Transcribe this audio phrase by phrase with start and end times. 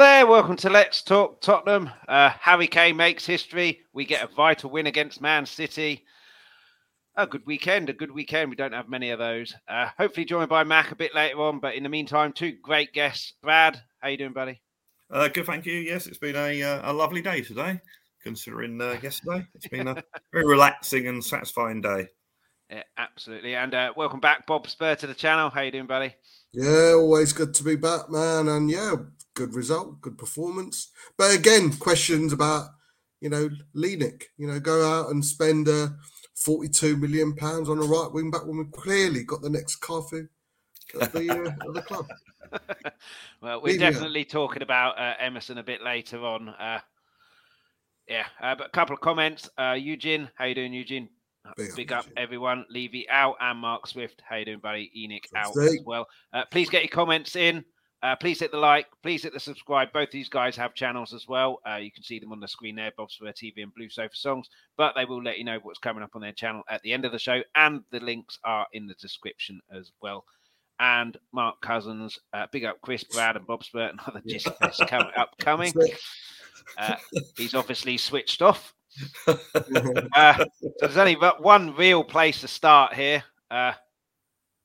[0.00, 1.90] Hi there, welcome to Let's Talk Tottenham.
[2.08, 3.80] Uh, Harry Kane makes history.
[3.92, 6.06] We get a vital win against Man City.
[7.16, 8.48] A good weekend, a good weekend.
[8.48, 9.54] We don't have many of those.
[9.68, 12.94] Uh, hopefully joined by Mac a bit later on, but in the meantime, two great
[12.94, 13.34] guests.
[13.42, 14.62] Brad, how you doing, buddy?
[15.10, 15.74] Uh, good, thank you.
[15.74, 17.78] Yes, it's been a, uh, a lovely day today,
[18.22, 19.46] considering uh, yesterday.
[19.54, 22.08] It's been a very relaxing and satisfying day.
[22.70, 23.54] Yeah, absolutely.
[23.54, 25.50] And uh, welcome back, Bob Spur, to the channel.
[25.50, 26.14] How you doing, buddy?
[26.54, 28.48] Yeah, always good to be back, man.
[28.48, 28.94] And yeah,
[29.40, 30.90] good result, good performance.
[31.16, 32.68] But again, questions about
[33.22, 34.24] you know Lenik.
[34.36, 35.88] You know, go out and spend uh,
[36.34, 40.28] forty-two million pounds on a right wing back when we've clearly got the next Cafu
[41.00, 42.06] at the, uh, at the club.
[43.40, 46.50] well, we're Leave definitely talking about uh, Emerson a bit later on.
[46.50, 46.80] Uh,
[48.06, 49.48] yeah, uh, but a couple of comments.
[49.56, 51.08] Uh, Eugene, how you doing, Eugene?
[51.56, 52.66] Big, Big up, up everyone.
[52.68, 54.20] Levy out and Mark Swift.
[54.28, 54.90] How you doing, buddy?
[54.94, 56.06] ENIC out as well.
[56.32, 57.64] Uh, please get your comments in.
[58.02, 58.86] Uh, please hit the like.
[59.02, 59.92] Please hit the subscribe.
[59.92, 61.60] Both these guys have channels as well.
[61.70, 64.14] Uh, you can see them on the screen there, Bob's for TV and Blue Sofa
[64.14, 64.48] Songs.
[64.78, 67.04] But they will let you know what's coming up on their channel at the end
[67.04, 70.24] of the show, and the links are in the description as well.
[70.78, 75.12] And Mark Cousins, uh, big up Chris, Brad, and Bob Spurt, another Jizzy Fest coming
[75.14, 75.74] upcoming.
[76.78, 76.96] Uh,
[77.36, 78.74] he's obviously switched off.
[80.16, 83.72] Uh, so there's only but one real place to start here, uh,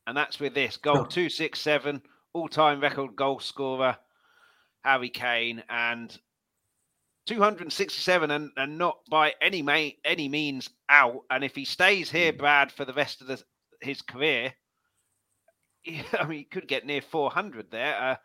[0.07, 2.01] and that's with this goal two six seven
[2.35, 3.97] all-time record goal scorer,
[4.83, 6.15] Harry Kane, and
[7.27, 11.21] 267 and, and not by any may, any means out.
[11.31, 12.37] And if he stays here, hmm.
[12.37, 13.41] Brad, for the rest of the,
[13.81, 14.53] his career,
[15.87, 17.95] I mean, he could get near 400 there.
[17.99, 18.15] Uh,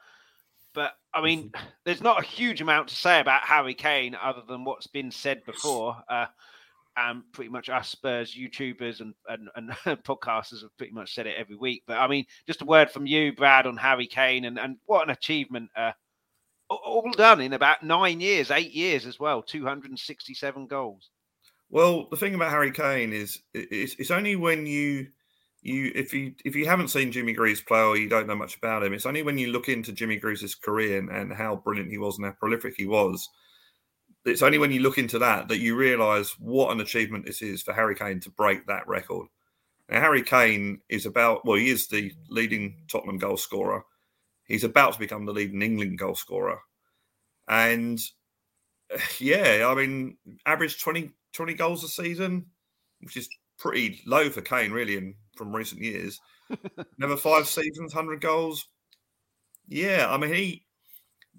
[0.74, 1.52] but I mean,
[1.84, 5.44] there's not a huge amount to say about Harry Kane other than what's been said
[5.44, 5.96] before.
[6.08, 6.26] Uh,
[6.96, 9.70] and pretty much us Spurs YouTubers and, and, and
[10.04, 11.82] podcasters have pretty much said it every week.
[11.86, 15.04] But I mean, just a word from you, Brad, on Harry Kane and, and what
[15.04, 15.70] an achievement.
[15.76, 15.92] Uh,
[16.68, 21.10] all done in about nine years, eight years as well, 267 goals.
[21.68, 25.08] Well, the thing about Harry Kane is it's, it's only when you
[25.62, 28.56] you if you if you haven't seen Jimmy Greaves play or you don't know much
[28.56, 31.90] about him, it's only when you look into Jimmy Greaves' career and, and how brilliant
[31.90, 33.28] he was and how prolific he was
[34.24, 37.62] it's only when you look into that that you realise what an achievement this is
[37.62, 39.26] for Harry Kane to break that record.
[39.88, 43.84] Now, Harry Kane is about, well, he is the leading Tottenham goal scorer.
[44.44, 46.60] He's about to become the leading England goal scorer.
[47.48, 48.00] And
[49.18, 50.16] yeah, I mean,
[50.46, 52.46] average 20, 20 goals a season,
[53.00, 53.28] which is
[53.58, 56.20] pretty low for Kane, really, in, from recent years.
[56.98, 58.66] Never five seasons, 100 goals.
[59.66, 60.64] Yeah, I mean, he,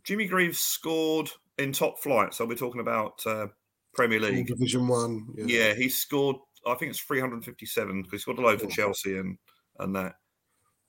[0.04, 1.30] Jimmy Greaves scored
[1.62, 2.34] in top flight.
[2.34, 3.48] So we're talking about uh,
[3.94, 5.28] Premier League, Division One.
[5.36, 5.46] Yeah.
[5.46, 5.74] yeah.
[5.74, 6.38] he scored.
[6.66, 9.38] I think it's 357 because he scored a load for Chelsea and
[9.80, 10.16] and that.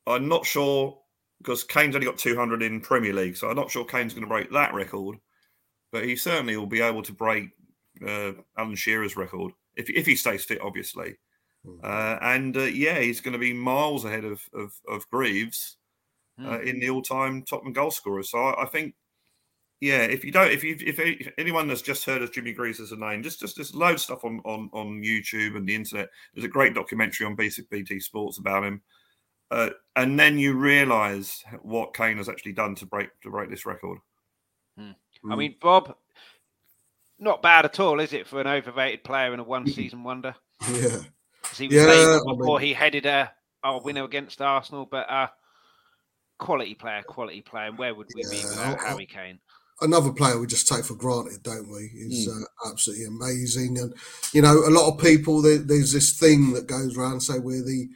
[0.07, 0.99] I'm not sure
[1.39, 4.29] because Kane's only got 200 in Premier League, so I'm not sure Kane's going to
[4.29, 5.17] break that record.
[5.91, 7.51] But he certainly will be able to break
[8.07, 11.17] uh, Alan Shearer's record if if he stays fit, obviously.
[11.67, 11.85] Mm.
[11.85, 15.77] Uh, and uh, yeah, he's going to be miles ahead of of, of Greaves
[16.41, 16.65] mm.
[16.65, 18.23] in the all-time Tottenham goal scorer.
[18.23, 18.95] So I, I think
[19.83, 22.93] yeah, if you don't, if you if, anyone that's just heard of Jimmy Greaves as
[22.93, 26.09] a name, just just there's loads of stuff on on on YouTube and the internet.
[26.33, 28.81] There's a great documentary on Basic BT Sports about him,
[29.51, 33.67] uh, and then you realise what Kane has actually done to break to break this
[33.67, 33.99] record.
[34.79, 34.93] Hmm.
[35.29, 35.97] I mean, Bob,
[37.19, 40.37] not bad at all, is it, for an overrated player and a one season wonder?
[40.71, 40.99] Yeah,
[41.57, 42.69] he was yeah, before I mean...
[42.69, 43.33] he headed a
[43.65, 45.27] our winner against Arsenal, but uh,
[46.39, 47.67] quality player, quality player.
[47.67, 49.41] And where would we yeah, be without I, Harry Kane?
[49.83, 51.91] Another player we just take for granted, don't we?
[51.95, 52.43] Is mm.
[52.43, 53.95] uh, absolutely amazing, and
[54.33, 57.65] you know, a lot of people there, there's this thing that goes around say we're
[57.65, 57.89] the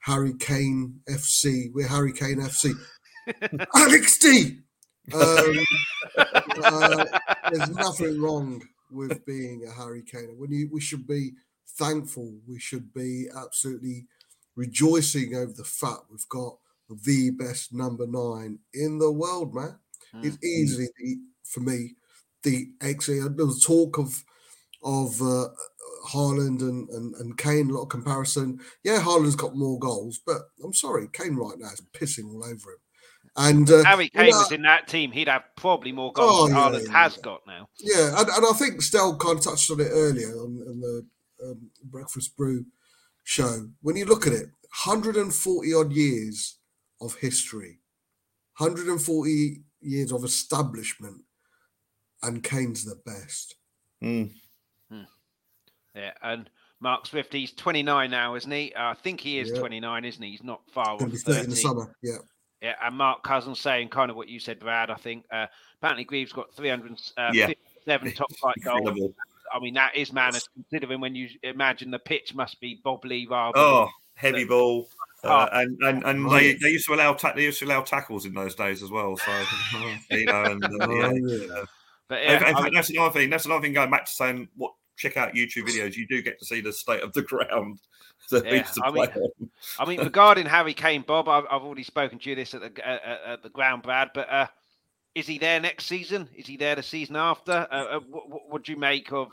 [0.00, 2.72] Harry Kane FC, we're Harry Kane FC,
[3.74, 4.58] Alex D.
[5.14, 5.56] Um,
[6.64, 7.04] uh,
[7.52, 10.34] there's nothing wrong with being a Harry Kane.
[10.36, 11.32] When you, we should be
[11.78, 14.06] thankful, we should be absolutely
[14.56, 16.56] rejoicing over the fact we've got
[17.04, 19.78] the best number nine in the world, man.
[20.22, 20.46] It's mm-hmm.
[20.46, 21.94] easily the, for me
[22.46, 24.24] the actually there was talk of
[24.82, 25.48] of uh,
[26.08, 27.70] Haaland and, and and Kane.
[27.70, 28.60] A lot of comparison.
[28.84, 32.70] Yeah, Haaland's got more goals, but I'm sorry, Kane right now is pissing all over
[32.70, 32.78] him.
[33.38, 36.56] And uh, Harry Kane was in that team, he'd have probably more goals oh, than
[36.56, 37.68] Haaland yeah, has got now.
[37.80, 41.06] Yeah, and, and I think Stel kind of touched on it earlier on, on the
[41.44, 42.64] um, Breakfast Brew
[43.24, 43.68] show.
[43.82, 44.46] When you look at it,
[44.84, 46.56] 140 odd years
[47.00, 47.80] of history,
[48.56, 51.22] 140 years of establishment,
[52.22, 53.56] and Kane's the best.
[54.02, 54.32] Mm.
[54.90, 55.02] Hmm.
[55.94, 56.50] Yeah, and
[56.80, 58.74] Mark Swift, he's 29 now, isn't he?
[58.74, 59.58] Uh, I think he is yeah.
[59.58, 60.30] 29, isn't he?
[60.30, 61.16] He's not far off 30.
[61.16, 62.18] 30 in the summer, yeah.
[62.62, 64.90] Yeah, and Mark Cousins saying kind of what you said, Brad.
[64.90, 65.46] I think uh,
[65.78, 69.12] apparently Greaves got 357 uh, top flight goals.
[69.52, 73.58] I mean, that is madness considering when you imagine the pitch must be bobbly rather.
[73.58, 74.88] Oh, heavy ball.
[75.24, 78.26] Uh, and and, and they, they used to allow ta- they used to allow tackles
[78.26, 79.16] in those days as well.
[79.16, 79.32] So
[80.10, 81.64] you know, and, uh, yeah, yeah.
[82.08, 83.30] But yeah, in, fact, mean, that's another thing.
[83.30, 83.72] That's another thing.
[83.72, 86.72] Going back to saying what check out YouTube videos, you do get to see the
[86.72, 87.78] state of the ground.
[88.32, 89.08] Yeah, I mean,
[89.78, 92.88] I mean, regarding Harry Kane, Bob, I've, I've already spoken to you this at the
[92.88, 94.10] uh, at the ground, Brad.
[94.14, 94.46] But uh,
[95.14, 96.28] is he there next season?
[96.34, 97.68] Is he there the season after?
[97.70, 99.28] Uh, uh what, what do you make of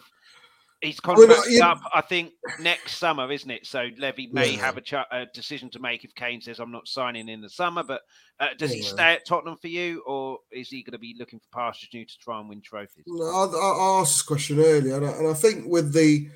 [0.83, 3.65] his contract well, up, I think, next summer, isn't it?
[3.65, 4.59] So Levy may yeah.
[4.59, 7.49] have a, ch- a, decision to make if Kane says, "I'm not signing in the
[7.49, 8.01] summer." But
[8.39, 8.77] uh, does yeah.
[8.77, 11.89] he stay at Tottenham for you, or is he going to be looking for pastures
[11.93, 13.05] new to try and win trophies?
[13.07, 16.27] No, I, I asked this question earlier, and I, and I, think with the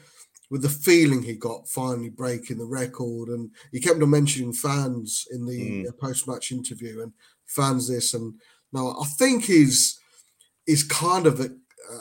[0.50, 5.28] with the feeling he got finally breaking the record, and he kept on mentioning fans
[5.32, 6.00] in the mm.
[6.00, 7.12] post match interview, and
[7.46, 8.36] fans this and
[8.72, 10.00] no, I think he's
[10.66, 11.50] is kind of a,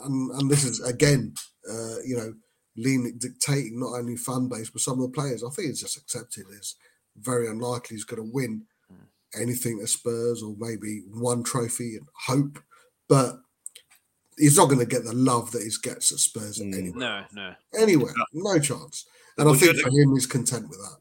[0.04, 1.34] and, and this is again
[1.70, 2.34] uh, you know,
[2.76, 5.42] leaning, dictating not only fan base but some of the players.
[5.42, 6.74] I think it's just accepted as
[7.16, 9.40] very unlikely he's going to win hmm.
[9.40, 12.58] anything at Spurs or maybe one trophy and hope,
[13.08, 13.40] but
[14.38, 16.74] he's not going to get the love that he gets at Spurs mm.
[16.76, 16.98] anyway.
[16.98, 19.06] No, no, anywhere, no chance.
[19.38, 20.96] And I think for him, he's content with that.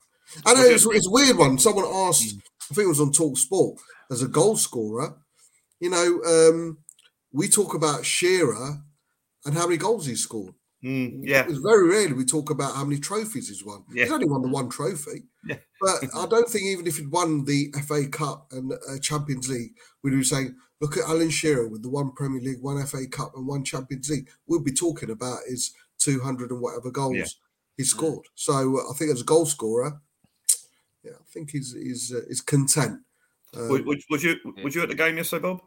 [0.46, 1.58] I know it's, it's weird one.
[1.58, 2.42] Someone asked, mm.
[2.72, 3.80] I think it was on Talk Sport,
[4.12, 5.18] as a goal scorer.
[5.80, 6.78] You know, um,
[7.32, 8.82] we talk about Shearer
[9.46, 10.54] and how many goals he's scored.
[10.84, 13.84] Mm, yeah, it's very rarely we talk about how many trophies he's won.
[13.92, 14.04] Yeah.
[14.04, 15.58] He's only won the one trophy, yeah.
[15.82, 19.72] but I don't think even if he'd won the FA Cup and uh, Champions League,
[20.04, 23.32] we'd be saying, "Look at Alan Shearer with the one Premier League, one FA Cup,
[23.36, 27.26] and one Champions League." We'd be talking about his two hundred and whatever goals yeah.
[27.78, 28.26] he scored.
[28.36, 30.02] So uh, I think as a goal scorer,
[31.04, 33.00] yeah, I think he's he's uh, he's content.
[33.56, 35.62] Um, was, was, you was you at the game yesterday, Bob?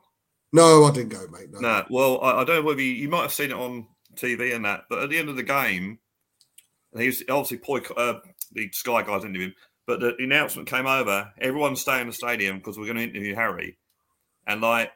[0.52, 1.50] No, I didn't go, mate.
[1.50, 1.60] No.
[1.60, 4.54] Nah, well, I, I, don't know whether you, you, might have seen it on TV
[4.54, 5.98] and that, but at the end of the game,
[6.96, 8.20] he was obviously Poi, uh,
[8.52, 9.54] the Sky guys interviewed him,
[9.86, 11.32] but the, the announcement came over.
[11.38, 13.76] Everyone stay in the stadium because we're going to interview Harry,
[14.46, 14.90] and like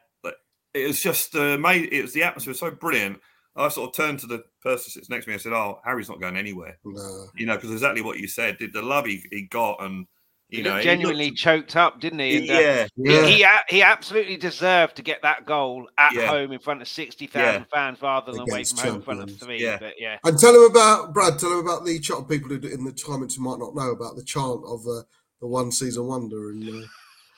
[0.73, 1.93] it was just uh, made.
[1.93, 3.19] It was the atmosphere was so brilliant.
[3.55, 6.09] I sort of turned to the person sits next to me and said, "Oh, Harry's
[6.09, 7.27] not going anywhere." No.
[7.35, 8.57] You know, because exactly what you said.
[8.57, 10.07] Did the love he, he got and
[10.53, 12.37] you he know, genuinely looked, choked up, didn't he?
[12.37, 13.25] And, uh, yeah, yeah.
[13.67, 16.27] He, he absolutely deserved to get that goal at yeah.
[16.27, 17.65] home in front of sixty thousand yeah.
[17.73, 19.63] fans rather than away from home in front of three.
[19.63, 19.77] Yeah.
[19.79, 20.19] But yeah.
[20.23, 21.39] And tell him about Brad.
[21.39, 22.29] Tell him about the chant.
[22.29, 25.01] People who in the comments who might not know about the chant of uh,
[25.41, 26.83] the one season wonder and.
[26.83, 26.87] Uh...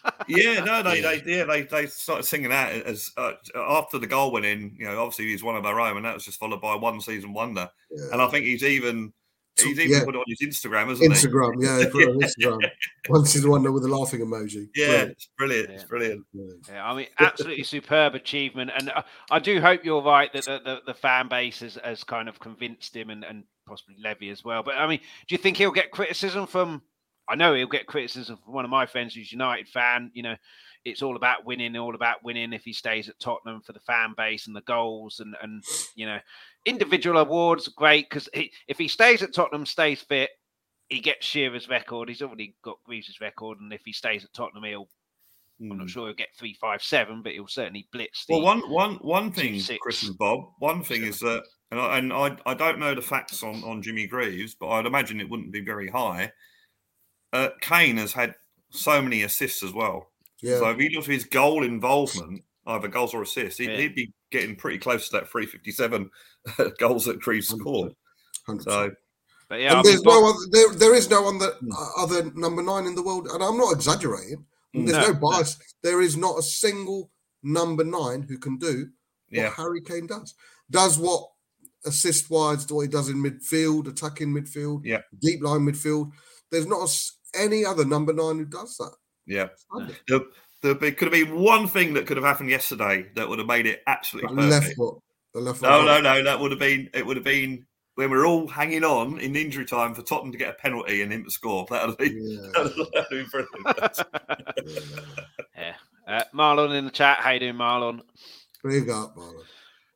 [0.27, 4.31] yeah, no, they, they, yeah, they, they started singing that as uh, after the goal
[4.31, 4.75] went in.
[4.77, 7.01] You know, obviously he's one of our own, and that was just followed by one
[7.01, 7.71] season wonder.
[7.89, 8.09] Yeah.
[8.11, 9.13] And I think he's even
[9.57, 10.03] He's even yeah.
[10.03, 11.65] put it on his Instagram, hasn't Instagram, he?
[11.65, 12.69] yeah, he put on Instagram.
[13.09, 14.67] Once he's the one with the laughing emoji.
[14.75, 15.09] Yeah, brilliant.
[15.11, 15.69] it's brilliant.
[15.69, 15.75] Yeah.
[15.75, 16.25] It's brilliant.
[16.69, 20.59] Yeah, I mean, absolutely superb achievement, and I, I, do hope you're right that the,
[20.63, 24.43] the, the, fan base has, has kind of convinced him, and, and possibly Levy as
[24.43, 24.61] well.
[24.61, 26.81] But I mean, do you think he'll get criticism from?
[27.27, 30.11] I know he'll get criticism from one of my friends who's United fan.
[30.13, 30.35] You know,
[30.83, 32.53] it's all about winning, all about winning.
[32.53, 35.63] If he stays at Tottenham for the fan base and the goals, and and
[35.95, 36.19] you know,
[36.65, 40.29] individual awards great because if he stays at Tottenham, stays fit,
[40.89, 42.09] he gets Shearer's record.
[42.09, 44.89] He's already got Greaves' record, and if he stays at Tottenham, he'll.
[45.61, 45.71] Mm.
[45.71, 45.87] I'm not hmm.
[45.87, 48.25] sure he'll get three, five, seven, but he'll certainly blitz.
[48.27, 50.41] well, one, one, one thing, Chris and Bob.
[50.59, 51.09] One thing sure.
[51.09, 54.53] is that, and, I, and I, I don't know the facts on on Jimmy Greaves,
[54.53, 56.31] but I'd imagine it wouldn't be very high.
[57.31, 58.35] Uh, Kane has had
[58.69, 60.11] so many assists as well.
[60.41, 60.59] Yeah.
[60.59, 63.77] So if you look at his goal involvement, either goals or assists, he'd, yeah.
[63.77, 66.09] he'd be getting pretty close to that 357
[66.79, 67.93] goals that Greaves scored.
[68.47, 68.63] 100%.
[68.63, 68.91] So,
[69.47, 72.95] but yeah, there's no other, there, there is no other, uh, other number nine in
[72.95, 74.45] the world, and I'm not exaggerating.
[74.73, 75.57] There's no, no bias.
[75.57, 75.89] No.
[75.89, 77.11] There is not a single
[77.43, 78.89] number nine who can do
[79.29, 79.49] what yeah.
[79.55, 80.33] Harry Kane does.
[80.69, 81.29] Does what
[81.85, 86.11] assist wise, what he does in midfield, attacking midfield, yeah, deep line midfield.
[86.51, 88.91] There's not a, any other number nine who does that.
[89.25, 89.47] Yeah.
[90.07, 90.21] There,
[90.73, 93.65] there could have been one thing that could have happened yesterday that would have made
[93.65, 94.51] it absolutely perfect.
[94.51, 94.97] Left foot.
[95.33, 95.69] The left foot.
[95.69, 96.23] No, no, no.
[96.23, 96.89] That would have been.
[96.93, 100.31] It would have been when we are all hanging on in injury time for Tottenham
[100.33, 101.65] to get a penalty and him to score.
[101.69, 102.51] That would have been, yeah.
[102.53, 104.89] that would have brilliant.
[105.57, 105.75] yeah.
[106.07, 107.19] Uh, Marlon in the chat.
[107.19, 108.01] How you doing, Marlon?
[108.63, 109.43] Big up, Marlon.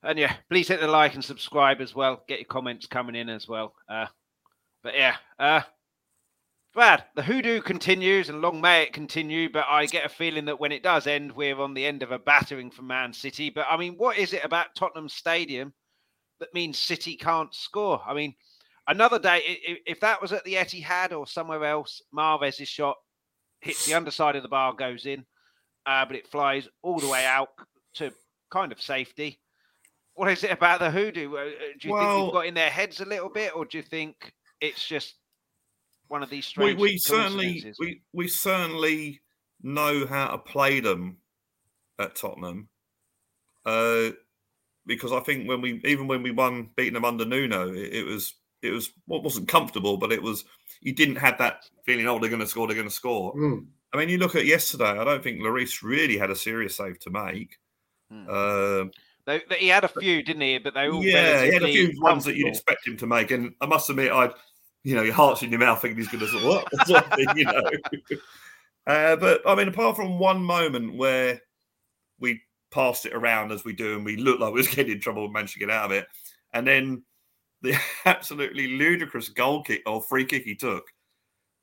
[0.01, 2.23] And yeah, please hit the like and subscribe as well.
[2.27, 3.73] Get your comments coming in as well.
[3.89, 4.05] Uh,
[4.81, 5.61] but yeah, uh,
[6.73, 10.59] Brad, the hoodoo continues and long may it continue, but I get a feeling that
[10.59, 13.49] when it does end, we're on the end of a battering for Man City.
[13.49, 15.73] But I mean, what is it about Tottenham Stadium
[16.39, 18.01] that means City can't score?
[18.07, 18.35] I mean,
[18.87, 19.41] another day,
[19.87, 22.97] if that was at the Etihad or somewhere else, Mahrez's shot
[23.61, 25.25] hits the underside of the bar, goes in.
[25.89, 27.49] uh, but it flies all the way out
[27.95, 28.11] to
[28.51, 29.39] kind of safety.
[30.13, 31.35] What is it about the hoodoo?
[31.35, 31.49] Uh,
[31.79, 33.83] do you well, think we've got in their heads a little bit, or do you
[33.83, 35.15] think it's just
[36.09, 36.79] one of these strange?
[36.79, 39.21] We, we certainly we we certainly
[39.61, 41.17] know how to play them
[41.97, 42.67] at Tottenham.
[43.65, 44.11] Uh,
[44.85, 48.03] because I think when we even when we won beating them under Nuno, it, it
[48.05, 50.45] was it was well, it wasn't comfortable, but it was
[50.81, 52.07] you didn't have that feeling.
[52.07, 52.67] Oh, they're going to score.
[52.67, 53.35] They're going to score.
[53.35, 53.67] Mm.
[53.93, 54.97] I mean, you look at yesterday.
[54.99, 57.57] I don't think Lloris really had a serious save to make.
[58.11, 58.27] Mm.
[58.27, 58.89] Uh,
[59.25, 60.57] they, they, he had a few, didn't he?
[60.57, 63.31] But they all yeah, he had a few ones that you'd expect him to make.
[63.31, 64.31] And I must admit, I,
[64.83, 67.45] you know, your heart's in your mouth thinking he's going to sort of what, you
[67.45, 67.69] know.
[68.87, 71.41] Uh, but I mean, apart from one moment where
[72.19, 74.99] we passed it around as we do, and we looked like we was getting in
[74.99, 76.07] trouble and managed to get out of it,
[76.53, 77.03] and then
[77.61, 80.85] the absolutely ludicrous goal kick or free kick he took.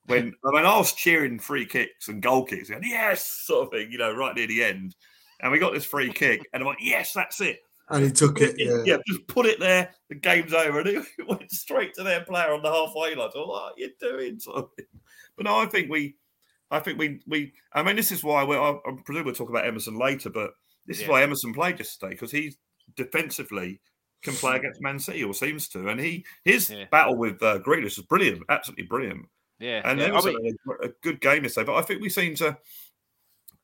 [0.06, 3.72] When I mean, I was cheering free kicks and goal kicks, and yes, sort of
[3.72, 4.94] thing, you know, right near the end,
[5.40, 7.58] and we got this free kick, and I'm like, yes, that's it.
[7.88, 8.56] And he took it.
[8.58, 8.82] Yeah.
[8.84, 9.94] yeah, just put it there.
[10.08, 10.88] The game's over, and
[11.18, 13.30] it went straight to their player on the halfway line.
[13.32, 14.40] So, what are you doing?
[14.40, 14.70] Sort of
[15.36, 16.16] but no, I think we,
[16.70, 17.52] I think we, we.
[17.72, 20.50] I mean, this is why we I, I presume we'll talk about Emerson later, but
[20.86, 21.04] this yeah.
[21.04, 22.56] is why Emerson played yesterday because he's
[22.96, 23.80] defensively
[24.22, 26.84] can play against Man City or seems to, and he his yeah.
[26.90, 29.26] battle with uh, Grealish is brilliant, absolutely brilliant.
[29.58, 30.06] Yeah, and yeah.
[30.06, 31.66] it was I mean, a, a, good game yesterday.
[31.66, 32.56] But I think we seem to.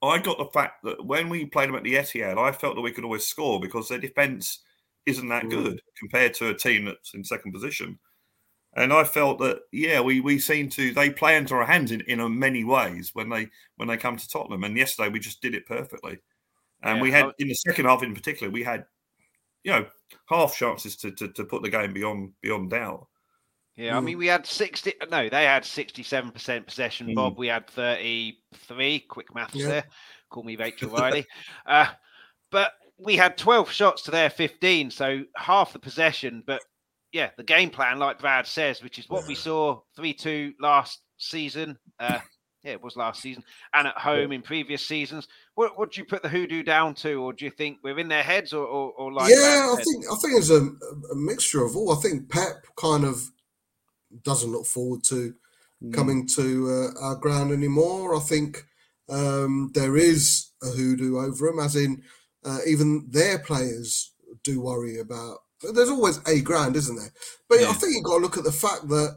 [0.02, 2.82] I got the fact that when we played them at the Etihad, I felt that
[2.82, 4.61] we could always score because their defence
[5.06, 5.50] isn't that mm.
[5.50, 7.99] good compared to a team that's in second position.
[8.75, 12.00] And I felt that yeah, we we seem to they play into our hands in,
[12.02, 14.64] in many ways when they when they come to Tottenham.
[14.64, 16.18] And yesterday we just did it perfectly.
[16.82, 18.87] And yeah, we had in the second half in particular, we had
[19.62, 19.87] you know
[20.26, 23.06] half chances to, to, to put the game beyond beyond doubt.
[23.76, 27.14] Yeah, I mean, we had 60, no, they had 67% possession, mm.
[27.14, 27.38] Bob.
[27.38, 29.00] We had 33.
[29.00, 29.69] Quick maths yeah.
[29.69, 29.85] there.
[30.31, 31.26] Call me Rachel Riley.
[31.67, 31.87] uh,
[32.50, 36.43] but we had 12 shots to their 15, so half the possession.
[36.47, 36.61] But
[37.12, 41.00] yeah, the game plan, like Brad says, which is what we saw 3 2 last
[41.17, 41.79] season.
[41.99, 42.19] Uh,
[42.64, 43.43] yeah, it was last season,
[43.75, 44.37] and at home yeah.
[44.37, 45.26] in previous seasons.
[45.57, 48.07] What what do you put the hoodoo down to, or do you think we're in
[48.07, 49.31] their heads, or or, or like?
[49.31, 50.61] Yeah, I think I think it's a,
[51.11, 51.93] a, mixture of all.
[51.93, 53.29] I think Pep kind of
[54.23, 55.35] doesn't look forward to
[55.83, 55.92] mm.
[55.92, 58.14] coming to uh, our ground anymore.
[58.14, 58.64] I think
[59.09, 62.02] um, there is a hoodoo over them, as in
[62.45, 64.12] uh, even their players
[64.45, 65.38] do worry about.
[65.75, 67.12] There's always a ground, isn't there?
[67.49, 67.69] But yeah.
[67.71, 69.16] I think you've got to look at the fact that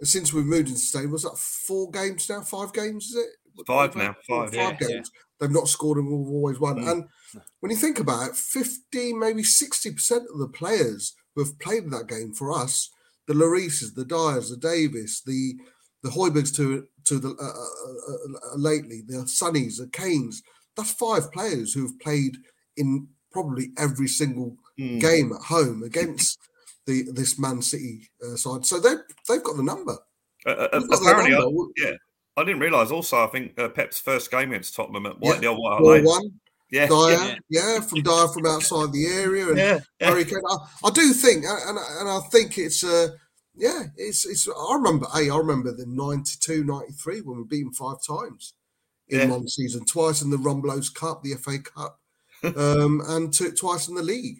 [0.00, 2.40] since we've moved into stadium, was that four games now?
[2.40, 3.64] Five games, is it?
[3.66, 4.16] Five now.
[4.28, 4.48] Five.
[4.48, 5.10] Five yeah, games.
[5.14, 5.20] Yeah.
[5.40, 6.78] They've not scored and we've always won.
[6.78, 6.90] Mm.
[6.90, 7.04] And
[7.60, 12.08] when you think about it, 50, maybe 60% of the players who have played that
[12.08, 12.90] game for us,
[13.26, 15.54] the Llorises, the Diers, the Davies, the
[16.02, 20.42] the Højbjergs to to the uh, uh, uh, uh, lately, the Sonnies, the Kanes,
[20.76, 22.36] that's five players who have played
[22.76, 25.00] in probably every single mm.
[25.00, 26.38] game at home against
[26.86, 28.66] the this Man City uh, side.
[28.66, 28.94] So they
[29.28, 29.96] they've got the number.
[30.46, 31.46] Apparently, number.
[31.46, 31.96] I, yeah.
[32.36, 32.90] I didn't realise.
[32.90, 35.50] Also, I think uh, Pep's first game against Tottenham at White, yeah.
[35.50, 36.04] the White Lane.
[36.04, 36.32] One.
[36.70, 40.10] Yeah, Dier, yeah, yeah, from Dier from outside the area, and yeah, yeah.
[40.10, 43.08] I, I, do think, and, and I think it's uh,
[43.54, 44.48] yeah, it's it's.
[44.48, 48.54] I remember, hey, I remember the 92, 93 when we beat them five times
[49.08, 49.26] in yeah.
[49.26, 52.00] one season, twice in the Rumbelows Cup, the FA Cup,
[52.56, 54.38] um, and t- twice in the league.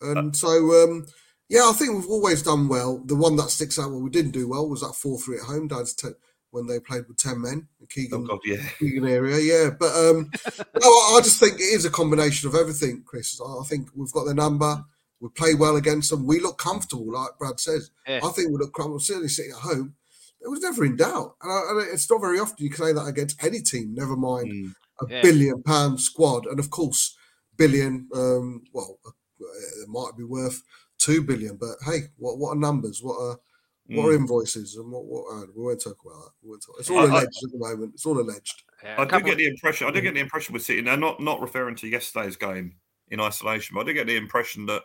[0.00, 1.06] And uh, so, um,
[1.48, 3.02] yeah, I think we've always done well.
[3.04, 5.44] The one that sticks out, what we didn't do well, was that four three at
[5.44, 5.68] home.
[5.68, 6.14] Down to
[6.54, 8.62] when they played with ten men, the Keegan, oh God, yeah.
[8.78, 9.70] Keegan area, yeah.
[9.78, 13.40] But um, no, I, I just think it is a combination of everything, Chris.
[13.44, 14.84] I think we've got the number.
[15.20, 16.26] We play well against them.
[16.26, 17.90] We look comfortable, like Brad says.
[18.06, 18.20] Yeah.
[18.22, 19.00] I think we look comfortable.
[19.00, 19.94] Certainly sitting at home,
[20.40, 21.34] it was never in doubt.
[21.42, 23.94] And, I, and, it's not very often you can say that against any team.
[23.94, 24.74] Never mind mm.
[25.00, 25.22] a yeah.
[25.22, 27.16] billion pound squad, and of course,
[27.56, 28.08] billion.
[28.14, 28.98] Um, well,
[29.40, 30.62] it might be worth
[30.98, 33.02] two billion, but hey, what what are numbers?
[33.02, 33.38] What are
[33.86, 34.16] what are mm.
[34.16, 36.30] invoices and what what uh, we won't talk about that.
[36.42, 36.76] We won't talk.
[36.78, 37.92] It's all I, alleged I, at the moment.
[37.94, 38.62] It's all alleged.
[38.82, 39.86] Yeah, I do get the impression.
[39.86, 42.76] I do get the impression with City now, not not referring to yesterday's game
[43.08, 44.82] in isolation, but I do get the impression that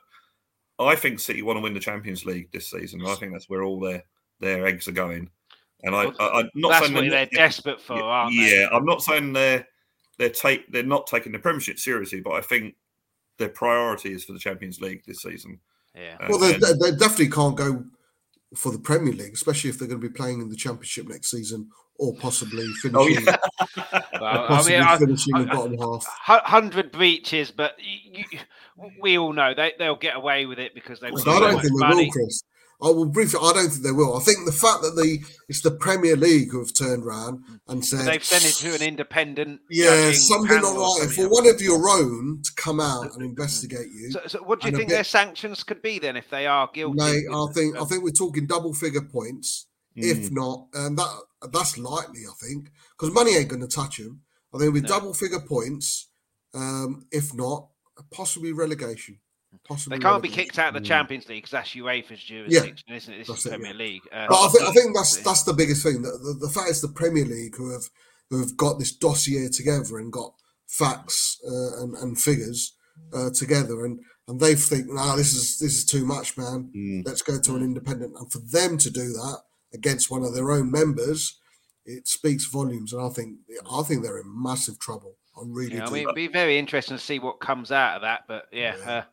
[0.79, 3.05] I think City want to win the Champions League this season.
[3.05, 4.03] I think that's where all their
[4.39, 5.29] their eggs are going.
[5.83, 8.83] And I, I am not that's saying what they're, they're desperate for, yeah, yeah, I'm
[8.83, 9.65] not saying they're
[10.17, 12.75] they're take they're not taking the Premiership seriously, but I think
[13.37, 15.59] their priority is for the Champions League this season.
[15.95, 16.17] Yeah.
[16.29, 17.83] well, they, they definitely can't go
[18.55, 21.29] for the Premier League, especially if they're going to be playing in the Championship next
[21.29, 23.27] season or possibly oh, finishing.
[23.27, 23.35] Oh,
[23.77, 24.01] yeah.
[24.21, 26.05] well, possibly I mean, finishing I, the bottom half.
[26.05, 28.25] Hundred breaches, but you,
[29.01, 31.07] we all know they they'll get away with it because they.
[31.07, 32.43] I don't think they will, Chris.
[32.81, 33.39] I will briefly.
[33.43, 34.15] I don't think they will.
[34.15, 35.19] I think the fact that the
[35.49, 38.81] it's the Premier League who have turned around and said they've sent it to an
[38.81, 39.61] independent.
[39.69, 41.09] Yeah, something not right.
[41.09, 44.11] For one of your own to come out and investigate you.
[44.11, 46.69] So, so what do you think bit, their sanctions could be then if they are
[46.73, 46.97] guilty?
[46.97, 49.67] Mate, I think I think we're talking double figure points.
[49.97, 50.03] Mm.
[50.03, 51.21] If not, and that
[51.51, 52.21] that's likely.
[52.29, 54.21] I think because money ain't going to touch them.
[54.53, 54.89] I think with no.
[54.89, 56.09] double figure points,
[56.53, 57.67] um, if not,
[58.11, 59.19] possibly relegation.
[59.67, 62.95] Possibly they can't be kicked out of the Champions League because that's UEFA's jurisdiction, yeah,
[62.95, 63.17] isn't it?
[63.25, 63.77] This is it, Premier yeah.
[63.77, 64.01] League.
[64.11, 66.01] Uh, but I think, I think that's that's the biggest thing.
[66.01, 67.83] The, the, the, fact is the Premier League who have
[68.29, 70.33] who have got this dossier together and got
[70.67, 72.75] facts uh, and, and figures
[73.13, 76.71] uh, together, and and they think, no, nah, this is this is too much, man.
[76.75, 77.07] Mm.
[77.07, 78.13] Let's go to an independent.
[78.19, 79.39] And for them to do that
[79.73, 81.39] against one of their own members,
[81.85, 82.93] it speaks volumes.
[82.93, 83.37] And I think
[83.71, 85.15] I think they're in massive trouble.
[85.35, 85.91] I really yeah, do.
[85.91, 88.21] I mean, it'd be very interesting to see what comes out of that.
[88.27, 88.75] But yeah.
[88.85, 89.03] yeah.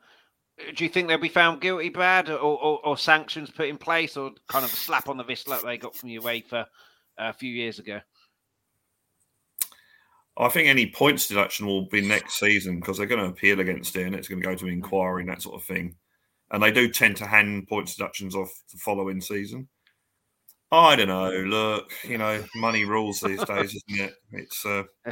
[0.75, 4.16] Do you think they'll be found guilty, Brad, or, or, or, sanctions put in place,
[4.16, 6.64] or kind of a slap on the wrist like they got from UEFA uh,
[7.18, 8.00] a few years ago?
[10.38, 13.96] I think any points deduction will be next season because they're going to appeal against
[13.96, 15.96] it and it's going to go to inquiry and that sort of thing.
[16.50, 19.68] And they do tend to hand points deductions off the following season.
[20.72, 21.30] I don't know.
[21.30, 24.14] Look, you know, money rules these days, isn't it?
[24.32, 24.66] It's.
[24.66, 24.82] Uh,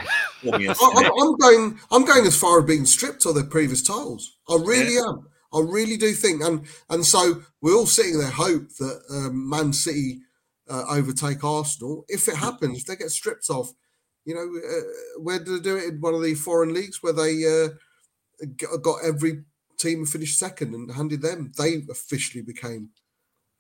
[0.53, 1.79] I'm, I'm, going.
[1.93, 4.37] I'm going as far as being stripped of their previous titles.
[4.49, 5.03] I really yeah.
[5.09, 5.27] am.
[5.55, 9.73] I really do think, and and so we're all sitting there hope that um, Man
[9.73, 10.21] City
[10.69, 12.05] uh, overtake Arsenal.
[12.09, 13.73] If it happens, if they get stripped off,
[14.25, 17.13] you know, uh, where do they do it in one of the foreign leagues where
[17.13, 17.69] they uh,
[18.79, 19.45] got every
[19.79, 21.53] team finished second and handed them?
[21.57, 22.91] They officially became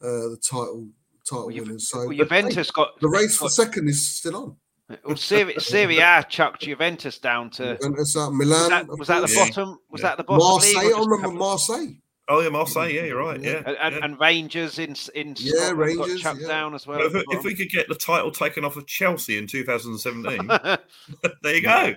[0.03, 0.89] uh, the title
[1.29, 1.89] title well, winners.
[1.89, 4.57] So well, Juventus got the race for second is still on.
[5.05, 8.87] Well, Serie, Serie A chucked Juventus down to Juventus out Milan.
[8.87, 9.45] Was that, was that the yeah.
[9.47, 9.79] bottom?
[9.91, 10.09] Was yeah.
[10.09, 10.47] that the bottom?
[10.47, 10.95] Marseille.
[10.95, 11.97] I remember Marseille.
[12.29, 12.89] Oh yeah, Marseille.
[12.89, 13.41] Yeah, you're right.
[13.41, 14.01] Yeah, and, yeah.
[14.03, 16.49] and Rangers in in yeah, Rangers got chucked yeah.
[16.49, 16.99] down as well.
[16.99, 20.47] well if, if, we could get the title taken off of Chelsea in 2017,
[21.43, 21.95] there you go.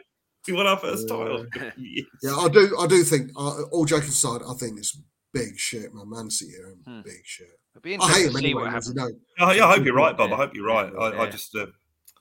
[0.47, 1.45] We won our first title.
[1.77, 2.05] yes.
[2.23, 2.77] Yeah, I do.
[2.79, 3.31] I do think.
[3.37, 4.97] Uh, all joking aside, I think it's
[5.33, 6.09] big shit, man.
[6.09, 7.01] Man City here, hmm.
[7.01, 7.47] big shit.
[7.85, 9.09] I hate him anyway, as you know.
[9.39, 10.33] Oh, yeah, I hope you're right, Bob.
[10.33, 10.91] I hope you're right.
[10.99, 11.67] I, I just, uh,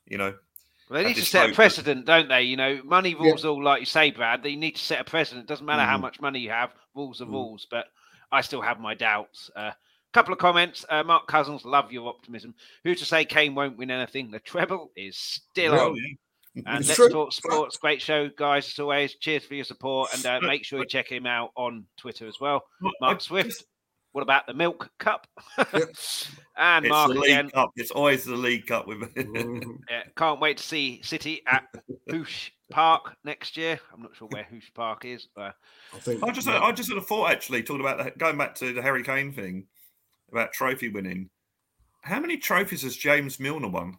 [0.05, 0.35] you know,
[0.89, 2.13] well, they need to set a precedent, that...
[2.13, 2.43] don't they?
[2.43, 3.51] You know, money rules yeah.
[3.51, 4.43] all, like you say, Brad.
[4.43, 5.45] They need to set a precedent.
[5.45, 5.87] It doesn't matter mm.
[5.87, 7.33] how much money you have, rules are mm.
[7.33, 7.67] rules.
[7.71, 7.87] But
[8.31, 9.51] I still have my doubts.
[9.57, 9.73] A uh,
[10.13, 10.85] couple of comments.
[10.89, 12.55] Uh, Mark Cousins, love your optimism.
[12.85, 14.31] Who's to say Kane won't win anything?
[14.31, 15.99] The treble is still on.
[16.65, 17.11] And it's let's true.
[17.11, 17.77] talk sports.
[17.77, 18.67] Great show, guys.
[18.67, 21.85] As always, cheers for your support, and uh, make sure you check him out on
[21.99, 22.63] Twitter as well.
[22.99, 23.63] Mark Swift.
[24.17, 25.27] What about the Milk Cup?
[26.59, 27.51] And it's Mark the again.
[27.51, 27.73] Cup.
[27.77, 29.73] It's always the League Cup with mm-hmm.
[29.91, 31.65] yeah, can't wait to see City at
[32.09, 33.79] Hoosh Park next year.
[33.93, 35.29] I'm not sure where Hoosh Park is.
[35.37, 35.55] But
[35.93, 36.63] I think I just yeah.
[36.63, 39.35] I just had a thought actually talking about the, going back to the Harry Kane
[39.35, 39.67] thing
[40.33, 41.29] about trophy winning.
[42.01, 43.99] How many trophies has James Milner won?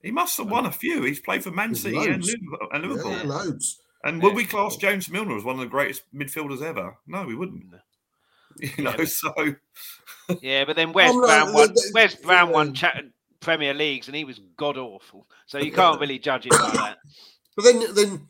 [0.00, 1.02] He must have won a few.
[1.02, 2.68] He's played for Man City and Liverpool.
[2.72, 3.10] And, Liverpool.
[3.10, 3.78] Yeah, loads.
[4.04, 6.96] and would we class James Milner as one of the greatest midfielders ever?
[7.06, 7.74] No, we wouldn't.
[8.76, 9.34] You know, yeah, so
[10.42, 11.74] yeah, but then Wes Brown won.
[11.94, 12.74] Wes Brown won
[13.40, 15.26] Premier Leagues, and he was god awful.
[15.46, 16.98] So you can't really judge it like that.
[17.56, 18.26] But then, then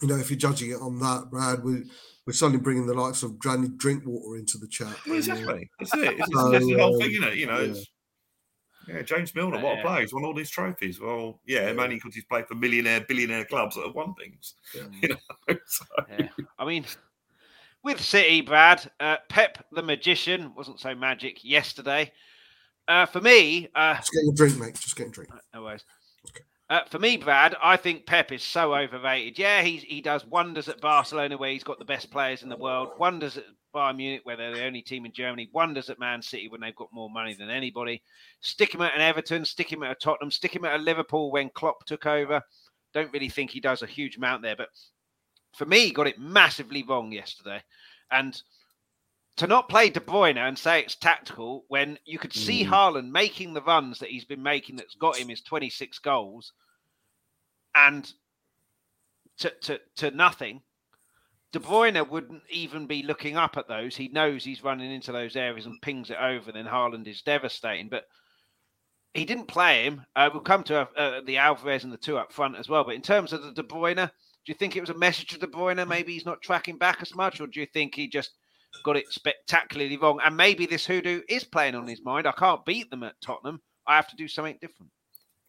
[0.00, 1.84] you know, if you're judging it on that, Brad, we
[2.26, 4.94] we're suddenly bringing the likes of Danny Drinkwater into the chat.
[5.06, 5.70] Well, exactly.
[5.78, 6.18] That's it.
[6.18, 7.36] It's, so, that's the whole thing, um, isn't it?
[7.36, 7.74] You know, yeah.
[8.88, 10.00] yeah James Milner, what a player.
[10.00, 11.00] He's won all these trophies.
[11.00, 11.80] Well, yeah, yeah.
[11.80, 14.54] only because he's played for millionaire, billionaire clubs that have won things.
[14.74, 14.82] Yeah.
[15.02, 15.84] You know, so.
[16.18, 16.28] yeah.
[16.58, 16.84] I mean,
[17.86, 22.10] with City, Brad, uh, Pep the magician wasn't so magic yesterday.
[22.88, 24.74] Uh, for me, uh, just get a drink, mate.
[24.74, 25.30] Just get a drink.
[25.54, 25.84] No worries.
[26.28, 26.44] Okay.
[26.68, 29.38] Uh, for me, Brad, I think Pep is so overrated.
[29.38, 32.56] Yeah, he he does wonders at Barcelona where he's got the best players in the
[32.56, 32.90] world.
[32.98, 35.48] Wonders at Bayern Munich where they're the only team in Germany.
[35.52, 38.02] Wonders at Man City when they've got more money than anybody.
[38.40, 39.44] Stick him at an Everton.
[39.44, 40.32] Stick him at a Tottenham.
[40.32, 42.42] Stick him at a Liverpool when Klopp took over.
[42.92, 44.70] Don't really think he does a huge amount there, but
[45.56, 47.62] for me, got it massively wrong yesterday.
[48.10, 48.40] And
[49.36, 52.68] to not play De Bruyne and say it's tactical when you could see mm.
[52.68, 56.52] Haaland making the runs that he's been making that's got him his 26 goals
[57.74, 58.10] and
[59.38, 60.62] to, to, to nothing.
[61.52, 63.96] De Bruyne wouldn't even be looking up at those.
[63.96, 66.52] He knows he's running into those areas and pings it over.
[66.52, 67.88] Then Haaland is devastating.
[67.88, 68.06] But
[69.14, 70.04] he didn't play him.
[70.14, 72.84] Uh, we'll come to uh, the Alvarez and the two up front as well.
[72.84, 74.10] But in terms of the De Bruyne,
[74.46, 75.86] do you think it was a message to De Bruyne?
[75.86, 78.30] Maybe he's not tracking back as much, or do you think he just
[78.84, 80.20] got it spectacularly wrong?
[80.24, 82.26] And maybe this hoodoo is playing on his mind.
[82.26, 83.60] I can't beat them at Tottenham.
[83.86, 84.92] I have to do something different.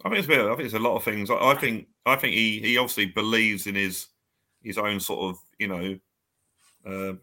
[0.03, 1.29] I think it's I think it's a lot of things.
[1.29, 4.07] I, I think I think he he obviously believes in his
[4.63, 5.99] his own sort of you know
[6.85, 7.13] uh,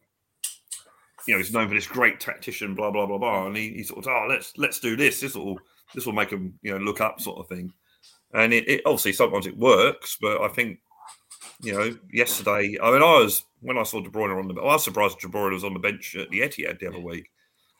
[1.26, 3.82] you know, he's known for this great tactician, blah blah blah blah, and he, he
[3.82, 5.20] sort of, oh, let's let's do this.
[5.20, 5.58] This will
[5.94, 7.72] this will make him, you know, look up, sort of thing.
[8.32, 10.80] And it, it obviously sometimes it works, but I think,
[11.60, 14.64] you know, yesterday, I mean, I was when I saw De Bruyne on the, I
[14.64, 17.30] was surprised De Bruyne was on the bench at the Etihad the other week.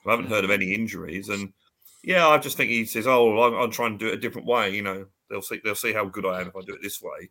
[0.07, 1.53] I haven't heard of any injuries, and
[2.05, 4.47] yeah, I just think he says, "Oh, I'm, I'm trying to do it a different
[4.47, 6.83] way." You know, they'll see they'll see how good I am if I do it
[6.83, 7.31] this way.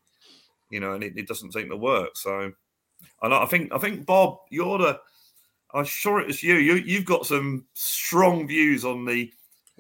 [0.70, 2.16] You know, and it, it doesn't seem to work.
[2.16, 2.52] So,
[3.22, 5.00] and I think I think Bob, you're the
[5.74, 6.56] I'm sure it was you.
[6.56, 9.32] You you've got some strong views on the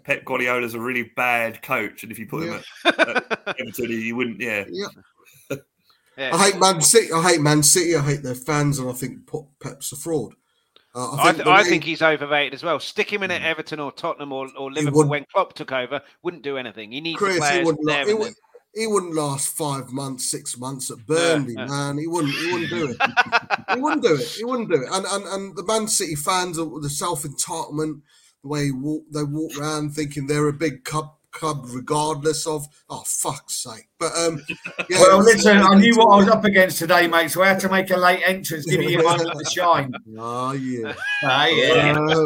[0.03, 2.53] Pep Guardiola's a really bad coach, and if you put yeah.
[2.53, 2.99] him at,
[3.47, 4.41] at Everton, you wouldn't.
[4.41, 4.65] Yeah.
[4.71, 4.87] Yeah.
[6.17, 6.33] Yeah.
[6.33, 7.11] I hate Man City.
[7.11, 7.95] I hate Man City.
[7.95, 10.33] I hate their fans, and I think Pep's a fraud.
[10.95, 12.79] Uh, I, think, I, th- I think, he's overrated as well.
[12.79, 13.47] Stick him in at hmm.
[13.47, 16.91] Everton or Tottenham or, or Liverpool when Klopp took over, wouldn't do anything.
[16.91, 18.05] He needs Chris, players he there.
[18.05, 18.33] He, would,
[18.75, 21.67] he, wouldn't last five months, six months at Burnley, yeah, yeah.
[21.67, 21.97] man.
[21.97, 22.35] He wouldn't.
[22.35, 22.97] He wouldn't do it.
[23.73, 24.21] he wouldn't do it.
[24.21, 24.89] He wouldn't do it.
[24.91, 28.01] And and, and the Man City fans, the self entitlement,
[28.43, 33.03] the way walk, they walk around thinking they're a big cup club regardless of oh
[33.05, 33.89] fuck's sake.
[33.99, 34.41] But um
[34.89, 37.59] yeah, well listen, I knew what I was up against today, mate, so I had
[37.61, 39.93] to make a late entrance, giving you one the shine.
[40.17, 40.93] Oh yeah.
[41.23, 41.97] oh, yeah.
[41.99, 42.23] Uh,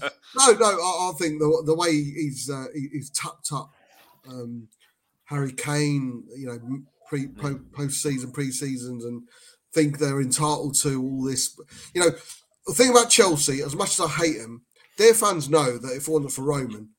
[0.00, 3.72] but, no, no, I, I, think the the way he's uh, he's tapped up
[4.28, 4.68] um,
[5.24, 9.22] Harry Kane, you know, pre post season, pre seasons and
[9.72, 11.58] think they're entitled to all this.
[11.94, 12.10] You know,
[12.66, 14.62] the thing about Chelsea, as much as I hate them,
[14.96, 16.90] their fans know that if it wasn't for Roman,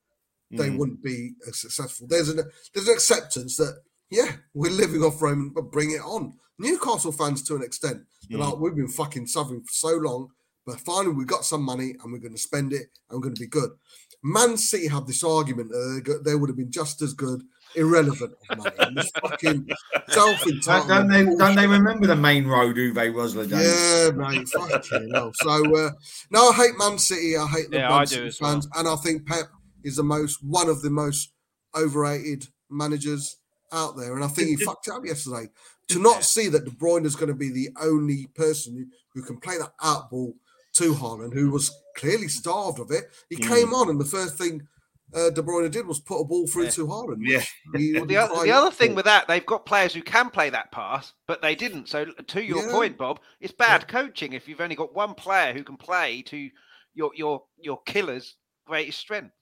[0.51, 0.77] they mm.
[0.77, 2.08] wouldn't be as successful.
[2.08, 2.41] There's an
[2.73, 3.79] there's an acceptance that
[4.10, 6.34] yeah, we're living off Roman, but bring it on.
[6.58, 8.49] Newcastle fans to an extent, they're mm.
[8.49, 10.29] like, we've been fucking suffering for so long,
[10.65, 13.36] but finally we got some money and we're going to spend it and we're going
[13.36, 13.71] to be good.
[14.23, 17.43] Man City have this argument that they would have been just as good,
[17.75, 18.75] irrelevant of money.
[18.79, 19.69] And this fucking
[20.08, 21.25] self Don't they?
[21.25, 23.71] Don't they remember the Maine Road Uwe Rosler days?
[23.71, 24.49] Yeah, mate.
[24.49, 25.31] Fucking hell.
[25.36, 25.91] So uh,
[26.31, 27.38] no, I hate Man City.
[27.38, 28.79] I hate the yeah, Man City fans, well.
[28.79, 29.45] and I think Pep
[29.86, 31.32] is the most one of the most
[31.76, 33.38] overrated managers
[33.71, 34.15] out there.
[34.15, 35.50] And I think he fucked up yesterday
[35.89, 39.39] to not see that De Bruyne is going to be the only person who can
[39.39, 40.34] play that out ball
[40.74, 43.06] to Haaland, who was clearly starved of it.
[43.30, 43.48] He mm.
[43.48, 44.67] came on, and the first thing
[45.13, 46.69] uh, De Bruyne did was put a ball through yeah.
[46.71, 47.19] to Haaland.
[47.21, 47.43] Yeah.
[47.74, 50.71] well, the, other, the other thing with that, they've got players who can play that
[50.71, 51.88] pass, but they didn't.
[51.88, 52.71] So, to your yeah.
[52.71, 53.88] point, Bob, it's bad yeah.
[53.88, 56.50] coaching if you've only got one player who can play to
[56.93, 59.35] your your your killer's greatest strength.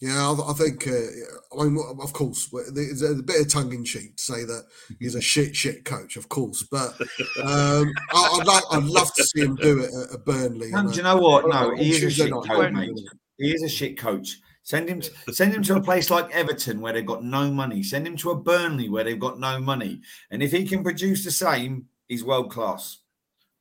[0.00, 0.86] Yeah, I, I think.
[0.86, 4.64] Uh, I mean, of course, there's a bit of tongue in cheek to say that
[5.00, 6.62] he's a shit, shit coach, of course.
[6.70, 7.00] But
[7.42, 10.70] um, I, would like, I'd love to see him do it at, at Burnley.
[10.72, 11.48] And do you know what?
[11.48, 12.90] No, he is a shit coach, mate.
[13.38, 14.38] He is a shit coach.
[14.62, 17.82] Send him, to, send him to a place like Everton where they've got no money.
[17.82, 20.02] Send him to a Burnley where they've got no money.
[20.30, 22.98] And if he can produce the same, he's world class.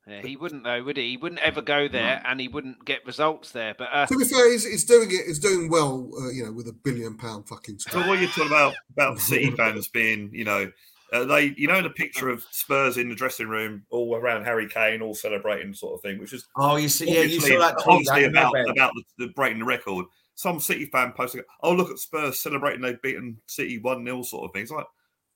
[0.07, 1.09] Yeah, he wouldn't though, would he?
[1.09, 2.29] He wouldn't ever go there, no.
[2.29, 3.75] and he wouldn't get results there.
[3.77, 5.25] But uh, to be fair, he's, he's doing it.
[5.27, 7.79] He's doing well, uh, you know, with a billion pound fucking.
[7.79, 8.03] Squad.
[8.03, 10.71] So what you're talking about about City fans being, you know,
[11.11, 14.67] uh, they, you know, the picture of Spurs in the dressing room, all around Harry
[14.67, 17.75] Kane, all celebrating, sort of thing, which is oh, you see, yeah, you saw that
[17.85, 20.05] obviously about about the, the, breaking the record.
[20.35, 24.45] Some City fan posting, "Oh, look at Spurs celebrating they've beaten City one 0 sort
[24.45, 24.85] of thing." It's like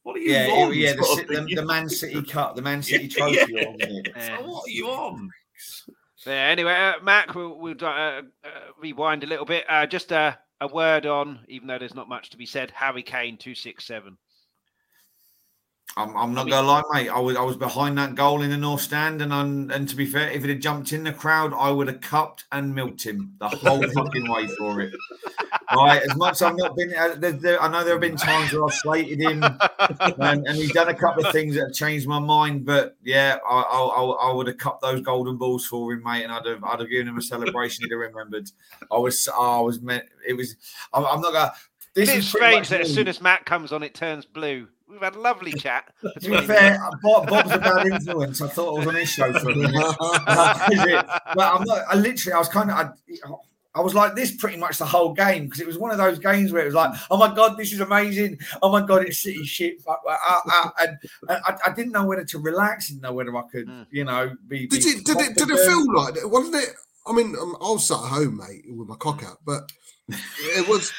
[0.03, 0.73] what are you yeah, on?
[0.73, 3.37] Yeah, the, the, the, Man City Cup, the Man City Trophy.
[3.49, 4.37] Yeah, yeah.
[4.37, 5.29] So what are you on?
[6.25, 8.21] Yeah, anyway, uh, Mac, we'll, we'll uh, uh,
[8.79, 9.65] rewind a little bit.
[9.67, 13.03] Uh, just a, a word on, even though there's not much to be said, Harry
[13.03, 14.17] Kane 267.
[15.97, 17.09] I'm, I'm not gonna lie, mate.
[17.09, 19.95] I was I was behind that goal in the north stand, and I'm, and to
[19.95, 23.03] be fair, if it had jumped in the crowd, I would have cupped and milked
[23.05, 24.93] him the whole fucking way for it.
[25.75, 28.15] Right, as much as I've not been, uh, there, there, I know there have been
[28.15, 31.73] times where I've slated him, and, and, he's done a couple of things that have
[31.73, 32.65] changed my mind.
[32.65, 36.31] But yeah, I, I, I would have cupped those golden balls for him, mate, and
[36.31, 38.49] I'd have I'd have given him a celebration he'd have remembered.
[38.89, 40.55] I was I was meant it was.
[40.93, 41.53] I'm, I'm not gonna.
[41.93, 44.69] This is strange that as soon as Matt comes on, it turns blue.
[44.91, 45.93] We've had a lovely chat.
[46.21, 48.41] To be fair, Bob, Bob's a bad influence.
[48.41, 49.73] I thought I was on his show for a minute.
[49.73, 51.83] but I'm not.
[51.89, 52.77] I literally, I was kind of.
[52.77, 52.89] I,
[53.73, 56.19] I was like this pretty much the whole game because it was one of those
[56.19, 58.37] games where it was like, oh my god, this is amazing.
[58.61, 59.81] Oh my god, it's City shit.
[59.87, 60.97] Uh, uh, and,
[61.29, 63.85] I, I, didn't know whether to relax and know whether I could, mm.
[63.89, 64.67] you know, be.
[64.67, 65.05] Did it?
[65.05, 65.37] Did it?
[65.37, 66.15] Did it feel like?
[66.23, 66.69] Wasn't it?
[67.07, 69.71] I mean, um, I was sat at home, mate, with my cock out, but
[70.09, 70.91] it was.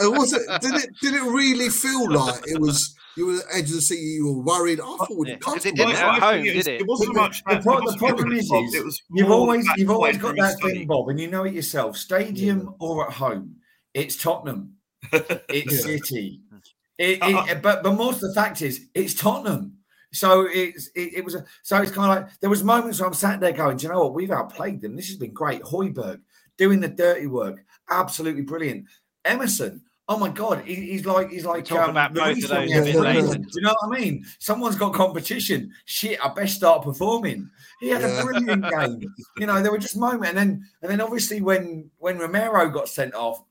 [0.00, 0.60] It wasn't.
[0.60, 0.90] did it?
[1.00, 2.94] Did it really feel like it was?
[3.16, 4.00] You were edge of the seat.
[4.00, 4.80] You were worried.
[4.80, 6.80] I thought yeah, it didn't at home, did it?
[6.80, 7.42] It wasn't much.
[7.44, 10.86] The, the, the problem is, is it was you've always you've always got that thing,
[10.86, 11.96] Bob, and you know it yourself.
[11.96, 12.70] Stadium yeah.
[12.86, 13.56] or at home,
[13.94, 14.74] it's Tottenham,
[15.12, 16.40] it's City.
[16.98, 17.54] It, it, uh-huh.
[17.62, 19.78] but but most of the fact is it's Tottenham.
[20.12, 23.08] So it's it, it was a so it's kind of like there was moments where
[23.08, 24.14] I'm sat there going, Do you know what?
[24.14, 24.94] We've outplayed them.
[24.94, 25.62] This has been great.
[25.62, 26.20] Højbjerg
[26.58, 28.84] doing the dirty work, absolutely brilliant.
[29.24, 32.72] Emerson, oh my god, he, he's like he's like talking um, about both of those
[32.72, 33.34] a bit later.
[33.38, 34.24] Do you know what I mean?
[34.38, 35.72] Someone's got competition.
[35.84, 37.50] Shit, I best start performing.
[37.80, 38.20] He had yeah.
[38.20, 39.14] a brilliant game.
[39.38, 42.88] You know, there were just moments, and then and then obviously when when Romero got
[42.88, 43.42] sent off,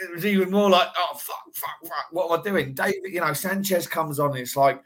[0.00, 2.74] it was even more like, oh fuck, fuck, fuck, what am I doing?
[2.74, 4.82] David, you know, Sanchez comes on, it's like,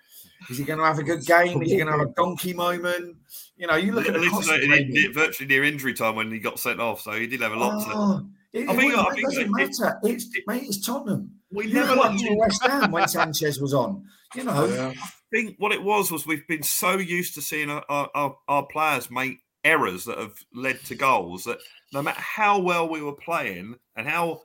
[0.50, 1.62] is he going to have a good game?
[1.62, 3.16] Is he going to have a donkey moment?
[3.56, 6.58] You know, you look at, at least near, virtually near injury time when he got
[6.58, 8.26] sent off, so he did have a lot oh, to.
[8.54, 9.98] It, I think, it, I think doesn't matter.
[10.04, 11.32] It's, mate, it's Tottenham.
[11.50, 14.04] We you never to West Ham when Sanchez was on.
[14.36, 14.92] You know, oh, yeah.
[14.96, 18.66] I think what it was was we've been so used to seeing our, our, our
[18.66, 21.58] players make errors that have led to goals that
[21.92, 24.42] no matter how well we were playing and how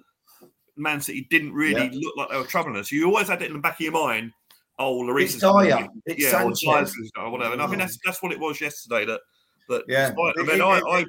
[0.75, 1.99] Man City didn't really yeah.
[2.01, 2.91] look like they were troubling us.
[2.91, 4.31] You always had it in the back of your mind.
[4.79, 5.87] Oh, Lloris is Dier.
[6.07, 6.95] It's yeah, Sanchez.
[7.15, 7.53] or whatever.
[7.53, 9.05] And I think that's that's what it was yesterday.
[9.05, 9.19] That
[9.67, 10.07] that yeah.
[10.07, 11.05] Despite, I mean, I, I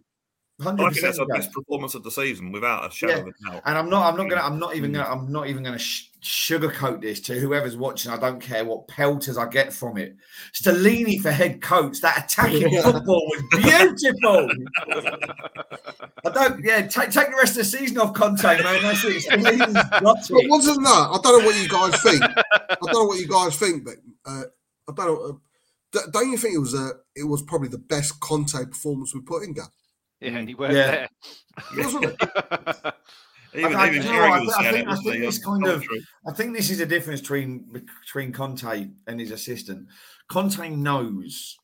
[0.61, 3.19] 100% I think that's our best performance of the season, without a shadow yeah.
[3.21, 3.63] of a doubt.
[3.65, 6.11] And I'm not, I'm not gonna, I'm not even gonna, I'm not even gonna sh-
[6.23, 8.13] sugarcoat this to whoever's watching.
[8.13, 10.17] I don't care what pelters I get from it.
[10.53, 12.01] Stellini for head coach.
[12.01, 14.51] That attacking football was beautiful.
[16.25, 16.87] I don't, yeah.
[16.87, 18.83] Take take the rest of the season off Conte, man.
[18.83, 19.25] That's it.
[19.25, 20.31] Stellini's got it.
[20.31, 21.09] But wasn't that?
[21.11, 22.23] I don't know what you guys think.
[22.23, 23.95] I don't know what you guys think, but
[24.27, 24.43] uh,
[24.89, 25.41] I don't know.
[25.95, 26.91] Uh, don't you think it was a?
[27.17, 29.69] It was probably the best Conte performance we put in, Gab.
[30.21, 30.91] Yeah, and he weren't yeah.
[30.91, 31.09] there.
[33.55, 35.85] even, I, even I, I, think, I think this kind of,
[36.27, 39.89] I think this is a difference between between Conte and his assistant.
[40.29, 41.57] Conte knows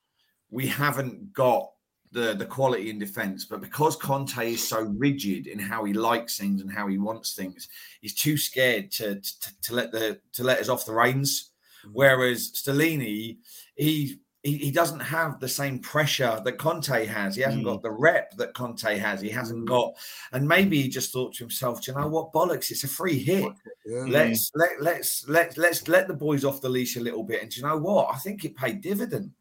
[0.51, 1.71] we haven't got
[2.12, 6.38] the the quality in defence, but because Conte is so rigid in how he likes
[6.38, 7.69] things and how he wants things,
[8.01, 11.53] he's too scared to to, to let the to let us off the reins.
[11.87, 11.90] Mm.
[11.92, 13.38] Whereas Stellini,
[13.77, 17.35] he he, he doesn't have the same pressure that Conte has.
[17.35, 17.67] He hasn't mm.
[17.67, 19.21] got the rep that Conte has.
[19.21, 19.67] He hasn't mm.
[19.67, 19.95] got,
[20.33, 23.19] and maybe he just thought to himself, Do you know what, bollocks, it's a free
[23.19, 23.53] hit.
[23.85, 24.05] Yeah.
[24.07, 27.43] Let's let let's let let's let the boys off the leash a little bit.
[27.43, 28.15] And you know what?
[28.15, 29.33] I think it paid dividend.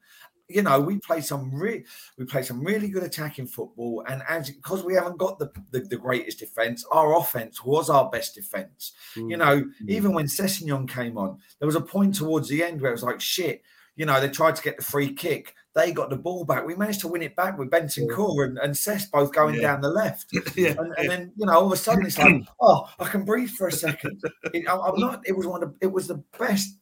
[0.48, 1.86] You know, we play some re-
[2.18, 5.82] we play some really good attacking football, and as because we haven't got the, the,
[5.82, 8.94] the greatest defense, our offense was our best defense.
[9.16, 9.30] Mm.
[9.30, 9.72] You know, mm.
[9.88, 13.04] even when Sessegnon came on, there was a point towards the end where it was
[13.04, 13.64] like, shit,
[13.96, 15.56] you know, they tried to get the free kick.
[15.74, 16.66] They got the ball back.
[16.66, 19.62] We managed to win it back with Bentancur and, and Cess both going yeah.
[19.62, 20.28] down the left.
[20.56, 20.76] yeah.
[20.78, 23.50] And, and, then, you know, all of a sudden it's like, oh, I can breathe
[23.50, 24.22] for a second.
[24.54, 26.78] It, I, am not, it was one of the, it was the best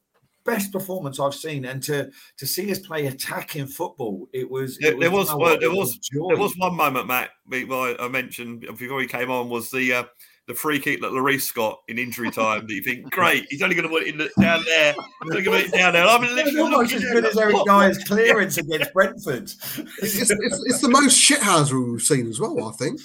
[0.46, 4.78] best performance I've seen, and to to see us play attacking football, it was.
[4.80, 7.30] It there, was, well, there was there was one moment, Matt.
[7.52, 10.04] I mentioned before he came on was the uh,
[10.48, 13.76] the free kick that Lloris got in injury time that you think, great, he's only
[13.76, 14.94] going to put it in the, down there.
[14.94, 16.06] He's only going to put it down there.
[16.06, 19.44] I'm literally almost as good as Eric Dier's clearance against Brentford.
[19.44, 19.58] It's,
[20.02, 23.00] it's, it's, it's, the most shithousery we've seen as well, I think.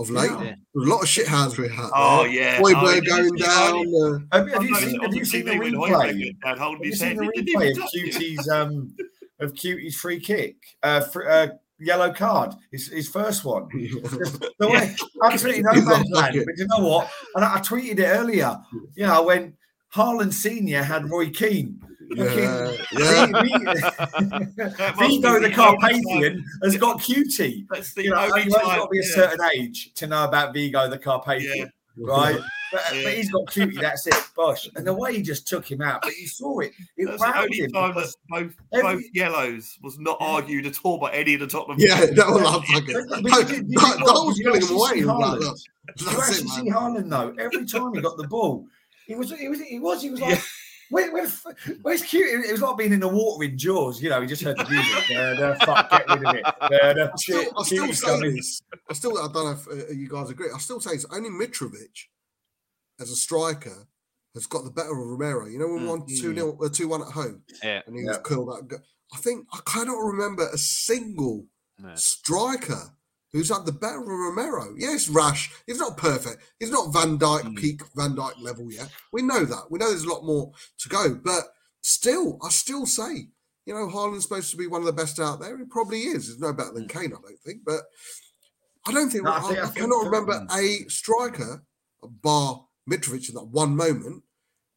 [0.00, 0.52] Of late, yeah.
[0.52, 1.90] a lot of shithousery we had.
[1.92, 3.84] Oh yeah, Boy oh, going down.
[3.92, 5.00] Uh, have, have, you seen?
[5.00, 6.36] Have you seen the replay?
[6.44, 8.94] Have you seen the replay of Cuti's um
[9.40, 10.54] of Cuti's free kick?
[10.84, 11.48] Uh, for, uh
[11.80, 13.68] yellow card, his, his first one.
[13.68, 16.42] the way, absolutely no man's land.
[16.44, 17.10] But you know what?
[17.34, 18.56] And I, I, tweeted it earlier.
[18.94, 19.56] You know, when
[19.94, 21.80] Haaland Senior had Roy Keane.
[22.10, 23.26] Yeah, yeah.
[24.98, 27.66] Vigo the Carpathian has got Cuti.
[27.70, 30.88] That's the you know, you've got to be a certain age to know about Vigo
[30.88, 32.40] the Carpathian, right?
[32.70, 33.02] But, yeah.
[33.04, 33.80] but, he's got Cuti.
[33.80, 34.68] That's it, Bosh.
[34.76, 36.72] And the way he just took him out, but you saw it.
[36.96, 38.96] It was the only time that both, every...
[38.96, 41.78] both yellows was not argued at all by any of the Tottenham.
[41.78, 43.08] Yeah, that was like it.
[43.08, 45.38] That was killing him away.
[45.96, 47.34] Did you actually see Haaland though?
[47.42, 48.66] Every time he got the ball,
[49.06, 49.30] he was.
[49.30, 49.60] He was.
[49.60, 50.02] He was.
[50.02, 50.36] He was like.
[50.36, 50.42] Yeah.
[50.90, 51.28] Where, where,
[51.82, 52.46] where's cute?
[52.46, 54.00] It was like being in the water in Jaws.
[54.02, 55.10] You know, he just heard the music.
[55.38, 56.46] uh, fuck, get rid of it.
[56.46, 58.62] Uh, I still, I still say this.
[58.88, 60.48] I still, I don't know if uh, you guys agree.
[60.54, 62.06] I still say it's only Mitrovic
[63.00, 63.86] as a striker
[64.34, 65.46] has got the better of Romero.
[65.46, 65.88] You know, when we mm.
[65.88, 67.82] won 2 0, uh, 2 1 at home, yeah.
[67.86, 68.08] and he yeah.
[68.08, 68.80] was killed that.
[69.12, 71.46] I think I cannot remember a single
[71.94, 72.94] striker
[73.32, 74.74] who's had the better of Romero.
[74.76, 75.50] Yes, Rash.
[75.66, 76.42] He's not perfect.
[76.58, 77.56] He's not Van Dijk mm.
[77.56, 78.90] peak Van Dijk level yet.
[79.12, 79.70] We know that.
[79.70, 81.14] We know there's a lot more to go.
[81.22, 81.44] But
[81.82, 83.28] still, I still say,
[83.66, 85.56] you know, Haaland's supposed to be one of the best out there.
[85.58, 86.28] He probably is.
[86.28, 86.90] He's no better than mm.
[86.92, 87.62] Kane, I don't think.
[87.64, 87.82] But
[88.86, 91.62] I don't think, no, I, think I, I, cannot remember a striker,
[92.02, 94.22] bar Mitrovic in that one moment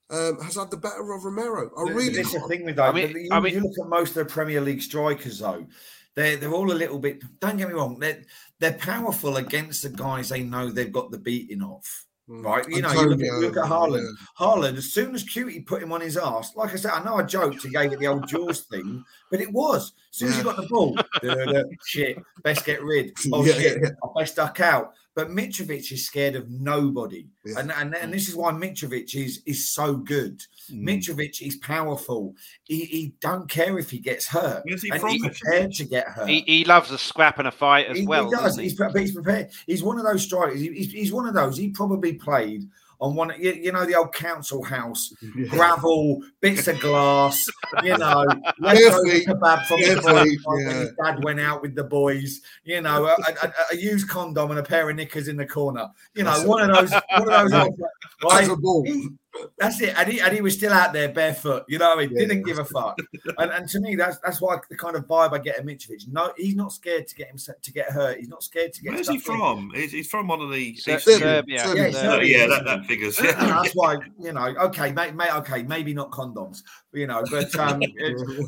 [0.09, 1.71] um, has had the better of Romero.
[1.77, 2.09] I really.
[2.09, 2.89] This is the thing with that.
[2.89, 5.65] I mean, you, I mean, you look at most of the Premier League strikers, though.
[6.13, 7.23] They're, they're all a little bit.
[7.39, 7.97] Don't get me wrong.
[7.97, 8.23] They're
[8.59, 11.83] they're powerful against the guys they know they've got the beating of.
[12.29, 12.45] Mm.
[12.45, 14.03] Right, you know, you look, at, look at Haaland.
[14.03, 14.45] Yeah.
[14.45, 17.15] Haaland, as soon as Cuti put him on his ass, like I said, I know
[17.15, 19.93] I joked, he gave it the old Jaws thing, but it was.
[20.11, 20.97] As soon as he got the ball,
[21.85, 23.13] shit, best get rid.
[23.33, 24.93] Oh yeah, shit, I best duck out.
[25.13, 27.59] But Mitrovic is scared of nobody, yeah.
[27.59, 30.41] and, and and this is why Mitrovic is is so good.
[30.71, 30.83] Mm.
[30.83, 32.33] Mitrovic is powerful.
[32.63, 36.29] He, he don't care if he gets hurt, he and he's prepared to get hurt.
[36.29, 38.25] He, he loves a scrap and a fight as he, well.
[38.25, 38.55] He does.
[38.55, 38.63] He?
[38.63, 39.49] He's, he's prepared.
[39.67, 40.61] He's one of those strikers.
[40.61, 41.57] He's, he's one of those.
[41.57, 42.69] He probably played
[43.01, 45.47] on one, you, you know, the old council house, yeah.
[45.47, 47.49] gravel, bits of glass,
[47.83, 48.25] you know,
[48.61, 50.73] kebab from the yeah.
[50.73, 54.59] his dad went out with the boys, you know, a, a, a, used condom and
[54.59, 57.69] a pair of knickers in the corner, you know, one of those, one of those,
[58.23, 58.49] right?
[58.85, 59.09] He,
[59.57, 61.63] that's it, and he and he was still out there barefoot.
[61.67, 62.97] You know, he yeah, didn't give a fuck.
[63.37, 66.07] And, and to me, that's that's why the kind of vibe I get at Mitrovic.
[66.07, 68.17] No, he's not scared to get him to get hurt.
[68.17, 68.93] He's not scared to get.
[68.93, 69.71] Where's he from?
[69.73, 71.43] He's, he's, from one of the Serbia.
[71.47, 72.39] Yeah, Serbia.
[72.39, 73.19] yeah, that, that figures.
[73.21, 73.33] Yeah.
[73.33, 74.53] that's why you know.
[74.59, 75.33] Okay, mate, mate.
[75.35, 77.81] Okay, maybe not condoms, you know, but um,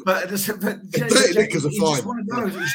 [0.05, 2.27] but, but because of fine.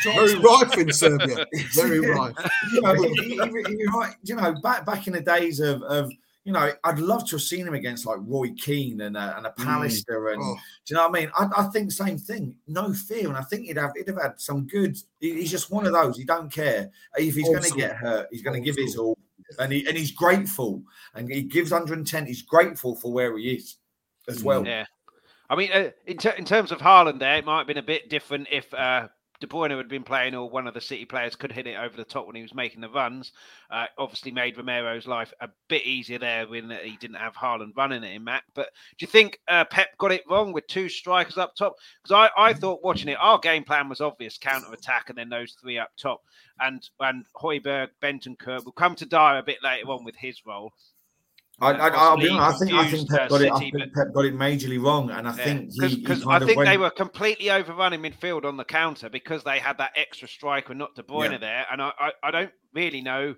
[0.05, 1.47] Very rife in Serbia.
[1.75, 2.35] Very rife.
[2.73, 3.87] you know, he, he, he,
[4.25, 6.11] you know, back back in the days of of
[6.49, 9.47] you know, I'd love to have seen him against like Roy Keane and a, and
[9.47, 10.33] a Pallister, mm.
[10.33, 10.55] and oh.
[10.87, 11.31] do you know what I mean?
[11.39, 14.41] I, I, think same thing, no fear, and I think he'd have he'd have had
[14.41, 14.97] some good.
[15.21, 16.17] He's just one of those.
[16.17, 18.29] He don't care if he's going to get hurt.
[18.33, 19.19] He's going to give his all,
[19.59, 20.83] and he and he's grateful,
[21.15, 22.25] and he gives 110.
[22.25, 23.77] He's grateful for where he is
[24.27, 24.67] as well.
[24.67, 24.87] Yeah,
[25.51, 27.83] I mean, uh, in, ter- in terms of Haaland, there it might have been a
[27.83, 28.73] bit different if.
[28.73, 29.09] Uh,
[29.41, 31.97] De Bruyne had been playing, or one of the City players could hit it over
[31.97, 33.33] the top when he was making the runs.
[33.71, 38.03] Uh, obviously, made Romero's life a bit easier there when he didn't have Haaland running
[38.03, 38.45] it in Mac.
[38.55, 41.77] But do you think uh, Pep got it wrong with two strikers up top?
[42.03, 45.29] Because I, I thought watching it, our game plan was obvious: counter attack, and then
[45.29, 46.21] those three up top.
[46.61, 50.73] And and Højbjerg, Bentancur will come to die a bit later on with his role.
[51.61, 53.53] I, I, will be honest, I think I think Pep got it.
[53.53, 55.45] I think Pep got it majorly wrong, and I yeah.
[55.45, 56.69] think because I think went...
[56.69, 60.95] they were completely overrunning midfield on the counter because they had that extra striker, not
[60.95, 61.39] De Bruyne yeah.
[61.39, 63.35] there, and I, I, I don't really know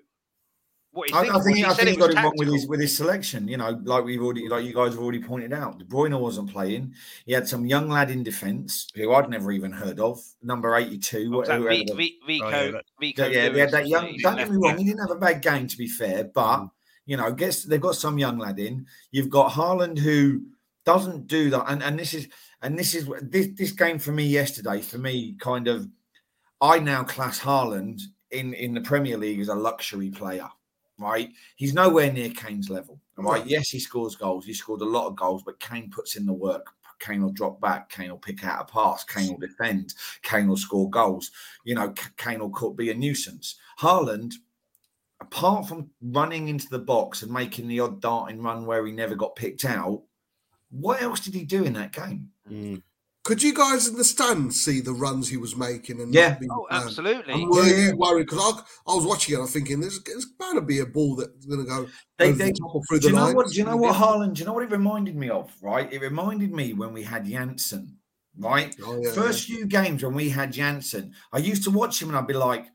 [0.91, 2.95] what he I, I think I think he got it wrong with his with his
[2.95, 3.47] selection.
[3.47, 6.51] You know, like we've already like you guys have already pointed out, De Bruyne wasn't
[6.51, 6.93] playing.
[7.25, 10.99] He had some young lad in defence who I'd never even heard of, number eighty
[10.99, 11.31] two.
[11.31, 14.15] What, v, v, Vico, oh, yeah, Vico, yeah, they had that young.
[14.21, 16.59] Don't get me wrong, he didn't have a bad game to be fair, but.
[16.59, 16.71] Mm
[17.05, 18.85] you know, gets they've got some young lad in.
[19.11, 20.43] You've got Haaland who
[20.85, 22.27] doesn't do that, and and this is
[22.61, 24.81] and this is this this game for me yesterday.
[24.81, 25.87] For me, kind of,
[26.59, 30.47] I now class Haaland in in the Premier League as a luxury player.
[30.97, 32.99] Right, he's nowhere near Kane's level.
[33.17, 34.45] Right, yes, he scores goals.
[34.45, 36.67] He scored a lot of goals, but Kane puts in the work.
[36.99, 37.89] Kane will drop back.
[37.89, 39.03] Kane will pick out a pass.
[39.03, 39.95] Kane will defend.
[40.21, 41.31] Kane will score goals.
[41.63, 43.55] You know, Kane will be a nuisance.
[43.79, 44.33] Haaland
[45.21, 49.15] apart from running into the box and making the odd darting run where he never
[49.15, 50.01] got picked out,
[50.71, 52.31] what else did he do in that game?
[52.49, 52.81] Mm.
[53.23, 56.01] Could you guys in the stand see the runs he was making?
[56.01, 57.35] And yeah, oh, absolutely.
[57.35, 58.25] And were you worried?
[58.25, 58.39] Because
[58.87, 61.45] I, I was watching it, I'm thinking there's, there's bound to be a ball that's
[61.45, 63.49] going to go they, they, the through do the you know what?
[63.49, 64.33] Do you know what Haaland?
[64.33, 65.53] Do you know what it reminded me of?
[65.61, 67.97] Right, it reminded me when we had Janssen.
[68.37, 69.57] Right, oh, yeah, first yeah.
[69.57, 72.65] few games when we had Janssen, I used to watch him and I'd be like,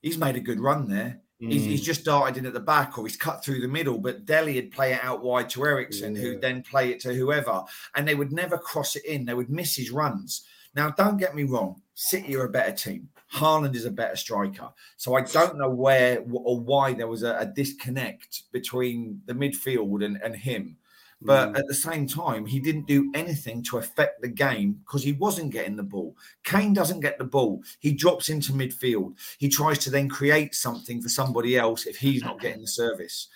[0.00, 1.52] he's made a good run there Mm.
[1.52, 3.98] He's, he's, just darted in at the back or he's cut through the middle.
[3.98, 6.20] But Dele would play it out wide to Eriksen, yeah.
[6.20, 7.62] who'd then play it to whoever.
[7.96, 9.24] And they would never cross it in.
[9.24, 10.44] They would miss his runs.
[10.74, 11.80] Now, don't get me wrong.
[11.94, 13.08] City are a better team.
[13.32, 14.68] Haaland is a better striker.
[14.96, 20.04] So I don't know where or why there was a, a disconnect between the midfield
[20.04, 20.76] and, and him.
[21.22, 21.58] But mm.
[21.58, 25.52] at the same time, he didn't do anything to affect the game because he wasn't
[25.52, 26.16] getting the ball.
[26.44, 27.62] Kane doesn't get the ball.
[27.78, 29.14] He drops into midfield.
[29.38, 33.28] He tries to then create something for somebody else if he's not getting the service.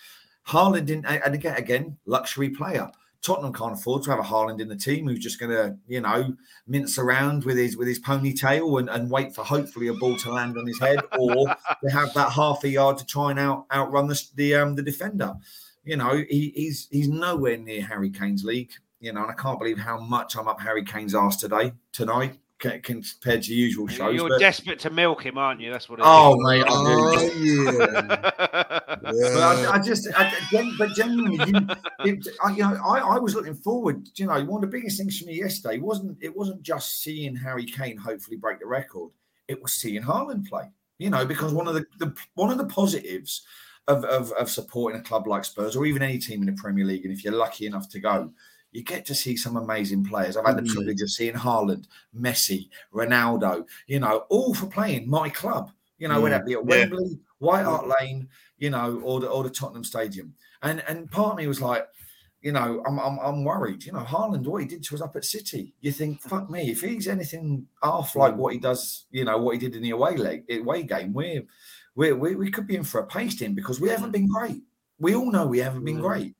[0.47, 2.91] Haaland didn't, and again, again, luxury player.
[3.21, 5.99] Tottenham can't afford to have a Haaland in the team who's just going to, you
[5.99, 6.35] know,
[6.67, 10.31] mince around with his with his ponytail and, and wait for hopefully a ball to
[10.31, 11.47] land on his head, or
[11.83, 14.83] to have that half a yard to try and out outrun the the, um, the
[14.83, 15.33] defender
[15.85, 18.71] you know, he, he's he's nowhere near Harry Kane's league.
[18.99, 22.39] You know, and I can't believe how much I'm up Harry Kane's ass today tonight
[22.59, 24.15] compared to usual shows.
[24.15, 24.39] You're but...
[24.39, 25.71] desperate to milk him, aren't you?
[25.71, 25.99] That's what.
[26.01, 26.47] oh, is.
[26.47, 26.65] mate!
[26.67, 28.01] Oh, yeah.
[28.07, 28.31] yeah.
[29.05, 30.33] But I, I just, I,
[30.79, 31.67] but genuinely, you,
[32.05, 34.07] it, I, you know, I, I was looking forward.
[34.15, 37.35] You know, one of the biggest things for me yesterday wasn't it wasn't just seeing
[37.35, 39.11] Harry Kane hopefully break the record.
[39.47, 40.71] It was seeing Haaland play.
[40.97, 43.45] You know, because one of the, the one of the positives
[43.87, 46.85] of, of, of supporting a club like Spurs or even any team in the Premier
[46.85, 47.05] League.
[47.05, 48.31] And if you're lucky enough to go,
[48.71, 50.35] you get to see some amazing players.
[50.35, 55.29] I've had the privilege of seeing Haaland, Messi, Ronaldo, you know, all for playing my
[55.29, 55.71] club.
[55.97, 56.23] You know, mm.
[56.23, 57.17] whether it be at Wembley, yeah.
[57.39, 58.27] White Hart Lane,
[58.57, 60.33] you know, or the or the Tottenham Stadium.
[60.61, 61.87] And and part of me was like,
[62.41, 63.85] you know, I'm, I'm, I'm worried.
[63.85, 65.73] You know, Haaland, what he did to us up at City.
[65.81, 69.53] You think, fuck me, if he's anything half like what he does, you know, what
[69.53, 71.43] he did in the away leg, away game, we're,
[71.95, 74.61] we're, we we could be in for a pasting because we haven't been great.
[74.99, 76.35] We all know we haven't been great.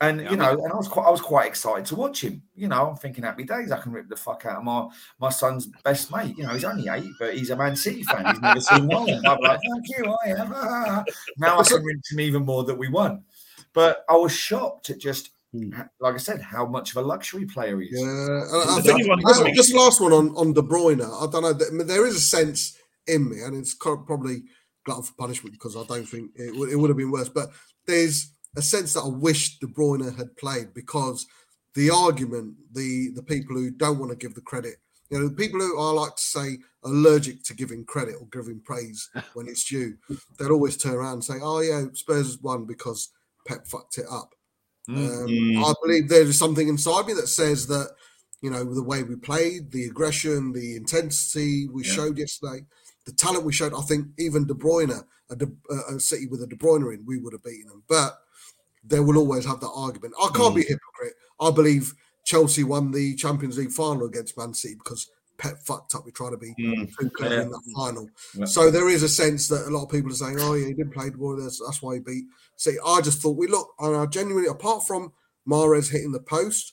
[0.00, 2.42] And yeah, you know, and I was quite, I was quite excited to watch him.
[2.54, 4.88] You know, I'm thinking, happy days, I can rip the fuck out of my
[5.18, 6.36] my son's best mate.
[6.36, 8.26] You know, he's only eight, but he's a Man City fan.
[8.26, 9.08] He's never seen one.
[9.26, 10.50] I'm like, thank you, I am.
[11.38, 13.24] Now I can rinse him even more that we won.
[13.72, 15.72] But I was shocked at just, hmm.
[16.00, 18.00] like I said, how much of a luxury player he is.
[18.00, 21.00] Yeah, I, I think, just last one on on De Bruyne.
[21.00, 21.84] I don't know.
[21.84, 22.76] There is a sense
[23.06, 24.42] in me, and it's probably
[24.84, 27.28] glutton for punishment because I don't think it, it would have been worse.
[27.28, 27.50] But
[27.86, 31.26] there's a sense that I wish De Bruyne had played because
[31.74, 34.76] the argument, the the people who don't want to give the credit,
[35.10, 38.60] you know, the people who I like to say allergic to giving credit or giving
[38.60, 39.96] praise when it's due,
[40.38, 43.10] they'll always turn around and say, "Oh yeah, Spurs won because
[43.46, 44.34] Pep fucked it up.
[44.88, 45.56] Mm-hmm.
[45.56, 47.90] Um, I believe there is something inside me that says that,
[48.40, 51.92] you know, the way we played, the aggression, the intensity we yeah.
[51.92, 52.64] showed yesterday,
[53.06, 53.72] the talent we showed.
[53.72, 55.48] I think even De Bruyne, a, De,
[55.88, 57.82] a City with a De Bruyne in, we would have beaten them.
[57.88, 58.18] But
[58.84, 60.14] they will always have that argument.
[60.20, 60.56] I can't mm.
[60.56, 61.14] be a hypocrite.
[61.40, 61.94] I believe
[62.24, 66.04] Chelsea won the Champions League final against Man City because Pep fucked up.
[66.04, 66.90] We try to be mm.
[66.98, 67.42] too clever yeah.
[67.42, 68.08] in that final.
[68.34, 68.46] Yeah.
[68.46, 70.74] So there is a sense that a lot of people are saying, "Oh yeah, he
[70.74, 71.36] didn't play the ball.
[71.36, 72.24] That's, that's why he beat."
[72.56, 75.12] See, I just thought we look, and I genuinely, apart from
[75.48, 76.72] Mahrez hitting the post,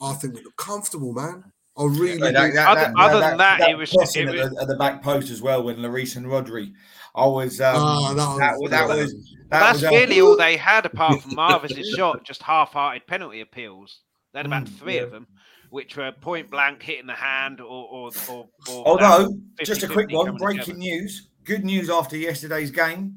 [0.00, 1.52] I think we look comfortable, man.
[1.78, 2.18] I really.
[2.18, 4.16] Yeah, that, that, other, other than that, it was, it was...
[4.16, 6.72] At, the, at, the, back post as well when Lloris and Rodri.
[7.14, 7.60] I was.
[7.60, 9.34] Um, oh, that, was, that, was.
[9.50, 14.00] that's was, really all they had apart from Marvin's shot, just half-hearted penalty appeals.
[14.32, 15.26] They had about mm, three of them
[15.70, 20.10] which were point blank hitting the hand or or, or, or although just a quick
[20.12, 20.78] one breaking together.
[20.78, 23.16] news good news after yesterday's game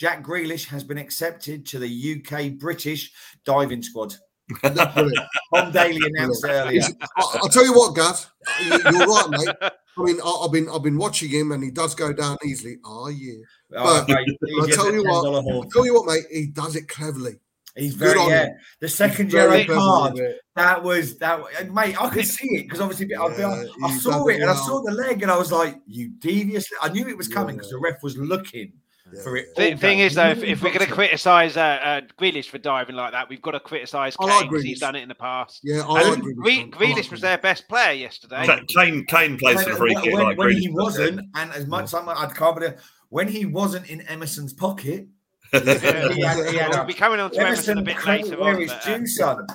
[0.00, 3.12] Jack Grealish has been accepted to the UK British
[3.44, 4.14] diving squad.
[4.62, 6.82] Tom Daley announced earlier.
[7.16, 8.28] I'll tell you what, Gaz,
[8.62, 9.72] you're right, mate.
[9.98, 12.78] I mean, I've been I've been watching him, and he does go down easily.
[12.84, 13.34] Oh yeah,
[13.76, 17.38] oh, but I tell you what, I tell you what, mate, he does it cleverly.
[17.76, 18.48] He's very yeah.
[18.80, 20.20] The second Gerard card,
[20.56, 21.40] that was that,
[21.72, 22.00] mate.
[22.00, 24.92] I could see it because obviously yeah, I, I saw it and I saw the
[24.92, 27.78] leg and I was like, "You devious!" I knew it was coming because yeah.
[27.78, 28.72] the ref was looking
[29.12, 29.22] yeah.
[29.22, 29.54] for it.
[29.56, 32.96] The thing is, though, if, if we're going to criticise uh, uh, Grealish for diving
[32.96, 35.60] like that, we've got to criticise Kane because he's done it in the past.
[35.62, 36.70] Yeah, I like Grealish.
[36.70, 38.46] Grealish like was their best player yesterday.
[38.74, 42.04] Kane, Kane plays for free kick when, like when he wasn't, and as much yeah.
[42.06, 42.74] I can't believe
[43.08, 45.06] when he wasn't in Emerson's pocket.
[45.52, 48.40] yeah, he had, he had we'll be coming on to Emerson, Emerson a bit later
[48.40, 48.60] where on.
[48.60, 49.46] His but, due, son.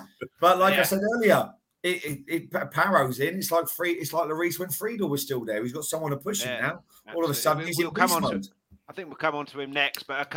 [0.42, 0.82] But like yeah.
[0.82, 1.50] I said earlier,
[1.86, 3.38] it, it, it Porro's in.
[3.38, 3.92] It's like free.
[3.92, 5.62] It's like Lloris when Friedel was still there.
[5.64, 6.84] He's got someone to push yeah, him now.
[7.08, 7.14] Absolutely.
[7.16, 8.42] All of a sudden, he's we'll in come on.
[8.42, 8.50] To,
[8.88, 10.04] I think we'll come on to him next.
[10.04, 10.34] But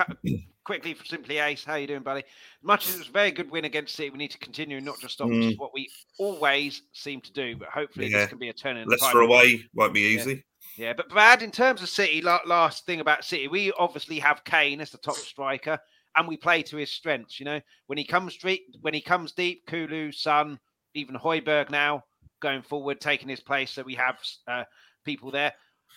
[0.64, 2.24] quickly, for simply Ace, how you doing, buddy?
[2.62, 4.98] Much as it was a very good win against City, we need to continue, not
[5.00, 5.38] just stop, mm.
[5.38, 5.88] which is what we
[6.18, 7.56] always seem to do.
[7.56, 8.18] But hopefully, yeah.
[8.18, 8.88] this can be a turn in.
[8.88, 10.44] Leicester away won't be easy.
[10.76, 10.86] Yeah.
[10.88, 12.22] yeah, but bad in terms of City.
[12.22, 15.78] Last thing about City, we obviously have Kane as the top striker,
[16.16, 17.38] and we play to his strengths.
[17.38, 20.58] You know, when he comes deep, when he comes deep, Kulu, Son,
[20.94, 22.04] even Højbjerg now
[22.40, 23.72] going forward, taking his place.
[23.72, 24.64] So we have uh,
[25.04, 25.52] people there.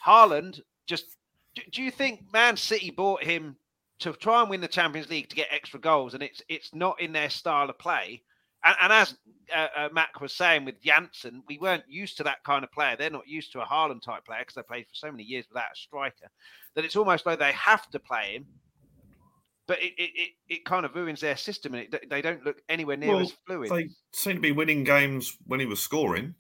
[0.06, 1.18] Haaland just
[1.56, 3.56] do, do you think Man City bought him
[4.00, 7.00] to try and win the Champions League to get extra goals, and it's it's not
[7.02, 8.24] in their style of play?
[8.64, 9.18] And, and as
[9.56, 12.96] uh, uh, Mac was saying with Janssen, we weren't used to that kind of player.
[12.96, 15.46] They're not used to a Haaland type player because they played for so many years
[15.50, 16.30] without a striker.
[16.76, 18.46] That it's almost like they have to play him,
[19.68, 22.62] but it it, it, it kind of ruins their system, and it, they don't look
[22.70, 23.72] anywhere near well, as fluid.
[23.72, 26.36] They seem to be winning games when he was scoring,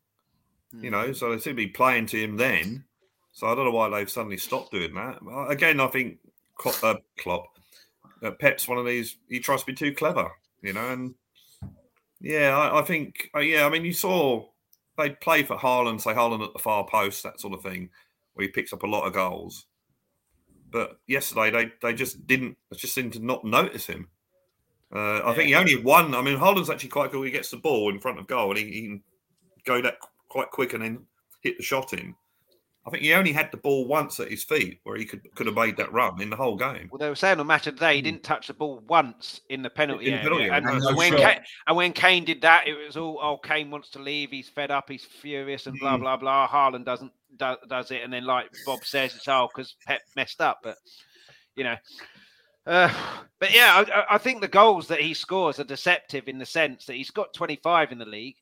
[0.71, 0.89] you hmm.
[0.89, 2.85] know, so they seem to be playing to him then.
[3.33, 5.19] So I don't know why they've suddenly stopped doing that.
[5.49, 6.17] Again, I think
[6.57, 7.45] Klopp, uh, Klopp
[8.23, 9.17] uh, Pep's one of these.
[9.29, 10.89] He tries to be too clever, you know.
[10.89, 11.15] And
[12.19, 13.65] yeah, I, I think uh, yeah.
[13.65, 14.45] I mean, you saw
[14.97, 17.89] they play for Haaland, say Haaland at the far post, that sort of thing,
[18.33, 19.65] where he picks up a lot of goals.
[20.69, 22.57] But yesterday they they just didn't.
[22.75, 24.09] Just seemed to not notice him.
[24.93, 25.33] Uh, I yeah.
[25.33, 26.13] think he only won.
[26.13, 27.25] I mean, Haaland's actually quite good.
[27.25, 29.03] He gets the ball in front of goal and he, he can
[29.65, 29.95] go that
[30.27, 31.05] quite quick and then
[31.41, 32.13] hit the shot in.
[32.85, 35.45] I think he only had the ball once at his feet where he could could
[35.45, 36.89] have made that run in the whole game.
[36.91, 38.05] Well, they were saying on match of the day he hmm.
[38.05, 40.23] didn't touch the ball once in the penalty in area.
[40.23, 43.37] Penalty and, and, and, when Kane, and, when Kane, did that, it was all, oh,
[43.37, 44.31] Kane wants to leave.
[44.31, 44.89] He's fed up.
[44.89, 46.01] He's furious and blah, mm.
[46.01, 46.47] blah, blah.
[46.47, 48.01] Haaland doesn't do, does it.
[48.03, 50.59] And then, like Bob says, it's all because Pep messed up.
[50.63, 50.77] But,
[51.55, 51.75] you know.
[52.65, 52.93] Uh,
[53.39, 56.85] but yeah, I, I think the goals that he scores are deceptive in the sense
[56.85, 58.35] that he's got 25 in the league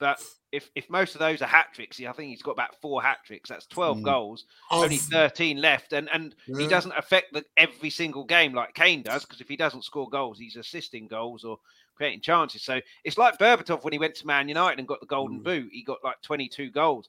[0.00, 0.20] but
[0.52, 3.18] if if most of those are hat tricks, I think he's got about four hat
[3.24, 3.48] tricks.
[3.48, 4.04] That's twelve mm.
[4.04, 6.58] goals, I've, only thirteen left, and and yeah.
[6.58, 9.24] he doesn't affect the, every single game like Kane does.
[9.24, 11.58] Because if he doesn't score goals, he's assisting goals or
[11.94, 12.62] creating chances.
[12.62, 15.44] So it's like Berbatov when he went to Man United and got the Golden mm.
[15.44, 15.68] Boot.
[15.72, 17.08] He got like twenty two goals.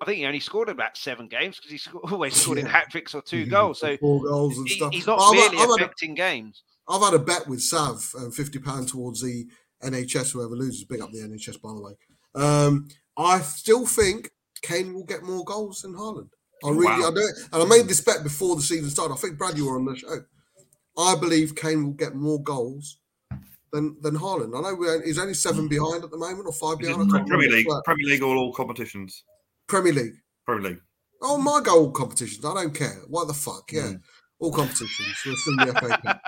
[0.00, 2.64] I think he only scored about seven games because he always scored yeah.
[2.64, 3.80] in hat tricks or two goals.
[3.80, 4.92] So four goals and he, stuff.
[4.92, 6.62] He's not I've really had, affecting a, games.
[6.88, 9.46] I've had a bet with Sav, um, fifty pound towards the
[9.82, 10.32] NHS.
[10.32, 11.94] Whoever loses, big up the NHS by the way.
[12.34, 14.30] Um, I still think
[14.62, 16.30] Kane will get more goals than Haaland.
[16.64, 17.10] I really, wow.
[17.10, 19.14] I do, and I made this bet before the season started.
[19.14, 20.20] I think Brad, you were on the show.
[20.96, 22.98] I believe Kane will get more goals
[23.72, 24.56] than than Haaland.
[24.56, 27.10] I know he's only seven behind at the moment, or five behind.
[27.10, 29.24] Premier League, Premier League, or all competitions.
[29.66, 30.14] Premier League.
[30.46, 30.80] Premier League.
[31.22, 32.44] Oh, my goal competitions.
[32.44, 33.02] I don't care.
[33.08, 33.72] What the fuck?
[33.72, 33.82] Yeah.
[33.82, 34.00] Mm.
[34.40, 35.16] All competitions.
[35.24, 36.20] We're still the FA Cup.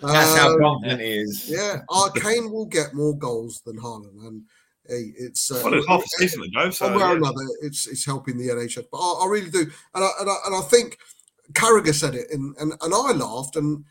[0.00, 1.46] That's um, how confident he is.
[1.48, 1.80] Yeah.
[1.88, 4.26] Uh, Kane will get more goals than Haaland.
[4.26, 4.42] And
[4.88, 5.50] hey, it's.
[5.50, 6.70] Uh, well, it's half a season ago.
[6.70, 8.86] So, one way or another, it's, it's helping the NHS.
[8.90, 9.60] But I, I really do.
[9.94, 10.98] And I, and I, and I think
[11.52, 13.56] Carragher said it, and, and, and I laughed.
[13.56, 13.84] And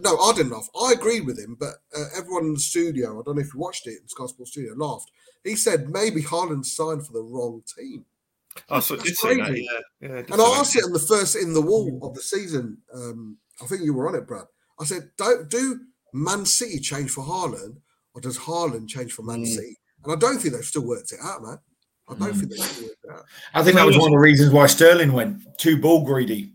[0.00, 0.68] no, I didn't laugh.
[0.80, 3.60] I agreed with him, but uh, everyone in the studio, I don't know if you
[3.60, 5.10] watched it in Sky Sports Studio, laughed.
[5.44, 8.04] He said maybe Haaland signed for the wrong team.
[8.68, 9.66] Oh, so it's crazy.
[10.00, 12.78] Yeah, yeah, and I asked it on the first in the wall of the season.
[12.92, 14.46] Um, I think you were on it, Brad.
[14.80, 15.80] I said, "Don't do
[16.12, 17.78] Man City change for Haaland,
[18.14, 19.46] or does Haaland change for Man mm.
[19.46, 21.58] City?" And I don't think they've still worked it out, man.
[22.08, 22.38] I don't mm.
[22.38, 23.24] think they've still worked it out.
[23.54, 26.52] I think that was one of the reasons why Sterling went too ball greedy.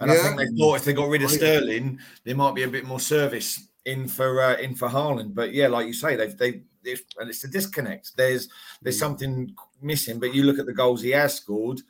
[0.00, 0.16] And yeah.
[0.16, 2.84] I think they thought if they got rid of Sterling, there might be a bit
[2.84, 5.34] more service in for uh, in for Haaland.
[5.34, 8.16] But yeah, like you say, they've they and it's a disconnect.
[8.16, 8.48] There's
[8.82, 9.00] there's mm.
[9.00, 10.18] something missing.
[10.18, 11.80] But you look at the goals he has scored,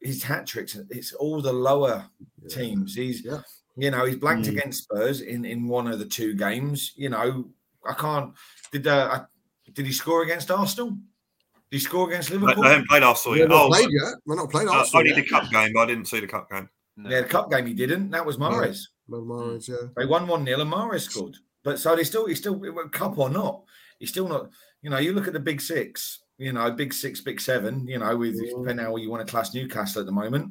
[0.00, 0.78] his hat tricks.
[0.90, 2.06] It's all the lower
[2.42, 2.48] yeah.
[2.48, 2.94] teams.
[2.94, 3.42] He's yeah.
[3.76, 4.56] you know he's blanked mm.
[4.56, 6.92] against Spurs in in one of the two games.
[6.96, 7.50] You know
[7.86, 8.32] I can't.
[8.70, 9.24] Did uh,
[9.72, 10.90] did he score against Arsenal?
[10.90, 10.98] Did
[11.70, 12.62] he score against Liverpool?
[12.62, 13.50] They haven't played Arsenal yet.
[13.50, 14.14] Oh, played yet.
[14.26, 15.00] We're not playing uh, Arsenal.
[15.00, 16.68] Only the cup game, but I didn't see the cup game.
[16.96, 17.10] No.
[17.10, 18.10] Yeah, the cup game he didn't.
[18.10, 18.82] That was Mahrez.
[19.08, 19.18] No.
[19.18, 19.88] Mahrez, yeah.
[19.96, 21.36] They won one 0 and Mahrez scored.
[21.64, 22.60] But so they still, he still
[22.90, 23.62] cup or not,
[23.98, 24.50] he's still not.
[24.82, 27.98] You know, you look at the big six you know, big six, big seven, you
[27.98, 28.48] know, with mm.
[28.48, 30.50] depending how you want to class Newcastle at the moment.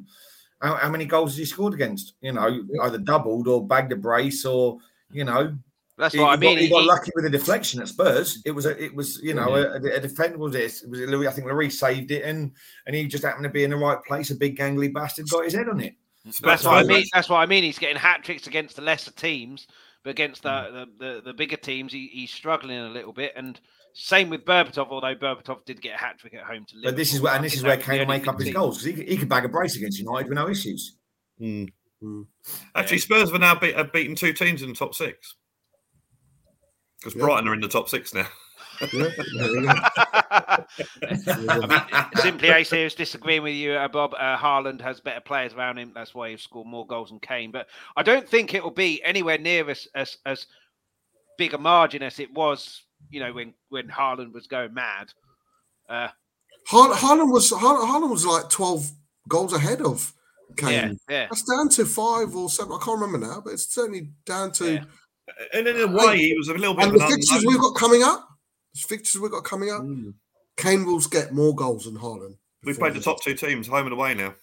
[0.62, 2.14] How, how, many goals has he scored against?
[2.22, 4.78] You know, either doubled or bagged a brace or,
[5.10, 5.56] you know.
[6.02, 6.56] That's what I mean.
[6.56, 8.42] Got, he, got lucky with a deflection at Spurs.
[8.44, 9.92] It was a, it was you know yeah.
[9.92, 10.82] a, a defender was it?
[10.82, 12.50] it was Louis, I think Lloris saved it and
[12.86, 14.30] and he just happened to be in the right place.
[14.30, 15.94] A big gangly bastard got his head on it.
[16.24, 17.04] That's, that's what I mean.
[17.12, 17.62] That's what I mean.
[17.62, 19.68] He's getting hat tricks against the lesser teams,
[20.02, 20.72] but against the mm.
[20.98, 23.32] the, the, the, bigger teams, he, he's struggling a little bit.
[23.36, 23.60] And
[23.94, 26.90] same with Berbatov, although Berbatov did get a hat trick at home to Liverpool.
[26.90, 29.00] But this is where and this is where Kane will make up his goals because
[29.00, 30.96] he, he could bag a brace against United with no issues.
[31.40, 31.72] Mm.
[32.02, 32.26] Mm.
[32.74, 33.02] Actually, yeah.
[33.02, 35.36] Spurs have now beat, have beaten two teams in the top six
[37.02, 37.24] because yeah.
[37.24, 38.26] Brighton are in the top six now.
[38.80, 39.10] I mean,
[42.22, 44.14] simply Ace here is disagreeing with you, uh, Bob.
[44.14, 45.92] Uh, Haaland has better players around him.
[45.94, 47.50] That's why he's scored more goals than Kane.
[47.52, 50.46] But I don't think it will be anywhere near as, as, as
[51.38, 55.12] big a margin as it was you know, when when Haaland was going mad.
[55.88, 56.08] Uh,
[56.70, 58.90] Haaland was Haaland was like twelve
[59.28, 60.12] goals ahead of
[60.56, 60.70] Kane.
[60.70, 61.26] Yeah, yeah.
[61.30, 62.72] That's down to five or seven.
[62.72, 64.82] I can't remember now, but it's certainly down to.
[65.38, 65.58] Yeah.
[65.58, 66.86] And in a way, he was a little bit.
[66.86, 68.28] And the fixtures we've got coming up,
[68.74, 70.14] the fixtures we've got coming up, mm.
[70.56, 72.36] Kane will get more goals than Haaland.
[72.64, 74.34] We've played the top two teams home and away now.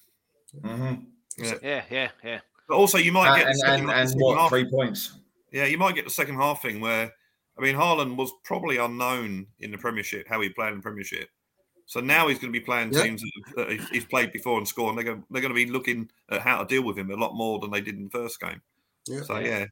[0.61, 0.95] Mm-hmm.
[1.37, 1.53] Yeah.
[1.61, 2.39] yeah, yeah, yeah.
[2.67, 4.49] But also, you might get uh, and, and, and what half.
[4.49, 5.17] three points?
[5.51, 7.11] Yeah, you might get the second half thing where
[7.59, 11.27] I mean, Haaland was probably unknown in the Premiership, how he played in the Premiership.
[11.87, 13.03] So now he's going to be playing yeah.
[13.03, 13.23] teams
[13.55, 16.41] that he's played before and scored, and they're going, they're going to be looking at
[16.41, 18.61] how to deal with him a lot more than they did in the first game.
[19.07, 19.21] Yeah.
[19.23, 19.65] So, yeah.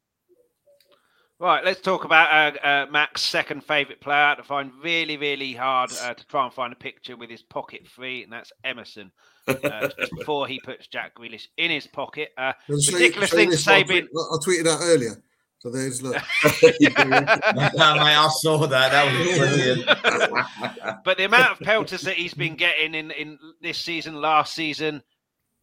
[1.40, 5.92] Right, let's talk about uh, uh, Mac's second favourite player to find really, really hard
[6.02, 9.12] uh, to try and find a picture with his pocket free, and that's Emerson.
[9.48, 12.30] Uh, before he puts Jack Grealish in his pocket.
[12.38, 13.84] Uh, ridiculous thing to say.
[13.84, 14.08] Being...
[14.14, 15.22] I tweeted out earlier.
[15.60, 16.16] So there's look.
[16.44, 18.92] mate, I saw that.
[18.92, 21.04] That was brilliant.
[21.04, 25.02] but the amount of pelters that he's been getting in, in this season, last season,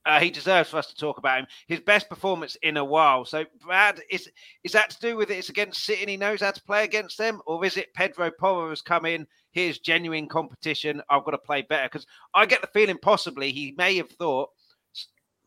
[0.06, 1.46] uh, he deserves for us to talk about him.
[1.66, 3.24] His best performance in a while.
[3.24, 4.30] So, Brad, is
[4.62, 5.38] is that to do with it?
[5.38, 8.70] It's against City he knows how to play against them, or is it Pedro Porro
[8.70, 9.26] has come in?
[9.52, 11.00] Here's genuine competition.
[11.08, 14.50] I've got to play better because I get the feeling possibly he may have thought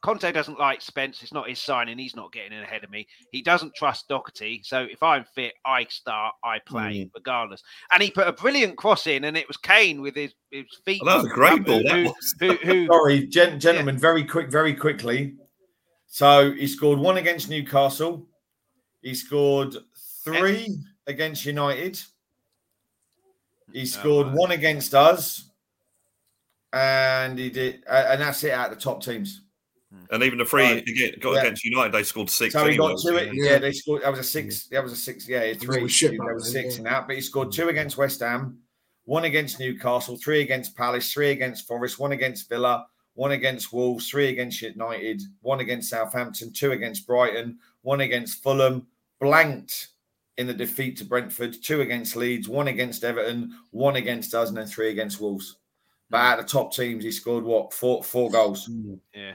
[0.01, 1.23] Conte doesn't like Spence.
[1.23, 1.97] It's not his signing.
[1.97, 3.07] He's not getting in ahead of me.
[3.31, 4.61] He doesn't trust Doherty.
[4.63, 7.11] So if I'm fit, I start, I play, mm.
[7.15, 7.63] regardless.
[7.91, 11.01] And he put a brilliant cross in, and it was Kane with his, his feet.
[11.03, 11.81] Well, that was a great ball.
[11.89, 14.01] Who, who, who, Sorry, gen- gentlemen, yeah.
[14.01, 15.35] very quick, very quickly.
[16.05, 18.27] So he scored one against Newcastle.
[19.01, 19.75] He scored
[20.23, 20.85] three and...
[21.07, 21.99] against United.
[23.73, 25.47] He oh, scored oh, one against us
[26.73, 29.41] and he did, and that's it out of the top teams.
[30.11, 30.83] And even the three right.
[30.87, 31.41] he got yeah.
[31.41, 32.53] against United, they scored six.
[32.53, 33.15] So he got two.
[33.15, 33.31] Yeah.
[33.33, 34.03] yeah, they scored.
[34.03, 34.67] That was a six.
[34.67, 35.27] That was a six.
[35.27, 35.83] Yeah, three.
[35.83, 36.77] Was there was six yeah.
[36.77, 38.59] in that, but he scored two against West Ham,
[39.05, 42.85] one against Newcastle, three against Palace, three against Forest, one against Villa,
[43.15, 48.87] one against Wolves, three against United, one against Southampton, two against Brighton, one against Fulham,
[49.19, 49.89] blanked
[50.37, 54.57] in the defeat to Brentford, two against Leeds, one against Everton, one against us, and
[54.57, 55.57] then three against Wolves.
[56.09, 58.69] But out of the top teams, he scored what four four goals.
[59.13, 59.33] Yeah,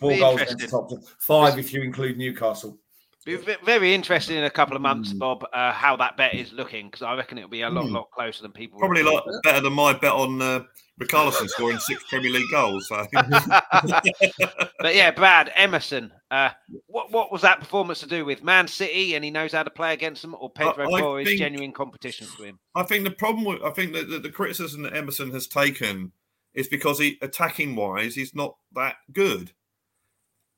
[0.00, 1.00] four goals against the top team.
[1.18, 2.78] Five if you include Newcastle.
[3.26, 5.18] Be very interesting in a couple of months, mm.
[5.18, 7.92] Bob, uh, how that bet is looking because I reckon it'll be a lot, mm.
[7.92, 8.78] lot closer than people.
[8.78, 10.64] Probably a lot better than my bet on uh,
[10.98, 12.88] Richarlison scoring six Premier League goals.
[12.88, 13.06] So.
[13.12, 16.12] but yeah, Brad Emerson.
[16.30, 16.50] Uh,
[16.86, 19.70] what what was that performance to do with Man City, and he knows how to
[19.70, 22.58] play against them, or Pedro Porro is genuine competition for him?
[22.74, 26.12] I think the problem with I think that the, the criticism that Emerson has taken
[26.54, 29.52] is because he attacking wise he's not that good.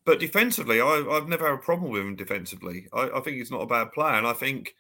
[0.05, 2.89] But defensively, I, have never had a problem with him defensively.
[2.93, 4.15] I, I, think he's not a bad player.
[4.15, 4.75] And I think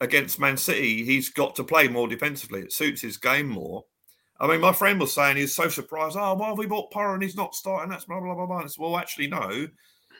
[0.00, 2.60] against Man City, he's got to play more defensively.
[2.60, 3.84] It suits his game more.
[4.38, 6.16] I mean, my friend was saying he's so surprised.
[6.18, 7.90] Oh, why have we bought Porro and he's not starting?
[7.90, 8.66] That's blah, blah, blah, blah.
[8.66, 9.68] Said, well, actually, no.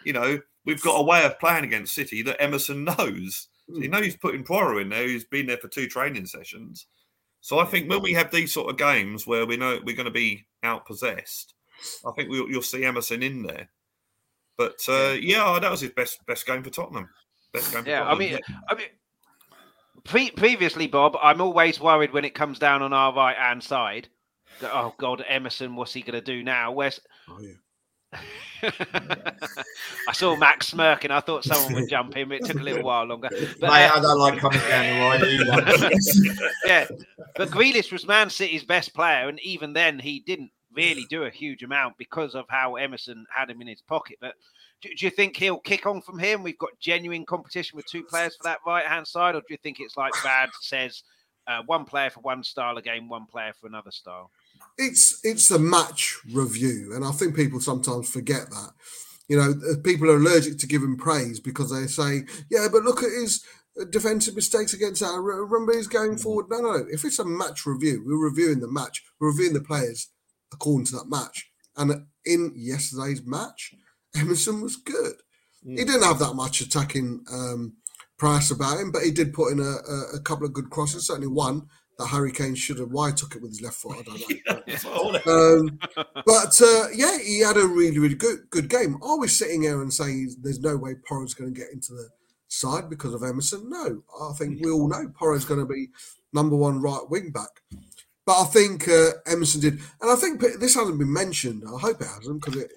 [0.04, 3.48] You know, we've got a way of playing against City that Emerson knows.
[3.68, 3.92] So you hmm.
[3.92, 5.06] know, he's putting Porro in there.
[5.06, 6.86] He's been there for two training sessions.
[7.40, 10.04] So I think when we have these sort of games where we know we're going
[10.04, 11.54] to be out possessed,
[12.06, 13.70] I think we'll, you'll see Emerson in there.
[14.60, 17.08] But uh, yeah, that was his best best game for Tottenham.
[17.54, 17.82] Best game.
[17.86, 18.14] yeah, Tottenham.
[18.14, 18.38] I mean,
[18.68, 18.86] I mean,
[20.04, 24.08] pre- previously, Bob, I'm always worried when it comes down on our right hand side.
[24.60, 26.72] That, oh God, Emerson, what's he going to do now?
[26.72, 27.00] Where's
[27.30, 28.20] oh, yeah.
[30.06, 31.10] I saw Max smirking.
[31.10, 32.30] I thought someone would jump in.
[32.30, 33.30] It took a little while longer.
[33.30, 36.86] But, Mate, uh, I don't like coming down the right yeah,
[37.34, 41.30] but Grealish was Man City's best player, and even then, he didn't really do a
[41.30, 44.18] huge amount because of how Emerson had him in his pocket.
[44.20, 44.34] But
[44.80, 46.38] do, do you think he'll kick on from here?
[46.38, 49.58] We've got genuine competition with two players for that right hand side, or do you
[49.62, 51.02] think it's like Bad says,
[51.46, 54.30] uh, one player for one style of game, one player for another style?
[54.78, 58.70] It's it's a match review, and I think people sometimes forget that.
[59.28, 59.54] You know,
[59.84, 63.44] people are allergic to giving praise because they say, "Yeah, but look at his
[63.90, 66.46] defensive mistakes against our remember he's going forward.
[66.50, 66.86] No, no.
[66.90, 70.08] If it's a match review, we're reviewing the match, we're reviewing the players
[70.52, 71.50] according to that match.
[71.76, 73.74] And in yesterday's match,
[74.16, 75.14] Emerson was good.
[75.66, 75.78] Mm.
[75.78, 77.74] He didn't have that much attacking um,
[78.18, 81.06] price about him, but he did put in a, a, a, couple of good crosses.
[81.06, 81.66] Certainly one
[81.98, 82.90] that Harry Kane should have.
[82.90, 83.98] Why took it with his left foot?
[83.98, 85.58] I don't know.
[85.58, 85.78] um,
[86.26, 88.98] but uh, yeah, he had a really, really good good game.
[89.02, 92.08] Are we sitting here and saying there's no way Porro's going to get into the
[92.48, 93.68] side because of Emerson?
[93.68, 95.88] No, I think we all know Porro's going to be
[96.32, 97.62] number one right wing back.
[98.26, 101.64] But I think uh, Emerson did, and I think this hasn't been mentioned.
[101.66, 102.70] I hope it hasn't because it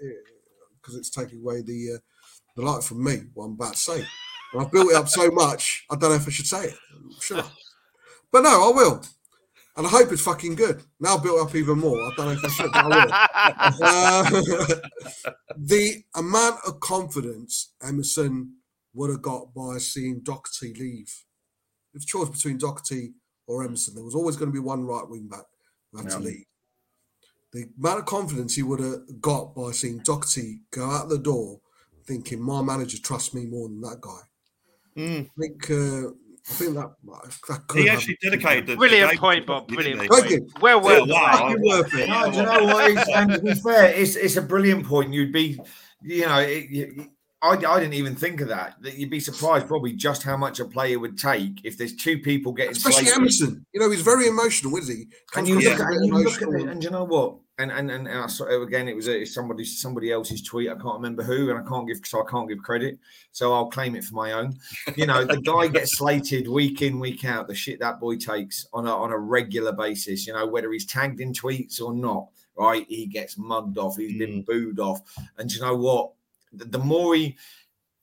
[0.81, 1.99] because it, it's taking away the uh,
[2.55, 3.17] the light from me.
[3.33, 4.05] What I'm about to say,
[4.53, 5.85] and I've built it up so much.
[5.91, 6.75] I don't know if I should say it.
[7.19, 7.43] Sure,
[8.31, 9.03] but no, I will.
[9.75, 10.83] And I hope it's fucking good.
[10.99, 11.99] Now built up even more.
[11.99, 14.75] I don't know if I should, but I will.
[14.75, 18.57] uh, the amount of confidence Emerson
[18.93, 21.11] would have got by seeing Doherty leave.
[21.95, 23.13] If choice between Doherty
[23.47, 23.95] or Emerson.
[23.95, 25.45] There was always going to be one right wing back
[25.91, 26.17] who had yeah.
[26.17, 26.45] to lead.
[27.51, 31.59] The amount of confidence he would have got by seeing Doherty go out the door,
[32.05, 34.21] thinking my manager trusts me more than that guy.
[34.97, 35.25] Mm.
[35.25, 35.69] I think.
[35.69, 36.11] Uh,
[36.45, 36.91] I think that,
[37.47, 38.67] that he actually dedicated.
[38.67, 39.65] The, Brilliant the point, Bob.
[39.69, 40.61] Brilliant point.
[40.61, 41.55] Well worth yeah, wow.
[41.57, 42.09] worth it.
[42.09, 42.91] No, you know what?
[42.91, 45.13] It's, and to be fair, it's it's a brilliant point.
[45.13, 45.57] You'd be,
[46.01, 47.07] you know, it,
[47.43, 48.81] I, I didn't even think of that.
[48.81, 52.17] That you'd be surprised probably just how much a player would take if there's two
[52.17, 53.17] people getting especially slated.
[53.17, 53.65] Emerson.
[53.73, 55.07] You know, he's very emotional, is he?
[55.35, 57.35] and you, look, and you look at it, and you know what?
[57.59, 58.87] And and and, and I saw again.
[58.87, 60.69] It was a, somebody somebody else's tweet.
[60.69, 62.97] I can't remember who, and I can't give so I can't give credit.
[63.33, 64.57] So I'll claim it for my own.
[64.95, 67.49] You know, the guy gets slated week in week out.
[67.49, 70.25] The shit that boy takes on a on a regular basis.
[70.25, 72.29] You know, whether he's tagged in tweets or not.
[72.55, 73.97] Right, he gets mugged off.
[73.97, 74.19] He's mm.
[74.19, 75.01] been booed off.
[75.39, 76.11] And you know what?
[76.53, 77.37] The more he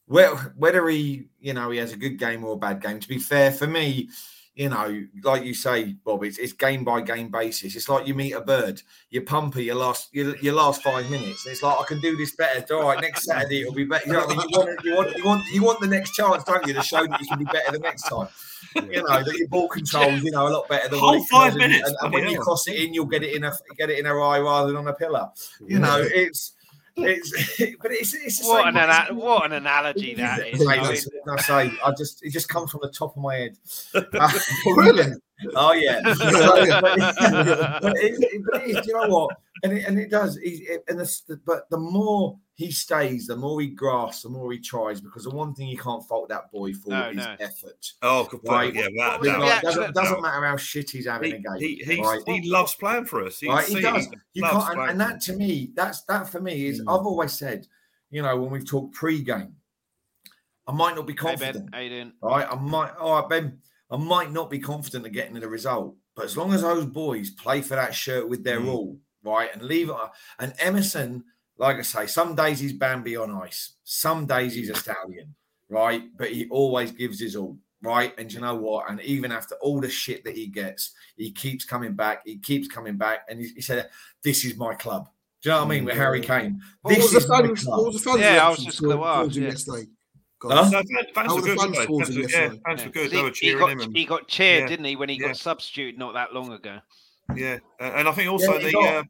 [0.06, 3.18] whether he you know he has a good game or a bad game to be
[3.18, 4.08] fair for me
[4.54, 7.76] you know like you say bob it's, it's game by game basis.
[7.76, 11.08] It's like you meet a bird you pump it your last your, your last five
[11.10, 14.06] minutes it's like i can do this better all right next saturday it'll be better.
[14.06, 14.48] You know what I mean?
[14.48, 17.06] you, want, you, want, you, want, you want the next chance don't you to show
[17.06, 18.28] that you can be better the next time?
[18.74, 21.88] You know that your ball controls you know a lot better than whole five minutes
[21.88, 24.06] and, and when you cross it in you'll get it in a get it in
[24.06, 25.28] a eye rather than on a pillar.
[25.64, 26.54] You know it's
[27.02, 27.30] it's,
[27.82, 30.66] but it's, it's what an ana- what an analogy that is.
[30.66, 33.56] Mate, I, I say, I just it just comes from the top of my head.
[33.94, 34.30] Uh,
[34.76, 35.12] really?
[35.54, 36.00] Oh yeah.
[36.02, 39.36] but, it, but it, but it you know what?
[39.62, 40.36] and it, and it does.
[40.38, 44.58] He, and the, but the more he stays, the more he grasps, the more he
[44.58, 45.00] tries.
[45.00, 47.34] Because the one thing you can't fault that boy for no, is no.
[47.40, 47.92] effort.
[48.02, 48.74] Oh, good right?
[48.74, 51.58] yeah, that, that, like, doesn't, doesn't matter how shit he's having he, a game.
[51.58, 52.20] He, right?
[52.26, 53.42] he loves playing for us.
[53.42, 53.66] Right?
[53.66, 54.08] He does.
[54.34, 56.82] You can't, and, and, that to me, that's that for me is.
[56.82, 56.94] Mm.
[56.94, 57.66] I've always said,
[58.10, 59.54] you know, when we've talked pre-game,
[60.66, 61.74] I might not be confident.
[61.74, 62.94] Hey ben, right, I might.
[62.96, 63.58] All right, Ben.
[63.90, 67.30] I might not be confident of getting the result, but as long as those boys
[67.30, 68.68] play for that shirt with their mm.
[68.68, 69.96] all, right, and leave it.
[70.38, 71.24] And Emerson,
[71.60, 75.34] like I say, some days he's Bambi on ice, some days he's a stallion,
[75.68, 76.04] right?
[76.16, 78.14] But he always gives his all, right?
[78.16, 78.90] And you know what?
[78.90, 82.22] And even after all the shit that he gets, he keeps coming back.
[82.24, 83.90] He keeps coming back, and he, he said,
[84.24, 85.10] "This is my club."
[85.42, 85.84] Do you know what I mean?
[85.84, 88.18] With Harry Kane, what this is fans, my club.
[88.18, 89.36] Yeah, I was just going to ask.
[89.36, 89.52] Yeah.
[90.42, 90.70] Huh?
[90.70, 90.82] No,
[91.14, 91.58] fans, were good.
[91.60, 93.10] Fans, fans, were, yeah, fans were good.
[93.10, 93.80] They were cheering he got, him.
[93.80, 94.68] And, he got cheered, yeah.
[94.68, 95.26] didn't he, when he yeah.
[95.28, 96.78] got substituted not that long ago?
[97.36, 99.02] Yeah, uh, and I think also the uh,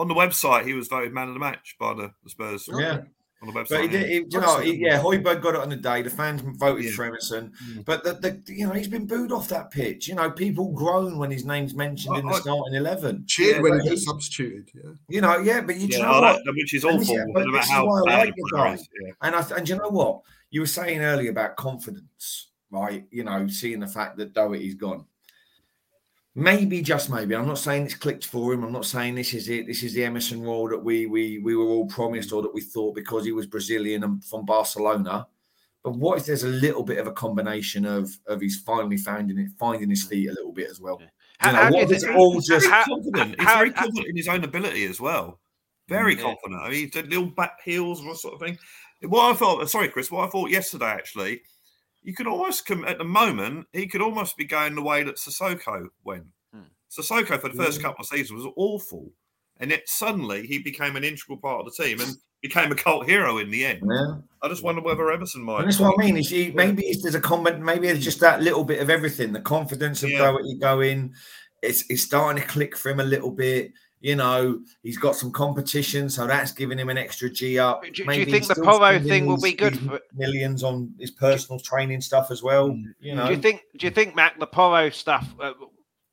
[0.00, 2.68] on the website he was voted man of the match by the, the Spurs.
[2.72, 3.02] Yeah.
[3.42, 5.70] On the website, but he did, he, you know, he, yeah, Højbjerg got it on
[5.70, 6.02] the day.
[6.02, 6.90] The fans voted yeah.
[6.90, 7.84] for Emerson, mm.
[7.86, 10.08] but the, the, you know he's been booed off that pitch.
[10.08, 13.24] You know, people groan when his name's mentioned in the starting eleven.
[13.26, 14.70] Cheered yeah, when he gets substituted.
[14.74, 16.44] Yeah, you know, yeah, but you, yeah, know what?
[16.44, 17.14] That, which is awful.
[17.16, 18.78] Yeah, but this is why I like the guy.
[19.22, 20.20] And I and you know what?
[20.50, 23.06] you were saying earlier about confidence, right?
[23.10, 25.06] You know, seeing the fact that Doherty's gone.
[26.34, 27.34] Maybe, just maybe.
[27.34, 28.62] I'm not saying it's clicked for him.
[28.62, 29.66] I'm not saying this is it.
[29.66, 32.60] This is the Emerson role that we we we were all promised or that we
[32.60, 35.26] thought because he was Brazilian and from Barcelona.
[35.82, 39.38] But what if there's a little bit of a combination of of he's finally finding
[39.38, 41.00] it, finding his feet a little bit as well?
[41.44, 43.40] You know, what is all just how, confident?
[43.40, 45.40] He's very confident in his own ability as well.
[45.88, 46.22] Very yeah.
[46.22, 46.62] confident.
[46.62, 48.56] I mean, he did little back heels or sort of thing.
[49.02, 51.40] What I thought, sorry, Chris, what I thought yesterday actually,
[52.02, 55.16] you could almost come at the moment, he could almost be going the way that
[55.16, 56.26] Sissoko went.
[56.54, 56.62] Hmm.
[56.90, 59.10] Sissoko for the first couple of seasons was awful.
[59.58, 63.06] And yet suddenly he became an integral part of the team and became a cult
[63.06, 63.82] hero in the end.
[63.86, 64.14] Yeah.
[64.42, 65.58] I just wonder whether Emerson might.
[65.58, 66.16] And that's what I mean.
[66.16, 69.32] Is he, maybe it's, there's a comment, maybe it's just that little bit of everything.
[69.32, 70.18] The confidence of yeah.
[70.18, 71.12] Doherty going,
[71.62, 73.72] it's, it's starting to click for him a little bit.
[74.00, 77.82] You know, he's got some competition, so that's giving him an extra G up.
[77.82, 81.60] Do, do you think the Porro thing will be good for millions on his personal
[81.60, 82.70] training stuff as well?
[82.70, 82.94] Mm.
[82.98, 83.62] You know, do you think?
[83.76, 85.34] Do you think Mac the Porro stuff?
[85.38, 85.52] Uh,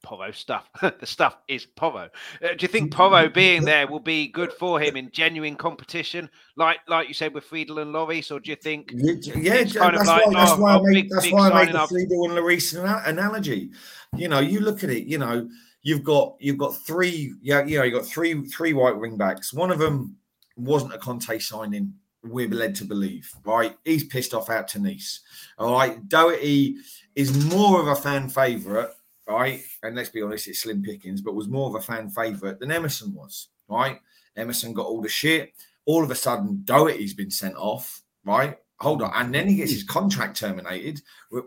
[0.08, 0.70] Porro stuff.
[0.82, 2.10] the stuff is Porro.
[2.42, 6.30] Uh, do you think Porro being there will be good for him in genuine competition,
[6.56, 8.92] like like you said with Friedel and Lloris, or do you think?
[8.94, 12.34] Yeah, that's, why, like, that's oh, I made, that's why I made the Friedel and
[12.34, 13.72] Lloris analogy.
[14.16, 15.08] You know, you look at it.
[15.08, 15.50] You know,
[15.84, 19.54] you've got you've got three yeah you know you've got three three white wing backs.
[19.54, 20.18] One of them
[20.56, 21.94] wasn't a Conte signing.
[22.24, 23.78] We're led to believe, right?
[23.86, 25.22] He's pissed off out to Nice.
[25.58, 26.78] All right, Doherty
[27.16, 28.90] is more of a fan favourite,
[29.28, 29.62] right?
[29.84, 32.72] And let's be honest, it's slim pickings, but was more of a fan favourite than
[32.72, 34.00] Emerson was, right?
[34.36, 35.54] Emerson got all the shit.
[35.86, 38.58] All of a sudden, Doherty's been sent off, right?
[38.80, 39.12] Hold on.
[39.16, 39.76] And then he gets hmm.
[39.76, 41.02] his contract terminated.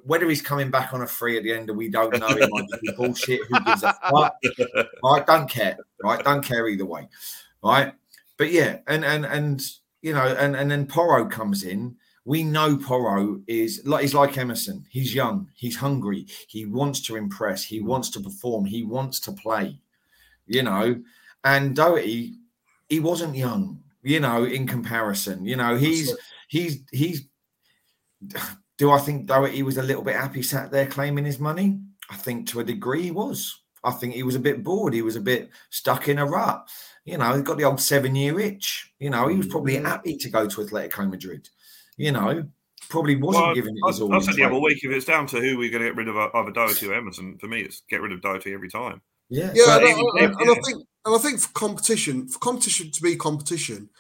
[0.05, 2.29] Whether he's coming back on a free at the end, we don't know.
[2.29, 3.41] It might be bullshit.
[3.49, 4.35] Who gives a fuck?
[5.03, 5.27] Right?
[5.27, 5.79] Don't care.
[6.03, 6.25] Right?
[6.25, 7.09] Don't care either way.
[7.63, 7.95] Right?
[8.37, 9.63] But yeah, and and and
[10.03, 11.97] you know, and and then Porro comes in.
[12.25, 14.87] We know Porro is like he's like Emerson.
[14.89, 15.49] He's young.
[15.55, 16.27] He's hungry.
[16.49, 17.65] He wants to impress.
[17.65, 18.65] He wants to perform.
[18.65, 19.79] He wants to play.
[20.47, 21.03] You know,
[21.45, 22.39] and Doherty,
[22.89, 23.83] he wasn't young.
[24.03, 26.17] You know, in comparison, you know, he's
[26.51, 27.27] he's he's.
[28.79, 31.81] Do I think Doherty was a little bit happy sat there claiming his money?
[32.09, 33.61] I think to a degree he was.
[33.85, 34.95] I think he was a bit bored.
[34.95, 36.67] He was a bit stuck in a rut.
[37.05, 38.91] You know, he got the old seven year itch.
[38.99, 39.85] You know, he was probably mm.
[39.85, 41.47] happy to go to Atletico Madrid.
[41.99, 42.45] You know,
[42.89, 44.15] probably wasn't well, giving it his all.
[44.15, 46.09] I said the other week, if it's down to who we're going to get rid
[46.09, 49.03] of uh, either Doherty or Emerson, for me, it's get rid of Doherty every time.
[49.29, 53.03] Yeah, yeah, and, and, and, I think, and I think for competition, for competition to
[53.03, 53.91] be competition,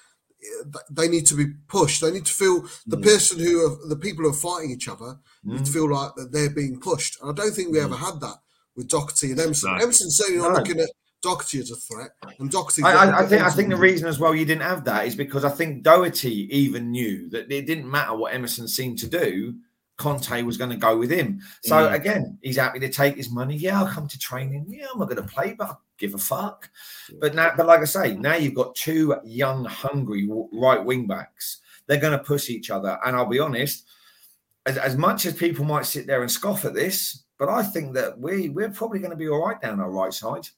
[0.91, 2.01] they need to be pushed.
[2.01, 3.03] They need to feel the mm.
[3.03, 5.53] person who are the people who are fighting each other mm.
[5.53, 5.73] need to mm.
[5.73, 7.21] feel like that they're being pushed.
[7.21, 7.85] And I don't think we mm.
[7.85, 8.37] ever had that
[8.77, 9.73] with Doherty and Emerson.
[9.77, 9.83] No.
[9.83, 10.59] Emerson certainly not no.
[10.59, 10.91] looking at
[11.23, 12.83] Doherty as a threat, and Doherty.
[12.83, 15.15] I, I, I think I think the reason as well you didn't have that is
[15.15, 19.55] because I think Doherty even knew that it didn't matter what Emerson seemed to do.
[20.01, 21.41] Conte was going to go with him.
[21.63, 21.93] So mm.
[21.93, 23.55] again, he's happy to take his money.
[23.55, 24.65] Yeah, I'll come to training.
[24.67, 26.71] Yeah, I'm not going to play, but I give a fuck.
[27.21, 31.59] But now, but like I say, now you've got two young, hungry right wing backs.
[31.87, 32.99] They're going to push each other.
[33.05, 33.87] And I'll be honest,
[34.65, 37.95] as, as much as people might sit there and scoff at this, but I think
[37.95, 40.49] that we we're probably going to be all right down our right side.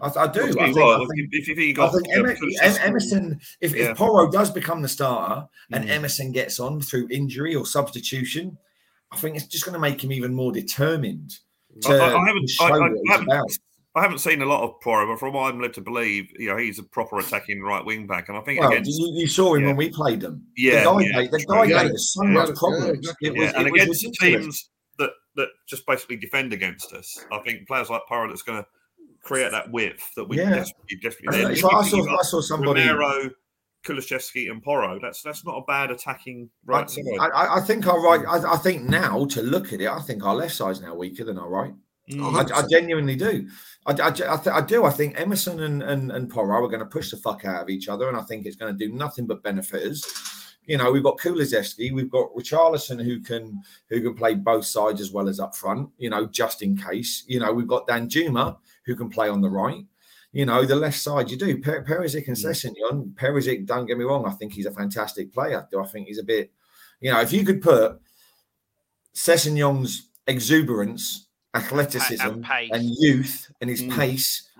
[0.00, 0.42] I, I do.
[0.42, 3.90] I think, I think, if, if got, I think Emerson, Emerson if, yeah.
[3.90, 5.90] if Porro does become the starter and mm.
[5.90, 8.58] Emerson gets on through injury or substitution,
[9.12, 11.32] I think it's just going to make him even more determined.
[11.82, 13.58] To, I, I haven't, I, I, haven't
[13.96, 16.48] I haven't seen a lot of Porro, but from what I'm led to believe, you
[16.48, 19.26] know, he's a proper attacking right wing back, and I think well, against you, you,
[19.26, 19.66] saw him yeah.
[19.68, 20.46] when we played them.
[20.54, 22.98] Yeah, the guy, yeah, made, the guy yeah, gave us so yeah, much yeah, problems.
[22.98, 23.28] exactly.
[23.28, 24.44] It was, yeah, and it was against ridiculous.
[24.44, 28.62] teams that that just basically defend against us, I think players like Porro that's going
[28.62, 28.68] to
[29.22, 30.50] create that width that we Yeah.
[30.50, 31.58] desperately, desperately need.
[31.58, 32.82] so I saw, I saw somebody.
[32.82, 33.30] Romero,
[33.86, 34.98] Kulusevski, and Porro.
[35.00, 37.30] That's that's not a bad attacking right I, side.
[37.34, 38.24] I, I think our right.
[38.26, 41.24] I, I think now to look at it, I think our left side's now weaker
[41.24, 41.74] than our right.
[42.10, 42.52] Mm.
[42.52, 43.48] I, I genuinely do.
[43.86, 44.84] I, I, I, th- I do.
[44.84, 47.68] I think Emerson and, and, and Porro are going to push the fuck out of
[47.68, 50.56] each other, and I think it's going to do nothing but benefit us.
[50.66, 55.00] You know, we've got Kulusevski, we've got Richarlison who can who can play both sides
[55.00, 55.90] as well as up front.
[55.98, 57.24] You know, just in case.
[57.26, 59.84] You know, we've got Danjuma who can play on the right.
[60.36, 61.58] You know, the left side you do.
[61.62, 63.14] Per- Perisic and Sessegnon.
[63.14, 65.66] Perisic, don't get me wrong, I think he's a fantastic player.
[65.70, 66.52] Do I think he's a bit,
[67.00, 67.98] you know, if you could put
[69.14, 72.70] Sessegnon's exuberance, athleticism, And pace.
[72.72, 73.96] and youth and his Mm.
[73.96, 74.50] pace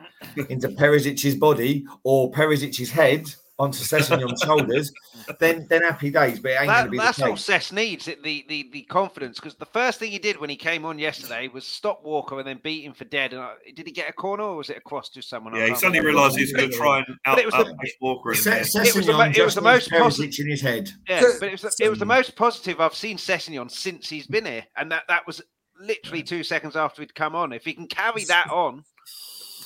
[0.48, 4.92] into Perisic's body or Perisic's head onto Sessegnon's shoulders,
[5.40, 6.40] then then happy days.
[6.40, 7.44] But it ain't going That, to be that's the all case.
[7.44, 10.56] Cess needs it, the, the the confidence because the first thing he did when he
[10.56, 13.32] came on yesterday was stop Walker and then beat him for dead.
[13.32, 15.54] And I, did he get a corner or was it a cross to someone?
[15.54, 16.18] I Yeah, he suddenly remember.
[16.18, 18.30] realised he's going to try and But out, it was the- Walker.
[18.32, 18.84] In Se- there.
[18.86, 20.90] It was the it was the most posi- Perisic in his head.
[21.08, 24.26] Yeah, but it was the, it was the most positive I've seen Sessegnon since he's
[24.26, 25.40] been here, and that that was
[25.80, 27.52] literally two seconds after he'd come on.
[27.52, 28.82] If he can carry that on,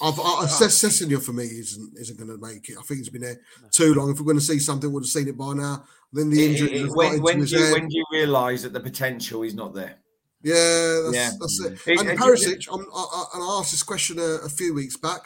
[0.03, 2.77] I've, I, I, Ses- Sessegnon for me isn't isn't going to make it.
[2.79, 3.41] I think he's been there
[3.73, 4.11] too long.
[4.11, 5.85] If we're going to see something, we'd have seen it by now.
[6.13, 8.63] Then the injury it- has got when, into when, do you, when do you realise
[8.63, 9.97] that the potential is not there?
[10.43, 11.31] Yeah, that's, Yeah.
[11.39, 11.73] that's it.
[11.93, 14.75] It- and it- Perisic, I'm, I, I, and I asked this question a, a few
[14.75, 15.21] weeks back.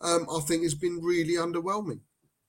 [0.00, 2.00] Um, I think has been really underwhelming.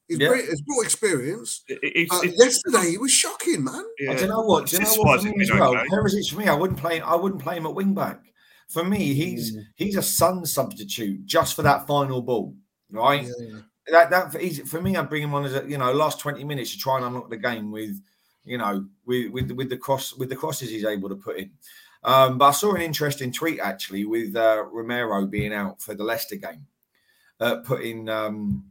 [0.08, 0.30] He's, Yeah.
[0.30, 1.64] bring- he's brought experience.
[1.68, 3.84] It- it- But it's- yesterday, he was shocking, man.
[4.00, 4.12] yeah.
[4.12, 4.68] I don't know what.
[4.68, 5.22] Do you know what?
[5.22, 5.74] For me as well.
[5.74, 7.02] Perisic for me, I wouldn't play.
[7.02, 8.22] I wouldn't play him at wing back.
[8.72, 9.66] For me, he's Mm.
[9.76, 12.56] he's a Son substitute just for that final ball,
[12.90, 13.28] right?
[13.40, 13.60] Yeah.
[13.88, 16.20] That that for, he's, for me, I'd bring him on as a you know last
[16.20, 18.00] twenty minutes to try and unlock the game with
[18.46, 21.52] you know with with with the cross with the crosses he's able to put in.
[22.04, 26.04] Um, but I saw an interesting tweet actually with uh, Romero being out for the
[26.04, 26.66] Leicester game,
[27.40, 28.66] uh, putting um,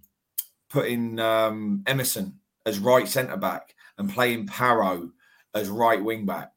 [0.68, 5.10] putting um, Emerson as right centre back and playing Porro
[5.54, 6.52] as right wing back.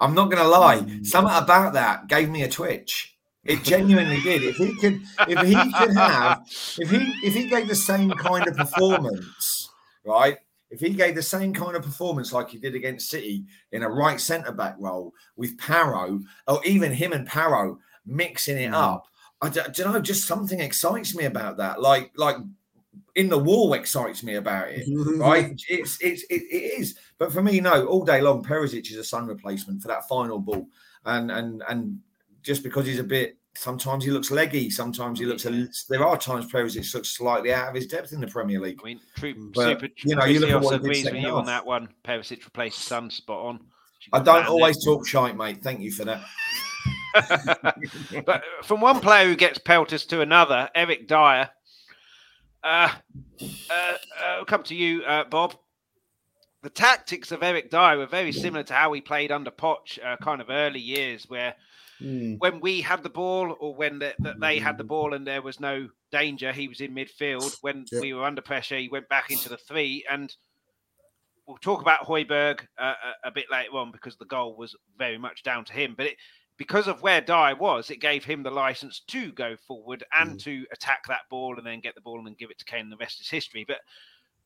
[0.00, 1.06] I'm not going to lie, mm.
[1.06, 3.16] something about that gave me a twitch.
[3.44, 4.42] It genuinely did.
[4.42, 6.42] If he could, if he could have,
[6.78, 9.70] if he if he gave the same kind of performance,
[10.04, 10.36] right?
[10.70, 13.88] If he gave the same kind of performance like he did against City in a
[13.88, 18.74] right centre back role with Porro, or even him and Porro mixing it mm.
[18.74, 19.06] up,
[19.40, 20.00] I don't, do you know.
[20.00, 21.80] Just something excites me about that.
[21.80, 22.36] Like like
[23.14, 24.86] in the wall excites me about it.
[25.18, 25.60] Right?
[25.68, 26.94] It's it's it, it is.
[27.20, 27.86] But for me, no.
[27.86, 30.66] All day long, Perisic is a Son replacement for that final ball,
[31.04, 32.00] and and and
[32.42, 33.36] just because he's a bit.
[33.54, 34.70] Sometimes he looks leggy.
[34.70, 35.44] Sometimes he looks.
[35.44, 38.80] A, there are times Perisic looks slightly out of his depth in the Premier League.
[38.82, 39.88] I mean, true, But, super.
[39.96, 41.88] you know, you look at what agrees with you on that one.
[42.04, 43.60] Perisic replaced Son spot on.
[44.14, 45.62] I don't always talk shite, mate.
[45.62, 46.24] Thank you for that.
[48.24, 51.50] but from one player who gets pelters to another, Eric Dier.
[52.62, 52.92] Uh, uh,
[53.70, 53.92] uh,
[54.24, 55.56] I'll come to you, uh, Bob.
[56.62, 60.16] The tactics of Eric Dier were very similar to how he played under Poch, uh,
[60.18, 61.54] kind of early years, where
[62.02, 62.38] Mm.
[62.38, 65.42] when we had the ball or when the, that they had the ball and there
[65.42, 67.52] was no danger, he was in midfield.
[67.60, 68.00] When Yeah.
[68.00, 70.04] we were under pressure, he went back into the three.
[70.10, 70.34] And
[71.46, 72.94] we'll talk about Højbjerg uh,
[73.24, 75.94] a, a bit later on because the goal was very much down to him.
[75.94, 76.16] But it,
[76.56, 80.66] because of where Dier was, it gave him the license to go forward and to
[80.72, 82.88] attack that ball and then get the ball and then give it to Kane.
[82.90, 83.64] The rest is history.
[83.66, 83.80] But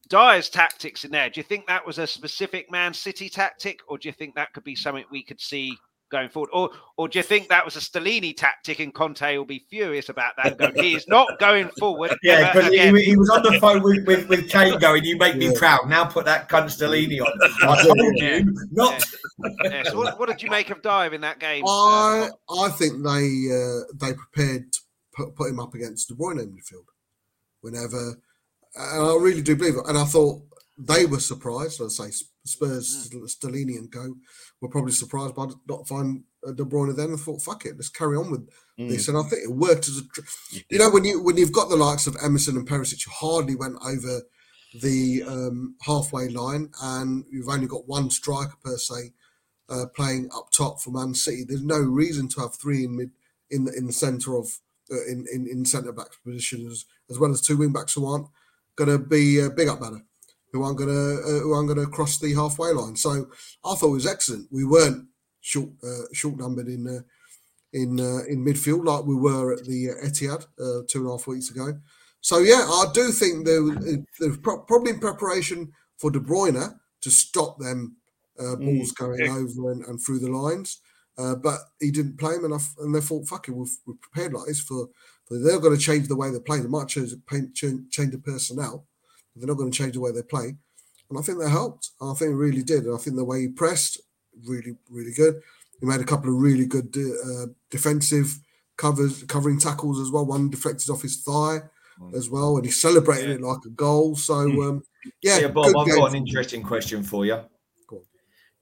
[0.05, 3.99] Dier's tactics in there, do you think that was a specific Man City tactic, or
[3.99, 5.77] do you think that could be something we could see
[6.11, 6.51] going forward?
[6.53, 10.09] Or or do you think that was a Stellini tactic and Conte will be furious
[10.09, 10.57] about that?
[10.59, 12.17] Going, he is not going forward.
[12.23, 15.37] Yeah, because he, he was on the phone with, with, with Kane going, You make
[15.37, 15.89] me proud.
[15.89, 17.33] Now put that Castellini on.
[17.69, 18.37] I told Yeah.
[18.39, 19.03] you not.
[19.65, 21.65] Yeah, so what, what did you make of Dier in that game?
[21.67, 24.81] I Uh, I think they uh, they prepared to
[25.15, 26.87] put, put him up against De Bruyne in midfield
[27.61, 28.21] whenever,
[28.77, 29.87] and I really do believe it.
[29.87, 30.43] And I thought
[30.79, 31.81] they were surprised.
[31.81, 32.11] I'd say
[32.45, 34.15] Spurs, Stellini, and Co
[34.61, 36.95] were probably surprised by not finding uh, De Bruyne.
[36.97, 38.89] Then and thought, fuck it, let's carry on with Mm.
[38.89, 39.07] this.
[39.07, 41.69] And I think it worked as a, tr- you know, when you when you've got
[41.69, 44.23] the likes of Emerson and Perisic, who hardly went over
[44.83, 49.13] the um, halfway line, and you've only got one striker per se
[49.69, 51.45] uh, playing up top for Man City.
[51.47, 53.11] There's no reason to have three in mid
[53.49, 54.49] in the in the centre of
[54.91, 58.27] uh, in in, in centre back positions as well as two wing backs who aren't
[58.77, 60.01] going to be a big up matter,
[60.53, 62.97] who aren't going to uh, who aren't going to cross the halfway line.
[62.97, 63.27] So
[63.65, 64.49] I thought it was excellent.
[64.51, 65.07] We weren't
[65.41, 67.03] short uh, short numbered in uh,
[67.73, 71.11] in uh, in midfield like we were at the uh, Etihad uh, two and a
[71.11, 71.79] half weeks ago.
[72.21, 73.63] So yeah, I do think there
[74.19, 77.97] there's probably in preparation for De Bruyne to stop them
[78.39, 79.33] uh, mm, balls mm, going yeah.
[79.33, 80.81] over and, and, through the lines.
[81.19, 84.33] Uh, but he didn't play him enough, and they thought, "Fuck it, we've, we're prepared
[84.33, 84.89] like this for."
[85.27, 86.61] For they're going to change the way they play.
[86.61, 88.85] They might change, change the personnel,
[89.33, 90.55] but they're not going to change the way they play.
[91.11, 91.91] And I think they helped.
[92.01, 92.85] I think it really did.
[92.85, 94.01] And I think the way he pressed,
[94.47, 95.41] really, really good.
[95.81, 98.39] He made a couple of really good uh, defensive
[98.77, 100.25] covers, covering tackles as well.
[100.25, 101.61] One deflected off his thigh
[102.15, 103.35] as well, and he celebrated yeah.
[103.37, 104.17] it like a goal.
[104.17, 104.61] So, hmm.
[104.61, 104.83] um,
[105.23, 105.39] yeah.
[105.41, 107.41] yeah Bob, I've got an interesting question for you.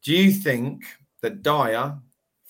[0.05, 0.83] Do you think
[1.21, 1.97] that Dier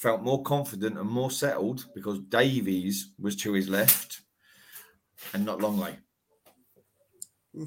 [0.03, 4.23] felt more confident and more settled because Davies was to his left
[5.33, 5.97] and not Lenglet?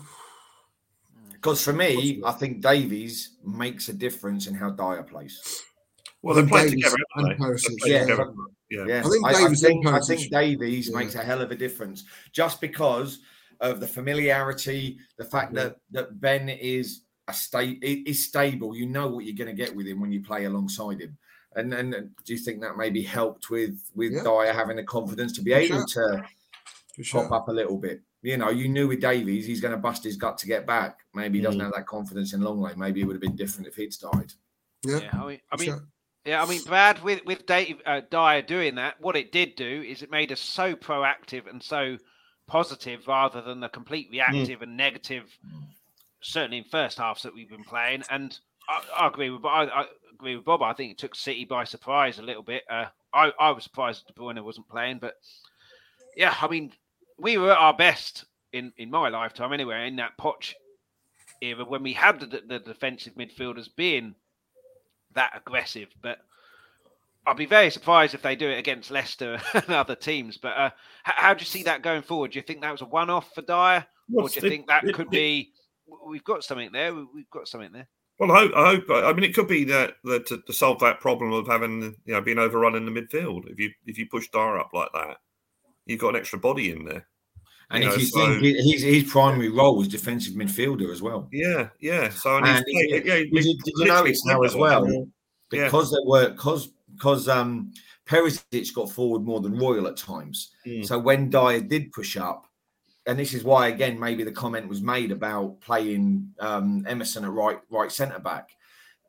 [1.31, 5.39] Because for me, I think Davies makes a difference in how Dier plays.
[6.23, 6.95] Well, they play together.
[7.85, 8.07] yeah,
[8.71, 9.03] yeah, yeah.
[9.05, 10.97] I think Davies, I, I think, I think Davies yeah.
[10.97, 13.19] makes a hell of a difference just because
[13.59, 15.65] of the familiarity, the fact yeah.
[15.65, 18.75] that that Ben is a state is stable.
[18.75, 21.15] You know what you're going to get with him when you play alongside him.
[21.55, 21.93] And and
[22.25, 24.23] do you think that maybe helped with with yeah.
[24.23, 26.25] Dier having the confidence to be For able sure.
[26.97, 27.23] to sure.
[27.23, 28.01] pop up a little bit?
[28.21, 30.97] You know, you knew with Davies he's going to bust his gut to get back.
[31.13, 31.63] Maybe he doesn't mm.
[31.63, 32.75] have that confidence in Lenglet.
[32.75, 34.33] Maybe it would have been different if he'd started.
[34.83, 35.87] Yeah, yeah I mean, I mean, sure.
[36.25, 39.83] Yeah, I mean, Brad, with with Dave uh, Dier doing that, what it did do
[39.87, 41.97] is it made us so proactive and so
[42.47, 44.13] positive rather than the complete mm.
[44.13, 44.63] reactive mm.
[44.63, 45.25] and negative.
[46.21, 48.37] Certainly in first halves that we've been playing, and
[48.67, 49.85] I, I agree with I, I,
[50.15, 50.61] agree with Bob.
[50.61, 52.63] I think it took City by surprise a little bit.
[52.69, 55.15] Uh, I I was surprised that De Bruyne wasn't playing, but
[56.15, 56.71] yeah, I mean,
[57.17, 60.53] we were at our best in in my lifetime anyway in that Poch
[61.41, 64.15] era when we had the, the defensive midfielders being
[65.13, 65.89] that aggressive.
[66.01, 66.19] But
[67.27, 70.37] I'd be very surprised if they do it against Leicester and other teams.
[70.37, 70.69] But uh,
[71.03, 72.31] how, do you see that going forward?
[72.31, 75.09] Do you think that was a one-off for Dier, or do you think that could
[75.09, 75.51] be?
[76.07, 76.93] We've got something there.
[76.95, 77.87] We've got something there.
[78.17, 78.51] Well, I hope.
[78.55, 78.83] I hope.
[78.89, 82.13] I mean, it could be that, that to, to, solve that problem of having you
[82.13, 83.51] know being overrun in the midfield.
[83.51, 85.17] If you if you push Dier up like that,
[85.85, 87.07] you've got an extra body in there.
[87.71, 91.01] And you if know, you so, think his, his primary role was defensive midfielder as
[91.01, 91.27] well.
[91.31, 92.09] Yeah, yeah.
[92.09, 94.85] So and, and he's, yeah, did, did you notice now as well?
[95.49, 95.97] Because yeah.
[95.97, 97.73] there were because because um
[98.05, 100.51] Perisic got forward more than Royal at times.
[100.65, 100.85] Mm.
[100.85, 102.45] So when Dier did push up,
[103.05, 107.31] and this is why again maybe the comment was made about playing um, Emerson at
[107.31, 108.49] right right centre back.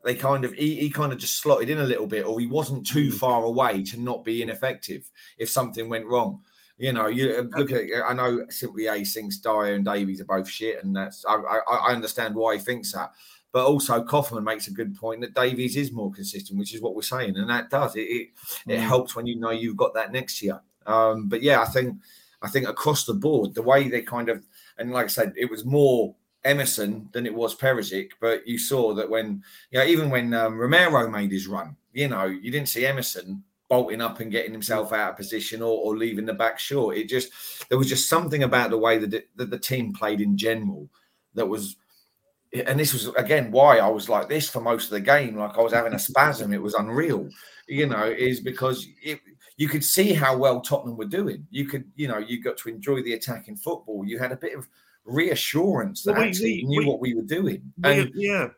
[0.03, 2.47] They kind of he, he, kind of just slotted in a little bit, or he
[2.47, 3.17] wasn't too hmm.
[3.17, 6.41] far away to not be ineffective if something went wrong.
[6.77, 7.85] You know, you uh, look at.
[8.05, 11.89] I know simply Ace thinks Dier and Davies are both shit, and that's I, I,
[11.89, 13.11] I understand why he thinks that.
[13.51, 16.95] But also, Kaufman makes a good point that Davies is more consistent, which is what
[16.95, 18.01] we're saying, and that does it.
[18.01, 18.29] It,
[18.67, 18.79] it mm.
[18.79, 20.61] helps when you know you've got that next year.
[20.85, 21.97] Um, but yeah, I think
[22.41, 24.43] I think across the board, the way they kind of
[24.77, 28.11] and like I said, it was more Emerson than it was Perisic.
[28.21, 32.07] But you saw that when you know, even when um, Romero made his run, you
[32.07, 35.97] know, you didn't see Emerson bolting up and getting himself out of position or, or
[35.97, 36.97] leaving the back short.
[36.97, 37.31] It just
[37.69, 40.89] there was just something about the way that, it, that the team played in general
[41.33, 41.75] that was.
[42.65, 45.35] And this was again why I was like this for most of the game.
[45.35, 46.53] Like I was having a spasm.
[46.53, 47.27] It was unreal,
[47.67, 48.05] you know.
[48.05, 49.19] Is because it,
[49.57, 51.45] you could see how well Tottenham were doing.
[51.49, 54.05] You could, you know, you got to enjoy the attacking football.
[54.05, 54.67] You had a bit of
[55.03, 57.73] reassurance that well, we, actually we, knew we, what we were doing.
[57.83, 58.49] And, yeah,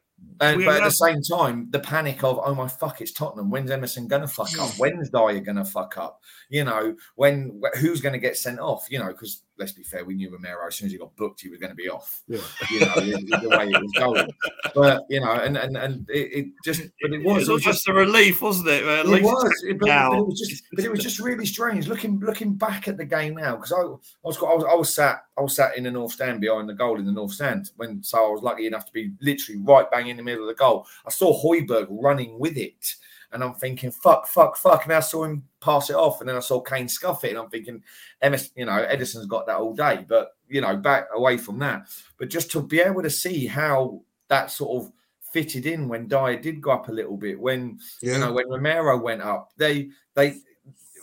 [0.41, 3.49] and, but at the same time, the panic of oh my fuck, it's Tottenham.
[3.49, 4.69] When's Emerson gonna fuck up?
[4.77, 6.21] When's Dier gonna fuck up?
[6.49, 8.87] You know, when who's gonna get sent off?
[8.89, 11.41] You know, because let's be fair, we knew Romero as soon as he got booked,
[11.41, 12.21] he was going to be off.
[12.27, 12.39] Yeah.
[12.71, 14.29] You know, the, the, way it was going.
[14.73, 17.87] But you know, and and and it, it just, but it was, it was just
[17.87, 18.83] a relief, wasn't it?
[18.83, 21.87] At it was, it, but, but, it was just, but it was just really strange
[21.87, 23.87] looking looking back at the game now because I, I
[24.23, 26.73] was I was I was sat I was sat in the north stand behind the
[26.73, 29.89] goal in the north stand when so I was lucky enough to be literally right
[29.91, 30.85] bang in the middle of the goal.
[31.05, 32.95] I saw Højbjerg running with it.
[33.31, 34.85] And I'm thinking, fuck, fuck, fuck.
[34.85, 36.19] And I saw him pass it off.
[36.19, 37.29] And then I saw Kane scuff it.
[37.29, 37.83] And I'm thinking,
[38.27, 40.05] MS, you know, Ederson's got that all day.
[40.07, 41.87] But, you know, back away from that.
[42.17, 44.91] But just to be able to see how that sort of
[45.31, 48.13] fitted in when Dier did go up a little bit, when, yeah.
[48.13, 50.37] you know, when Romero went up, they, they,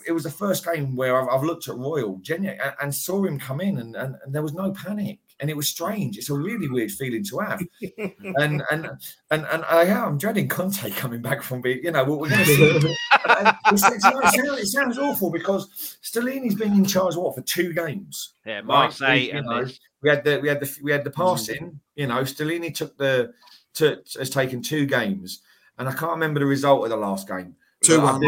[0.07, 3.25] it was the first game where I've, I've looked at Royal genuinely and, and, saw
[3.25, 6.17] him come in and, and, and there was no panic and it was strange.
[6.17, 7.63] It's a really weird feeling to have,
[8.37, 8.91] and and
[9.31, 12.45] and and I am dreading Conte coming back from being, you know, what we're going
[12.45, 12.63] to see.
[13.27, 18.35] it, sounds, it, sounds, awful because Stellini's been in charge what for two games.
[18.45, 19.31] Yeah, Marseille.
[19.33, 19.45] Right?
[19.45, 19.67] Know,
[20.03, 21.15] we had the we had the we had the mm.
[21.15, 21.81] passing.
[21.95, 23.33] You know, Stellini took the
[23.75, 25.43] to, has taken two games,
[25.79, 27.57] and I can't remember the result of the last game.
[27.83, 28.23] Two one.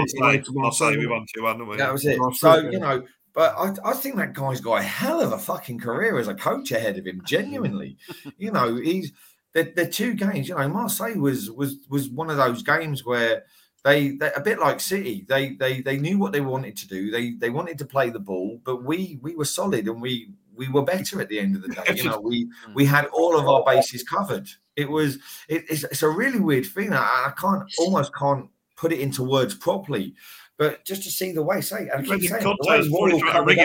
[0.63, 2.19] I'll say we won two one, That was it.
[2.35, 3.03] So you know,
[3.39, 6.35] but I, I think that guy's got a hell of a fucking career as a
[6.35, 7.23] coach ahead of him.
[7.25, 7.97] Genuinely,
[8.37, 9.13] you know, he's
[9.53, 10.49] the the two games.
[10.49, 13.45] You know, Marseille was was was one of those games where
[13.85, 15.25] they, they a bit like City.
[15.29, 17.13] They they they knew what they wanted to do.
[17.13, 20.69] They they wanted to play the ball, but we we were solid and we we
[20.69, 21.95] were better at the end of the day.
[21.95, 24.49] You know, we we had all of our bases covered.
[24.75, 25.19] It was
[25.49, 26.93] it, it's, it's a really weird thing.
[26.93, 30.17] I, I can't almost can't put it into words properly,
[30.59, 32.79] but just to see the way, say, and I keep saying, the way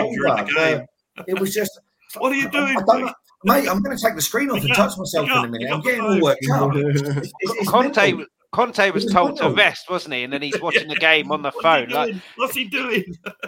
[0.00, 0.86] over,
[1.26, 1.78] it was just.
[2.16, 2.76] What are you doing?
[3.44, 5.70] mate, I'm going to take the screen off and touch myself in a minute.
[5.70, 6.70] I'm getting all worked up.
[6.74, 8.26] It's, it's Conte, mental.
[8.52, 10.22] Conte was told to rest, wasn't he?
[10.22, 11.88] And then he's watching the game on the phone.
[11.88, 13.04] Like, what's he doing?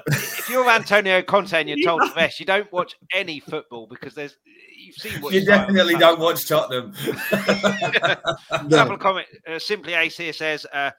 [0.08, 4.14] if you're Antonio Conte and you're told to rest, you don't watch any football because
[4.14, 4.36] there's
[4.76, 6.92] you've seen what you definitely don't watch Tottenham.
[6.92, 9.30] Couple of comments.
[9.48, 10.90] Uh, Simply Ace here says uh,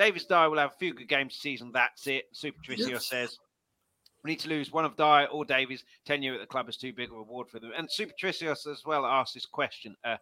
[0.00, 1.72] Davies Dier will have a few good games this season.
[1.74, 2.24] That's it.
[2.32, 3.06] Super Tricio yes.
[3.06, 3.38] says
[4.24, 5.84] we need to lose one of Dier or Davies.
[6.06, 7.72] Tenure at the club is too big a reward for them.
[7.76, 9.94] And Super Tricios as well asked this question.
[10.02, 10.16] Uh,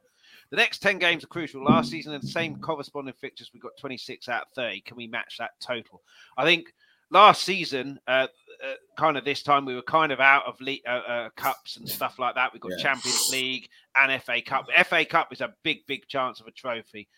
[0.50, 1.62] the next 10 games are crucial.
[1.62, 4.80] Last season, in the same corresponding fixtures, we got 26 out of 30.
[4.80, 6.02] Can we match that total?
[6.36, 6.74] I think
[7.12, 8.26] last season, uh,
[8.64, 11.76] uh, kind of this time, we were kind of out of le- uh, uh cups
[11.76, 12.52] and stuff like that.
[12.52, 12.82] We got yeah.
[12.82, 14.66] Champions League and FA Cup.
[14.86, 17.08] FA Cup is a big, big chance of a trophy.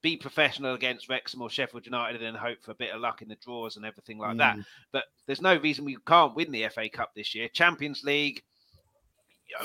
[0.00, 3.20] Be professional against Wrexham or Sheffield United and then hope for a bit of luck
[3.20, 4.38] in the draws and everything like mm.
[4.38, 4.58] that.
[4.92, 7.48] But there's no reason we can't win the FA Cup this year.
[7.48, 8.42] Champions League,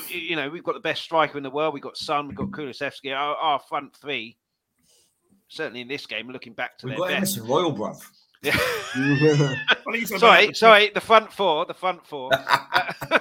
[0.08, 1.74] you know, we've got the best striker in the world.
[1.74, 3.16] We've got Son, we've got Kulusevski.
[3.16, 4.38] Our, our front three,
[5.50, 7.38] certainly in this game, looking back to we've their got best.
[7.38, 8.02] Emerson Royal, bruv.
[8.42, 8.58] Yeah.
[10.18, 12.32] sorry, sorry, the front four, the front four.
[12.34, 13.20] uh,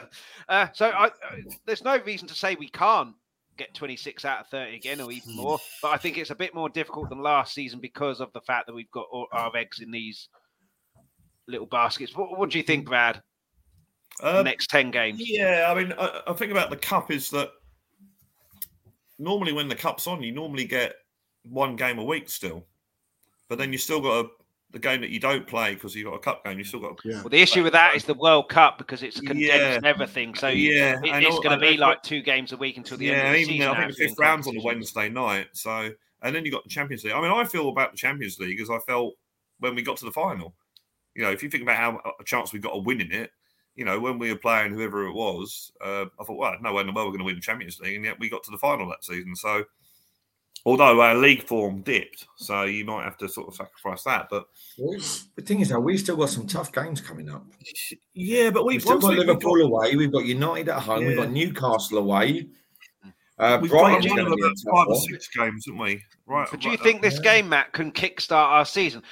[0.49, 1.11] uh, so I, uh,
[1.67, 3.15] there's no reason to say we can't
[3.57, 5.59] get 26 out of 30 again or even more.
[5.83, 8.67] But I think it's a bit more difficult than last season because of the fact
[8.67, 10.29] that we've got all our eggs in these
[11.49, 12.17] little baskets.
[12.17, 13.23] What, what do you think, Brad?
[14.23, 15.21] Um, next 10 games.
[15.23, 17.51] Yeah, I mean, I, I, think about the cup is that
[19.19, 20.95] normally when the cup's on, you normally get
[21.45, 22.67] one game a week still.
[23.49, 24.29] But then you still got to
[24.73, 26.99] the game that you don't play because you've got a cup game, you still got.
[27.05, 27.17] Yeah.
[27.17, 29.75] Well, the issue with that is the World Cup because it's condensed yeah.
[29.75, 30.35] and everything.
[30.35, 33.13] So yeah, it, it's going to be like two games a week until the yeah,
[33.13, 33.69] end of the even season.
[33.69, 35.49] I think the fifth round's on the Wednesday night.
[35.53, 35.91] So
[36.23, 37.13] and then you got the Champions League.
[37.13, 39.15] I mean, I feel about the Champions League as I felt
[39.59, 40.55] when we got to the final.
[41.15, 43.31] You know, if you think about how a chance we got of winning it,
[43.75, 46.81] you know, when we were playing whoever it was, uh, I thought, well, no way
[46.81, 48.51] in the world we're going to win the Champions League, and yet we got to
[48.51, 49.35] the final that season.
[49.37, 49.65] So
[50.65, 54.29] Although our league form dipped, so you might have to sort of sacrifice that.
[54.31, 54.45] But
[54.77, 57.45] the thing is, though, we've still got some tough games coming up.
[58.15, 59.65] Yeah, but we've, we've still got Liverpool got...
[59.65, 59.97] away.
[59.97, 61.03] We've got United at home.
[61.03, 61.09] Yeah.
[61.09, 62.47] We've got Newcastle away.
[63.39, 66.01] Uh, We've Brighton's got about five or six games, haven't we?
[66.27, 66.47] Right.
[66.49, 69.03] But do you think this game, Matt, can kickstart our season?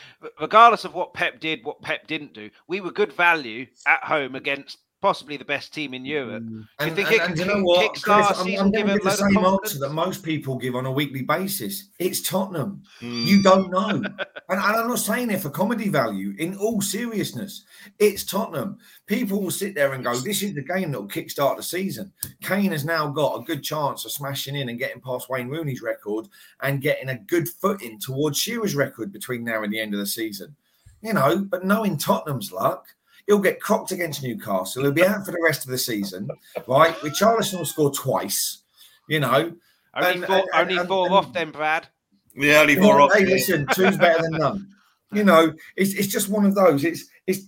[0.40, 4.36] Regardless of what Pep did, what Pep didn't do, we were good value at home
[4.36, 6.42] against possibly the best team in Europe.
[6.42, 6.66] Mm.
[6.78, 8.03] Do you think and, it and, can you know what?
[8.03, 10.92] Chris, I'm, I'm going to give the same answer that most people give on a
[10.92, 11.88] weekly basis.
[11.98, 12.82] It's Tottenham.
[13.01, 13.26] Mm.
[13.26, 13.88] You don't know.
[13.88, 14.07] and,
[14.48, 16.34] and, I'm not saying it for comedy value.
[16.38, 17.64] In all seriousness,
[17.98, 18.78] it's Tottenham.
[19.07, 22.12] People will sit there and go, this is the game that will kickstart the season.
[22.42, 25.82] Kane has now got a good chance of smashing in and getting past Wayne Rooney's
[25.82, 26.28] record
[26.61, 30.07] and getting a good footing towards Shearer's record between now and the end of the
[30.07, 30.55] season.
[31.03, 32.86] You know, but knowing Tottenham's luck–
[33.31, 34.83] He'll get cocked against Newcastle.
[34.83, 36.28] He'll be out for the rest of the season,
[36.66, 36.93] right?
[36.97, 38.64] Richarlison will score twice,
[39.09, 39.52] you know.
[39.94, 41.86] Only and, four, and, only and, four off then, Brad.
[42.35, 43.12] Yeah, only four know, off.
[43.15, 44.66] Hey, listen, two's better than none.
[45.12, 46.82] You know, it's it's just one of those.
[46.82, 47.43] It's it's.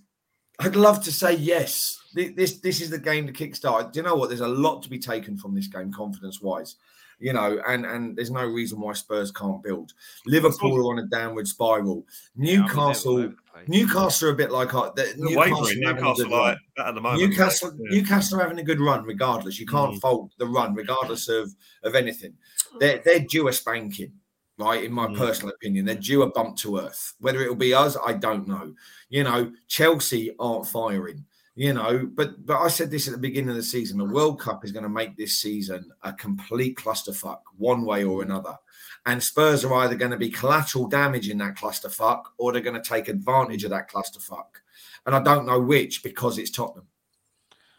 [0.60, 1.98] I'd love to say yes.
[2.14, 3.90] This this is the game to kickstart.
[3.90, 4.28] Do you know what?
[4.28, 6.76] There's a lot to be taken from this game, confidence wise
[7.22, 9.94] you know, and and there's no reason why Spurs can't build.
[10.26, 12.04] Liverpool are on a downward spiral.
[12.34, 13.28] Newcastle, yeah,
[13.68, 17.22] Newcastle are a bit like uh, the, Newcastle, Newcastle like at the moment.
[17.22, 18.00] Newcastle, yeah.
[18.00, 19.60] Newcastle are having a good run, regardless.
[19.60, 20.00] You can't mm.
[20.00, 21.54] fault the run, regardless of
[21.84, 22.34] of anything.
[22.80, 24.12] They're they're due a spanking.
[24.58, 25.16] Right, in my mm.
[25.16, 27.14] personal opinion, they're due a bump to earth.
[27.20, 28.74] Whether it will be us, I don't know.
[29.08, 31.24] You know, Chelsea aren't firing
[31.54, 34.40] you know but but i said this at the beginning of the season the world
[34.40, 38.56] cup is going to make this season a complete clusterfuck one way or another.
[39.04, 42.80] And spurs are either going to be collateral damage in that clusterfuck or they're going
[42.80, 44.46] to take advantage of that clusterfuck.
[45.04, 46.86] And i don't know which because it's tottenham.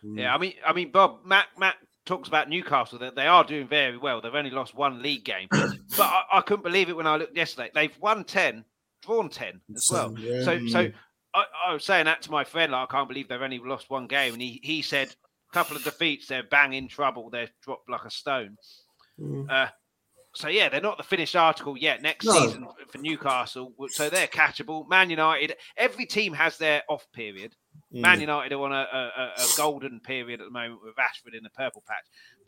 [0.05, 0.19] Mm.
[0.19, 1.75] Yeah i mean i mean bob matt matt
[2.05, 4.21] talks about newcastle that they are doing very well.
[4.21, 5.47] They've only lost one league game.
[5.95, 7.69] But I, I, couldn't believe it when i looked yesterday.
[7.73, 8.65] They've won 10
[9.03, 10.15] drawn 10 as well.
[10.43, 10.91] So so
[11.33, 12.71] I, I, was saying that to my friend.
[12.71, 15.75] Like, I can't believe they've only lost one game, and he he said a couple
[15.75, 17.29] of defeats, they're bang in trouble.
[17.29, 18.57] They're dropped like a stone.
[19.19, 19.49] Mm.
[19.49, 19.67] Uh,
[20.35, 22.01] so yeah, they're not the finished article yet.
[22.01, 22.33] Next no.
[22.33, 24.89] season for Newcastle, so they're catchable.
[24.89, 27.55] Man United, every team has their off period.
[27.93, 28.01] Mm.
[28.01, 31.43] Man United are on a, a, a, golden period at the moment with Rashford in
[31.43, 32.05] the purple patch.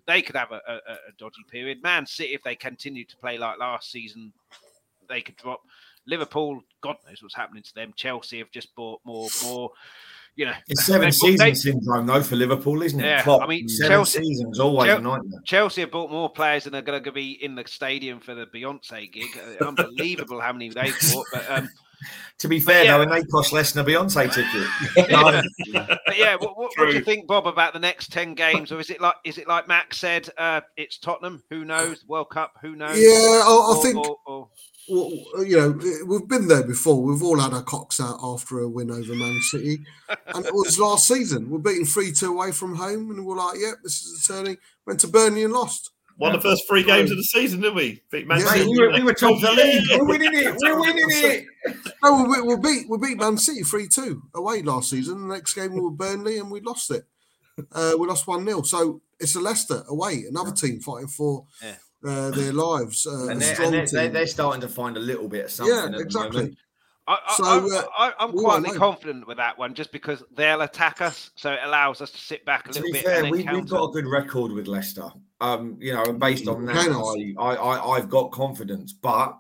[0.08, 1.82] They could have a, a, dodgy period.
[1.84, 4.34] Man City, if they continue to play like last season,
[5.08, 5.62] they could drop.
[6.08, 7.94] Liverpool, God knows what's happening to them.
[7.96, 9.72] Chelsea have just bought more, more
[10.36, 13.06] you know, it's seven season syndrome though for Liverpool, isn't it?
[13.06, 15.42] Yeah, Klopp, I mean, seven Chelsea, seasons always Chelsea, a nightmare.
[15.46, 18.46] Chelsea have bought more players than are going to be in the stadium for the
[18.48, 19.30] Beyonce gig.
[19.62, 21.26] Uh, unbelievable how many they bought.
[21.32, 21.70] But um,
[22.40, 22.98] to be fair, yeah.
[22.98, 24.68] though, and they cost less than a Beyonce ticket.
[26.06, 28.80] but yeah, what, what, what, do you think, Bob, about the next ten games, or
[28.82, 30.30] is it like is it like Max said?
[30.38, 31.44] Uh, it's Tottenham.
[31.50, 32.04] Who knows?
[32.10, 32.56] World Cup.
[32.62, 33.00] Who knows?
[33.00, 33.98] Yeah, I, I or, think.
[33.98, 34.52] Or, or, well,
[34.88, 37.02] you know, we've been there before.
[37.02, 39.80] We've all had our cocks out after a win over Man City,
[40.28, 41.50] and it was last season.
[41.50, 44.34] We're beating three two away from home, and we're like, "Yep, yeah, this is a
[44.34, 45.92] turning." Went to Burnley and lost.
[46.18, 46.38] Won yeah.
[46.38, 48.02] the first three games of the season, didn't we?
[48.10, 48.70] Beat Man City.
[48.70, 49.84] we, were, we were top of the league.
[49.92, 50.56] We're winning it.
[50.62, 51.46] We're winning it.
[52.04, 55.28] No, we, we beat we beat Man City three two away last season.
[55.28, 57.06] The next game we were Burnley, and we lost it.
[57.72, 61.46] Uh, we lost one 0 So it's a Leicester away, another team fighting for.
[62.06, 63.08] Yeah uh, their lives.
[63.08, 65.94] Uh, and, they're, and they're, they're, starting to find a little bit of something.
[65.94, 66.56] Yeah, exactly.
[67.08, 67.44] I, I, so,
[67.98, 71.60] I, am uh, quietly confident with that one, just because they'll attack us, so it
[71.64, 73.06] allows us to sit back a little bit.
[73.06, 75.10] Fair, we, have got a good record with Leicester,
[75.40, 78.92] um, you know, and based on that, I, I, I've got confidence.
[78.92, 79.38] But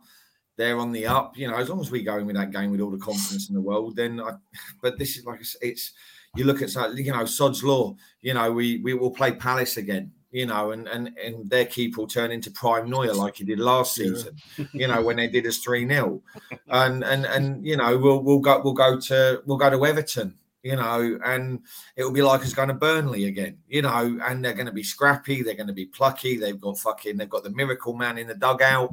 [0.57, 1.55] they're on the up, you know.
[1.55, 3.61] As long as we go in with that game with all the confidence in the
[3.61, 4.21] world, then.
[4.21, 4.33] I,
[4.83, 5.93] but this is like it's
[6.35, 7.95] you look at you know Sod's law.
[8.21, 12.01] You know, we we will play Palace again you know, and and and their keeper
[12.01, 14.65] will turn into prime Neuer like he did last season, yeah.
[14.73, 16.21] you know, when they did us 3 0.
[16.67, 20.33] And and and you know, we'll we'll go we'll go to we'll go to Everton,
[20.61, 21.61] you know, and
[21.95, 24.73] it will be like us going to Burnley again, you know, and they're going to
[24.73, 28.17] be scrappy, they're going to be plucky, they've got fucking they've got the miracle man
[28.17, 28.91] in the dugout.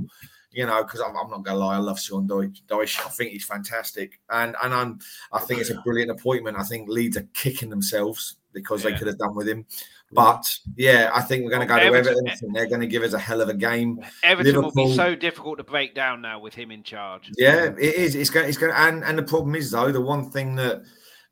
[0.52, 2.60] You know, because I'm, I'm, not gonna lie, I love Sean Dyche.
[2.70, 5.00] I think he's fantastic, and and I'm
[5.32, 6.58] I think it's a brilliant appointment.
[6.58, 8.90] I think Leeds are kicking themselves because yeah.
[8.90, 9.66] they could have done with him.
[10.12, 12.28] But yeah, I think we're going to go to Everton.
[12.28, 12.50] Everton.
[12.50, 12.52] Eh.
[12.52, 13.98] They're going to give us a hell of a game.
[14.22, 17.30] Everton Liverpool, will be so difficult to break down now with him in charge.
[17.36, 18.14] Yeah, it is.
[18.14, 18.48] It's going.
[18.48, 18.72] It's going.
[18.74, 20.82] And and the problem is though, the one thing that.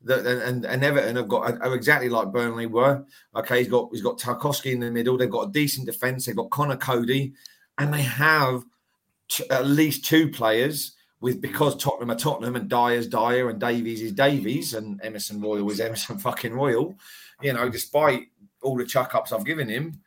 [0.03, 3.05] That, and, and Everton have got are exactly like Burnley were.
[3.35, 5.15] Okay, he's got he's got Tarkowski in the middle.
[5.15, 6.25] They've got a decent defense.
[6.25, 7.33] They've got Conor Coady,
[7.77, 8.63] and they have
[9.27, 14.01] t- at least two players with because Tottenham are Tottenham and Dier's Dier and Davies
[14.01, 16.95] is Davies and Emerson Royal is Emerson fucking Royal.
[17.41, 18.23] You know, despite
[18.61, 20.01] all the chuck ups I've given him,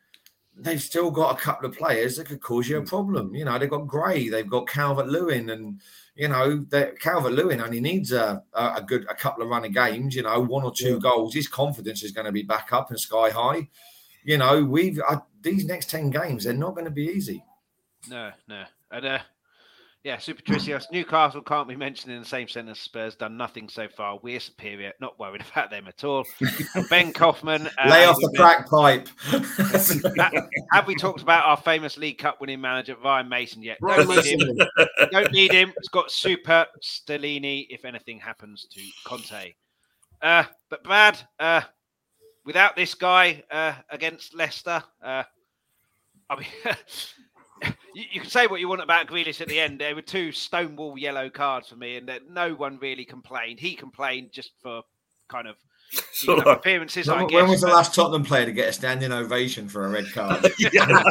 [0.55, 3.35] they've still got a couple of players that could cause you a problem.
[3.35, 5.81] You know, they've got Gray, they've got Calvert Lewin, and
[6.15, 6.65] you know,
[6.99, 10.15] Calvert Lewin only needs a, a, good a couple of running games.
[10.15, 10.99] You know, one or two yeah.
[10.99, 11.33] goals.
[11.33, 13.67] His confidence is going to be back up and sky high.
[14.23, 17.43] You know, we've uh, these next ten games, they're not going to be easy.
[18.09, 19.19] No, no, and uh,
[20.05, 20.85] yeah, Super Tricios.
[20.91, 22.79] Newcastle can't be mentioned in the same sentence.
[22.79, 24.19] Spurs done nothing so far.
[24.21, 24.93] We're superior.
[25.01, 26.23] Not worried about them at all.
[26.91, 27.67] ben Kaufman.
[27.83, 29.09] Uh, Lay off the crack pipe.
[30.71, 33.79] have we talked about our famous League Cup winning manager, Ryan Mason, yet?
[33.81, 34.57] Don't need him.
[35.11, 35.73] Don't need him.
[35.75, 39.55] It's got Super Stellini if anything happens to Conte.
[40.21, 41.61] Uh, but Brad, uh,
[42.45, 45.23] without this guy uh, against Leicester, uh,
[46.29, 46.75] I mean,
[47.63, 49.79] you, you, can say what you want about Grealish at the end.
[49.79, 53.59] There were two stonewall yellow cards for me, and that no one really complained.
[53.59, 54.83] He complained just for
[55.27, 55.55] kind of
[56.23, 57.07] you know, appearances.
[57.07, 59.85] When, I guess, when was the last Tottenham player to get a standing ovation for
[59.85, 60.45] a red card?
[60.59, 61.03] yeah.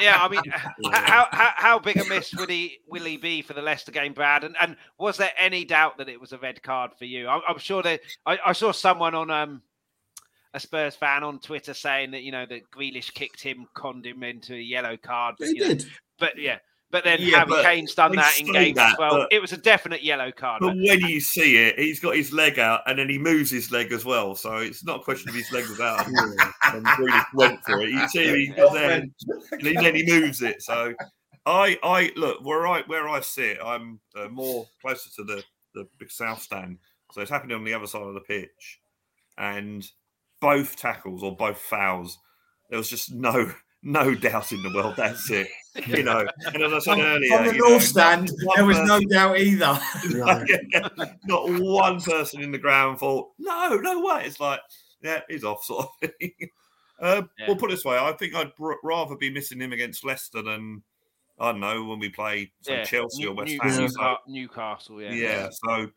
[0.00, 0.42] yeah, I mean,
[0.92, 4.12] how, how, how big a miss would he will he be for the Leicester game,
[4.12, 4.44] Brad?
[4.44, 7.28] And and was there any doubt that it was a red card for you?
[7.28, 9.62] I'm, I'm sure that I, I saw someone on um
[10.56, 14.22] a Spurs fan on Twitter saying that you know that Grealish kicked him, conned him
[14.22, 15.36] into a yellow card.
[15.38, 15.80] But, he did.
[15.80, 15.86] Know,
[16.18, 16.58] but yeah,
[16.90, 19.26] but then yeah, Harry Kane's done that in games that, as well.
[19.30, 20.60] It was a definite yellow card.
[20.60, 23.70] But when you see it, he's got his leg out and then he moves his
[23.70, 24.34] leg as well.
[24.34, 26.06] So it's not a question of his leg was out.
[26.64, 27.90] and Grealish went for it.
[27.90, 29.12] You see, he does and
[29.62, 30.62] then he moves it.
[30.62, 30.94] So
[31.44, 33.58] I, I look where I where I sit.
[33.62, 36.78] I'm uh, more closer to the the big south stand.
[37.12, 38.80] So it's happening on the other side of the pitch,
[39.38, 39.86] and
[40.46, 42.18] both tackles or both fouls.
[42.70, 43.52] There was just no
[43.82, 44.94] no doubt in the world.
[44.96, 45.48] That's it.
[45.86, 48.86] You know, and as I said earlier, on the north know, stand, there was person,
[48.86, 49.78] no doubt either.
[51.24, 54.22] not one person in the ground thought, no, no way.
[54.24, 54.60] It's like,
[55.02, 56.32] yeah, he's off, sort of thing.
[56.98, 57.48] Uh, yeah.
[57.48, 58.52] Well, put it this way, I think I'd
[58.82, 60.82] rather be missing him against Leicester than
[61.38, 62.84] I don't know when we play say, yeah.
[62.84, 63.76] Chelsea New, or West Ham.
[63.76, 65.12] Newcastle, Newcastle, yeah.
[65.12, 65.90] Yeah, so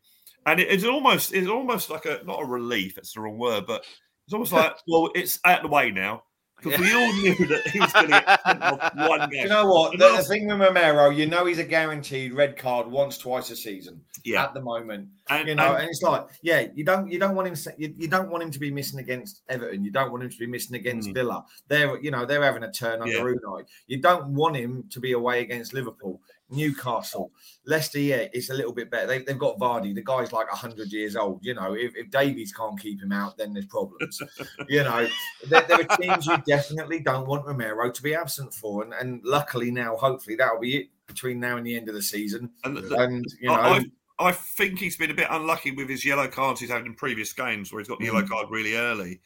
[0.46, 2.98] and it, it's almost it's almost like a not a relief.
[2.98, 3.84] It's the wrong word, but
[4.30, 6.22] it's almost like, well, it's out the way now.
[6.62, 6.86] because yeah.
[6.86, 9.42] we all knew that he was going to get sent off one game.
[9.42, 9.98] You know what?
[9.98, 13.56] The, the, thing with Romero, you know, he's a guaranteed red card once, twice a
[13.56, 14.00] season.
[14.24, 14.44] Yeah.
[14.44, 17.34] At the moment, and, you know, and, and, it's like, yeah, you don't, you don't
[17.34, 19.82] want him, you, you, don't want him to be missing against Everton.
[19.82, 21.14] You don't want him to be missing against mm.
[21.14, 21.44] Villa.
[21.66, 23.36] They're, you know, they're having a turn under yeah.
[23.44, 23.64] Unai.
[23.88, 26.20] You don't want him to be away against Liverpool.
[26.50, 27.32] Newcastle,
[27.66, 29.06] Leicester, yeah, it's a little bit better.
[29.06, 29.94] They, have got Vardy.
[29.94, 31.44] The guy's like 100 years old.
[31.44, 34.20] You know, if, if Davies can't keep him out, then there's problems.
[34.68, 35.08] you know,
[35.48, 38.82] there, there, are teams you definitely don't want Romero to be absent for.
[38.82, 42.02] And, and luckily now, hopefully, that'll be it between now and the end of the
[42.02, 42.50] season.
[42.64, 43.54] And, the, and you know.
[43.54, 43.84] I,
[44.18, 47.32] I, think he's been a bit unlucky with his yellow cards he's had in previous
[47.32, 48.12] games where he's got the mm.
[48.12, 49.20] yellow card really early.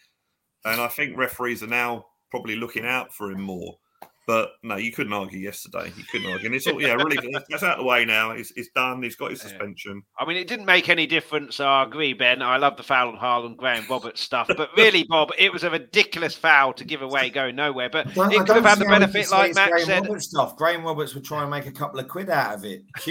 [0.65, 3.79] And I think referees are now probably looking out for him more.
[4.27, 5.93] But no, you couldn't argue yesterday.
[5.97, 6.47] You couldn't argue.
[6.47, 7.19] And it's all, yeah, really,
[7.51, 8.31] that's out of the way now.
[8.31, 9.03] It's, it's done.
[9.03, 10.03] He's got his suspension.
[10.19, 11.61] I mean, it didn't make any difference.
[11.61, 12.41] I agree, Ben.
[12.41, 14.49] I love the foul on Haaland, Graham Roberts stuff.
[14.49, 17.91] But really, Bob, it was a ridiculous foul to give away going nowhere.
[17.91, 20.03] But it could have had the benefit, like Matt Graham said.
[20.05, 20.57] Roberts stuff.
[20.57, 22.83] Graham Roberts would try and make a couple of quid out of it.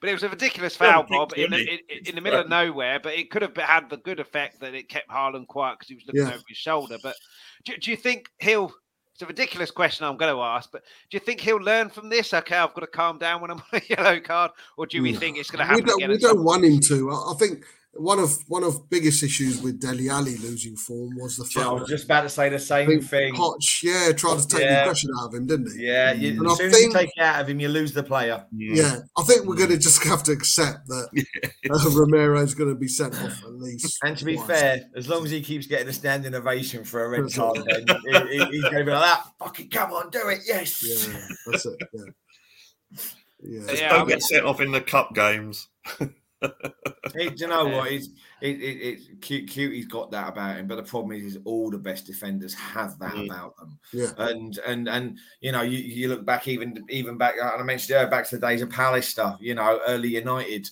[0.00, 3.00] but it was a ridiculous foul, Bob, in, in, in, the middle of nowhere.
[3.00, 5.96] But it could have had the good effect that it kept Haaland quiet because he
[5.96, 6.34] was looking yeah.
[6.34, 6.96] over his shoulder.
[7.02, 7.16] But
[7.64, 8.72] do, do you think he'll
[9.20, 12.08] it's a ridiculous question I'm going to ask, but do you think he'll learn from
[12.08, 12.32] this?
[12.32, 15.12] Okay, I've got to calm down when I'm on a yellow card, or do we
[15.12, 15.84] think it's going to happen?
[15.84, 17.10] We don't, we don't want him to.
[17.10, 21.44] I think one of one of biggest issues with Dele Alli losing form was the
[21.44, 21.66] fact.
[21.66, 23.34] I was just about to say the same thing.
[23.34, 24.80] Poch, yeah, tried to take yeah.
[24.80, 25.86] the pressure out of him, didn't he?
[25.86, 28.02] Yeah, you, as soon think, as you take it out of him, you lose the
[28.02, 28.44] player.
[28.52, 31.72] Yeah, yeah I think we're going to just have to accept that yeah.
[31.72, 33.98] uh, Romero is going to be sent off at least.
[34.04, 34.46] And to be twice.
[34.46, 38.26] fair, as long as he keeps getting a standing ovation for a red card, then
[38.28, 39.24] he's going to be like that.
[39.40, 40.82] Fucking come on, do it, yes.
[40.82, 41.76] Yeah, that's it.
[41.92, 42.98] Yeah.
[43.42, 43.72] Yeah.
[43.72, 45.68] yeah don't get sent off in the cup games.
[46.40, 47.90] do you know what?
[47.92, 48.08] It's
[48.40, 49.74] it, it, it's cute, cute.
[49.74, 52.98] He's got that about him, but the problem is, is all the best defenders have
[52.98, 53.26] that mm.
[53.26, 53.78] about them.
[53.92, 57.62] Yeah, and and and you know, you, you look back even even back, and I
[57.62, 59.38] mentioned earlier, back to the days of Palace stuff.
[59.40, 60.68] You know, early United.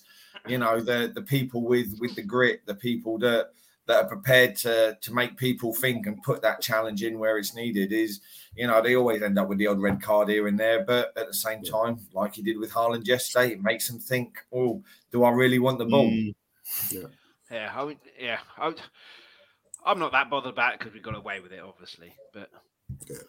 [0.47, 3.51] You know, the the people with with the grit, the people that
[3.89, 7.55] that are prepared to to make people think and put that challenge in where it's
[7.55, 8.21] needed is
[8.55, 11.11] you know they always end up with the odd red card here and there but
[11.17, 14.83] at the same time like he did with Haaland yesterday it makes them think oh
[15.11, 16.09] do I really want the ball?
[16.09, 16.35] Mm.
[16.91, 17.01] yeah.
[17.51, 18.81] Yeah I would, yeah I would,
[19.85, 22.51] I'm not that bothered about it because we got away with it obviously but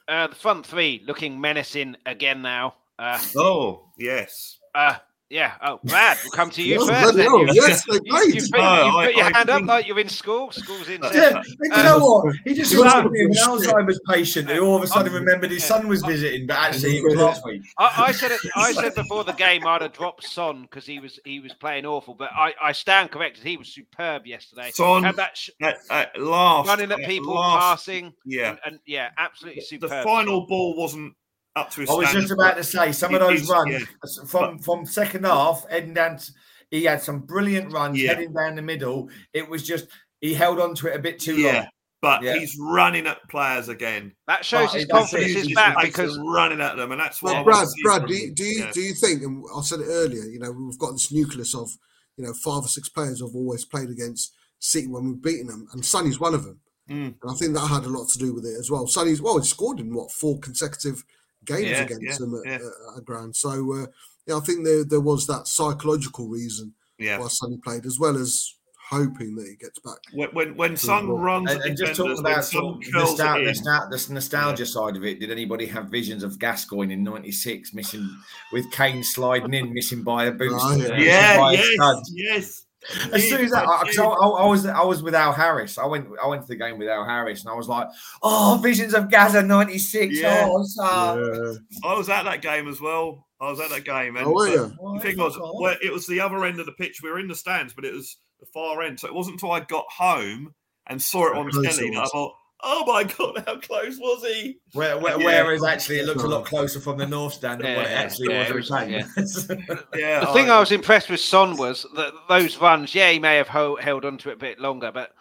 [0.09, 4.59] uh, the front three looking menacing again now uh, oh yes.
[4.75, 4.95] uh,
[5.29, 5.53] yeah.
[5.61, 7.15] Oh, Brad, we'll come to you first.
[7.15, 7.25] Then.
[7.25, 9.87] You, yes, you, you, you put, oh, you put your I, hand I, up like
[9.87, 10.51] you're in school.
[10.51, 11.01] School's in.
[11.03, 12.35] Yeah, um, you know um, what?
[12.45, 15.63] He just reminded me of an Alzheimer's patient who all of a sudden remembered his
[15.63, 17.61] son was visiting, but actually it was last week.
[17.77, 20.99] I, I said it, I said before the game I'd have dropped Son because he
[20.99, 23.43] was he was playing awful, but I, I stand corrected.
[23.43, 24.71] He was superb yesterday.
[24.71, 28.13] Son had that sh- at, at last running at uh, people, last, passing.
[28.25, 29.89] Yeah, and, and yeah, absolutely superb.
[29.91, 31.13] The final ball wasn't
[31.55, 31.89] up to his.
[31.89, 34.23] I was just about to say some of those runs yeah.
[34.25, 36.17] from from second half heading down.
[36.17, 36.31] To,
[36.71, 38.13] he had some brilliant runs yeah.
[38.13, 39.09] heading down the middle.
[39.33, 39.87] It was just
[40.21, 41.53] he held on to it a bit too yeah.
[41.53, 41.67] long.
[42.01, 42.35] But yeah.
[42.35, 44.13] he's running at players again.
[44.27, 47.33] That shows but his confidence is back because running at them, and that's what.
[47.33, 48.71] Well, Brad, Brad, do you do you, yeah.
[48.71, 49.21] do you think?
[49.21, 50.23] And I said it earlier.
[50.23, 51.69] You know, we've got this nucleus of
[52.15, 55.67] you know five or six players I've always played against City when we've beaten them,
[55.73, 56.61] and Sonny's one of them.
[56.89, 57.15] Mm.
[57.21, 58.87] And I think that had a lot to do with it as well.
[58.87, 61.03] Sonny's well, he scored in what four consecutive
[61.45, 62.55] games yeah, against yeah, them at, yeah.
[62.55, 63.35] at, at ground.
[63.35, 63.85] So uh,
[64.25, 67.19] yeah, I think there there was that psychological reason yeah.
[67.19, 68.55] why Sonny played, as well as
[68.89, 69.97] hoping that he gets back.
[70.13, 74.65] When when, when Son runs and, and just talking about some nostalgia, nostalgia, the nostalgia
[74.65, 78.09] side of it, did anybody have visions of Gascoigne in '96 missing
[78.51, 80.55] with Kane sliding in, missing by a boost?
[80.59, 82.65] Oh, yeah, yes, yes.
[83.11, 85.77] As soon as that, uh, I, I, I, was I was with Al Harris.
[85.77, 87.87] I went I went to the game with Al Harris, and I was like,
[88.23, 90.47] "Oh, visions of Gazza '96." Yeah.
[90.49, 91.53] Oh, yeah.
[91.83, 93.27] I was at that game as well.
[93.41, 94.69] I was at that game, and oh, yeah.
[94.93, 97.01] the thing oh, was, well, it was the other end of the pitch.
[97.03, 98.99] We were in the stands, but it was the far end.
[98.99, 100.53] So it wasn't until I got home
[100.87, 104.57] and saw it on telly that I thought, oh my god, how close was he?
[104.73, 105.43] Where, where, yeah.
[105.43, 107.91] Whereas actually, it looked a lot closer from the north stand than yeah, what it
[107.91, 108.69] actually yeah, was.
[108.69, 109.75] was yeah.
[109.95, 112.93] yeah, the thing I was impressed with Son was that those runs.
[112.93, 115.11] Yeah, he may have hold, held on to it a bit longer, but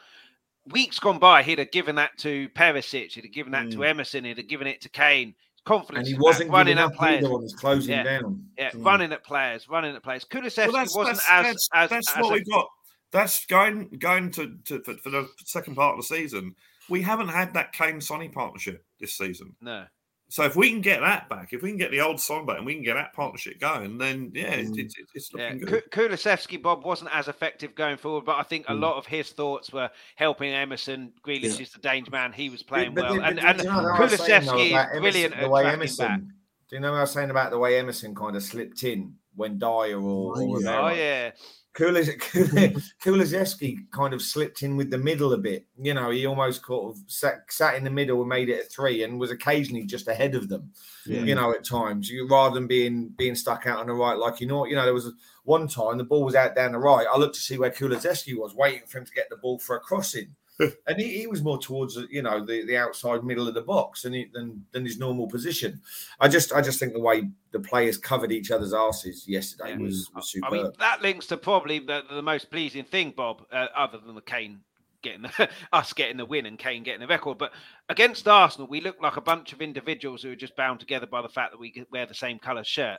[0.67, 3.73] weeks gone by, he'd have given that to Perisic, he'd have given that mm.
[3.73, 5.35] to Emerson, he'd have given it to Kane.
[5.65, 7.29] Confidence, and he wasn't running at players.
[7.29, 8.03] Was closing yeah.
[8.03, 8.43] down.
[8.57, 8.87] Yeah, mm.
[8.87, 10.25] running at players, running at players.
[10.25, 11.91] Kulusevski well, wasn't that's, as that's, as.
[11.91, 12.69] That's as what we've got.
[13.11, 16.55] That's going going to, to for, for the second part of the season
[16.89, 19.55] we haven't had that Kane Sonny partnership this season.
[19.61, 19.85] No.
[20.31, 22.59] So if we can get that back, if we can get the old song back,
[22.59, 24.79] and we can get that partnership going, then yeah, mm.
[24.79, 25.65] it's, it's, it's looking yeah.
[25.65, 25.91] good.
[25.91, 28.81] Kulusevski, Bob wasn't as effective going forward, but I think a mm.
[28.81, 31.13] lot of his thoughts were helping Emerson.
[31.27, 31.63] Grealish yeah.
[31.63, 35.49] is the danger man; he was playing but, well, and, and Kulusevski is brilliant the
[35.49, 36.07] way Emerson.
[36.07, 36.21] Back.
[36.21, 39.15] Do you know what I was saying about the way Emerson kind of slipped in
[39.35, 40.81] when Dier or, oh, or yeah.
[40.81, 41.31] oh yeah,
[41.75, 45.67] Kulusevski kind of slipped in with the middle a bit.
[45.81, 49.03] You know, he almost of sat, sat in the middle and made it a three,
[49.03, 50.73] and was occasionally just ahead of them.
[51.07, 51.23] Yeah.
[51.23, 54.41] You know, at times, you rather than being being stuck out on the right, like
[54.41, 55.13] you know, you know, there was
[55.45, 57.07] one time the ball was out down the right.
[57.11, 59.77] I looked to see where Kulusevski was, waiting for him to get the ball for
[59.77, 63.55] a crossing and he, he, was more towards you know the, the outside middle of
[63.55, 65.81] the box than, he, than than his normal position.
[66.21, 69.79] I just I just think the way the players covered each other's asses yesterday yeah.
[69.79, 70.53] was, was superb.
[70.53, 74.15] I mean that links to probably the, the most pleasing thing, Bob, uh, other than
[74.15, 74.61] the Kane
[75.03, 77.39] getting the, us getting the win and Kane getting the record.
[77.39, 77.53] But
[77.89, 81.23] against Arsenal, we looked like a bunch of individuals who were just bound together by
[81.23, 82.99] the fact that we wear the same colour shirt.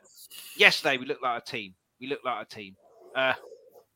[0.55, 1.73] Yesterday, we looked like a team.
[1.99, 2.75] We looked like a team.
[3.15, 3.33] Uh,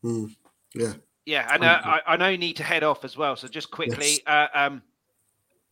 [0.03, 0.35] mm,
[0.75, 0.93] yeah.
[1.25, 3.35] Yeah, and uh, I, I know you need to head off as well.
[3.35, 4.19] So just quickly, yes.
[4.27, 4.81] uh, um,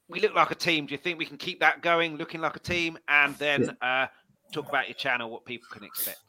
[0.08, 0.86] we look like a team.
[0.86, 4.04] Do you think we can keep that going, looking like a team, and then yeah.
[4.04, 4.08] uh,
[4.54, 6.20] talk about your channel, what people can expect?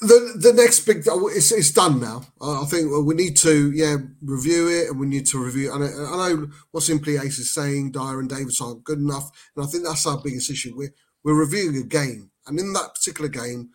[0.00, 2.22] The the next big it's, it's done now.
[2.42, 5.72] I think we need to yeah review it, and we need to review.
[5.72, 7.92] And I, I know what Simply Ace is saying.
[7.92, 10.74] Dier and Davies aren't good enough, and I think that's our biggest issue.
[10.76, 13.70] We're we're reviewing a game, and in that particular game,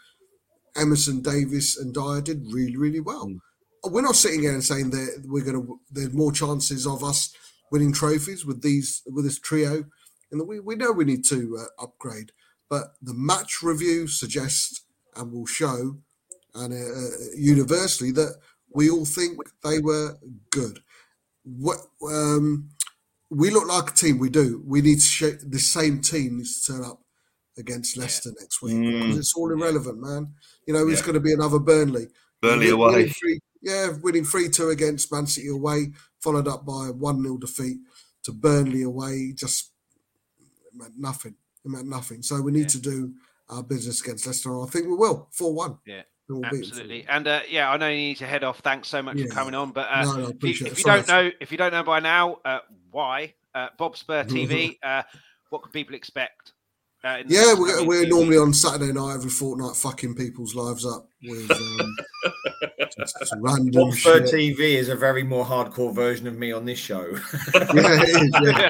[0.75, 3.27] Emerson, Davies, and Dier did really really well.
[3.27, 3.39] Mm
[3.83, 5.79] we're not sitting here and saying that we're going to.
[5.91, 7.33] There's more chances of us
[7.71, 9.85] winning trophies with these with this trio,
[10.31, 12.31] and we we know we need to uh, upgrade.
[12.69, 14.81] But the match review suggests
[15.15, 15.97] and will show,
[16.55, 18.35] and uh, uh universally that
[18.73, 20.17] we all think they were
[20.51, 20.79] good.
[21.43, 22.69] What um,
[23.31, 24.19] we look like a team.
[24.19, 24.61] We do.
[24.65, 27.01] We need to show, the same team needs to turn up
[27.57, 28.41] against Leicester yeah.
[28.41, 28.99] next week mm.
[28.99, 30.33] because it's all irrelevant, man.
[30.67, 32.07] You know, it's going to be another Burnley.
[32.41, 33.09] Burnley away.
[33.09, 37.37] Three, yeah, winning 3 2 against Man City away, followed up by a 1 0
[37.37, 37.77] defeat
[38.23, 39.33] to Burnley away.
[39.35, 39.71] Just
[40.73, 41.35] meant nothing.
[41.63, 42.23] It meant nothing.
[42.23, 42.67] So we need yeah.
[42.67, 43.13] to do
[43.49, 44.61] our business against Leicester.
[44.61, 45.77] I think we will 4 1.
[45.85, 46.01] Yeah.
[46.45, 48.59] Absolutely, and uh, yeah, I know you need to head off.
[48.59, 49.25] Thanks so much yeah.
[49.25, 49.71] for coming on.
[49.71, 51.99] But uh, no, no, if, you, if you don't know, if you don't know by
[51.99, 52.59] now, uh,
[52.89, 54.77] why uh, Bob Spur TV?
[54.81, 55.03] Uh,
[55.49, 56.53] what can people expect?
[57.03, 61.49] Uh, yeah, we're, we're normally on Saturday night every fortnight, fucking people's lives up with
[61.49, 61.95] um,
[62.95, 63.87] just, just random.
[63.87, 67.07] Watford TV is a very more hardcore version of me on this show.
[67.55, 68.31] yeah, it is.
[68.43, 68.69] Yeah,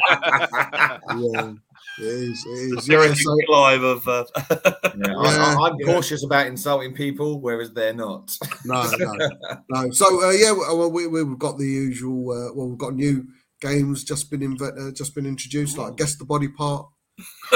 [1.18, 1.54] yeah
[2.00, 2.46] it is.
[2.48, 2.88] It is.
[2.88, 4.08] Yeah, so, live of.
[4.08, 4.24] Uh...
[4.40, 8.38] yeah, I, am cautious about insulting people, whereas they're not.
[8.64, 9.30] no, no,
[9.70, 9.92] no.
[9.92, 12.32] So uh, yeah, well, we, we've got the usual.
[12.32, 13.28] Uh, well, we've got new
[13.60, 16.88] games just been inv- uh, just been introduced, like guess the body part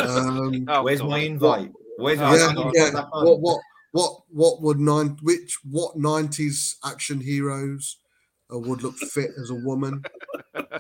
[0.02, 1.10] um, oh, Where's God.
[1.10, 1.72] my invite?
[1.98, 2.92] Where's yeah, yeah.
[3.12, 3.62] What what
[3.92, 7.98] what what would nine which what nineties action heroes
[8.54, 10.04] uh, would look fit as a woman?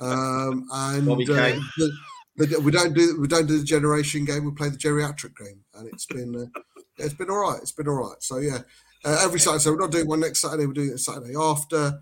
[0.02, 4.44] Um, and uh, the, the, we don't do we don't do the generation game.
[4.44, 6.60] We play the geriatric game, and it's been uh,
[6.98, 7.62] it's been all right.
[7.62, 8.22] It's been all right.
[8.22, 8.60] So yeah,
[9.06, 9.62] uh, every Saturday.
[9.62, 10.66] So we're not doing one next Saturday.
[10.66, 12.02] We're doing it Saturday after.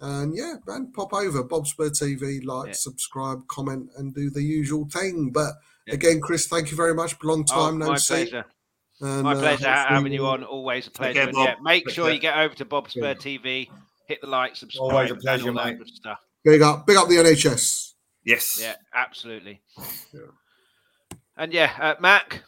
[0.00, 2.72] And yeah, man, pop over Bob Spur TV, like, yeah.
[2.74, 5.30] subscribe, comment, and do the usual thing.
[5.30, 5.52] But
[5.86, 5.94] yeah.
[5.94, 7.16] Again, Chris, thank you very much.
[7.22, 8.14] Long oh, time oh, no see.
[8.14, 8.44] Pleasure.
[9.00, 10.44] And, my uh, pleasure having you on.
[10.44, 11.22] Always a pleasure.
[11.22, 13.14] Again, yeah, make sure you get over to Bob Spur yeah.
[13.14, 13.68] TV,
[14.06, 14.92] hit the like, subscribe.
[14.92, 15.78] Always a pleasure, mate.
[15.86, 16.20] Stuff.
[16.44, 17.92] Big up, big up the NHS.
[18.24, 18.58] Yes.
[18.60, 19.62] Yeah, absolutely.
[20.12, 20.20] Yeah.
[21.36, 22.42] And yeah, uh, Mac,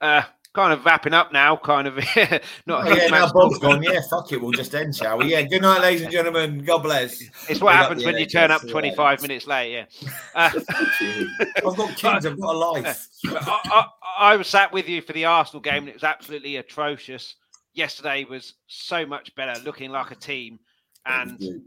[0.00, 0.22] uh,
[0.54, 1.96] kind of wrapping up now, kind of
[2.66, 2.86] not.
[2.86, 3.82] Oh, yeah, now Bob's gone.
[3.82, 5.32] Yeah, fuck it, we'll just end, shall we?
[5.32, 6.64] Yeah, good night, ladies and gentlemen.
[6.64, 7.22] God bless.
[7.48, 9.72] It's what happens when you turn up 25 minutes late.
[9.72, 9.84] Yeah,
[10.34, 12.26] uh, I've got kids.
[12.26, 13.08] I've got a life.
[13.26, 13.86] I, I,
[14.32, 17.34] I, was sat with you for the Arsenal game, and it was absolutely atrocious.
[17.74, 20.58] Yesterday was so much better, looking like a team,
[21.06, 21.62] and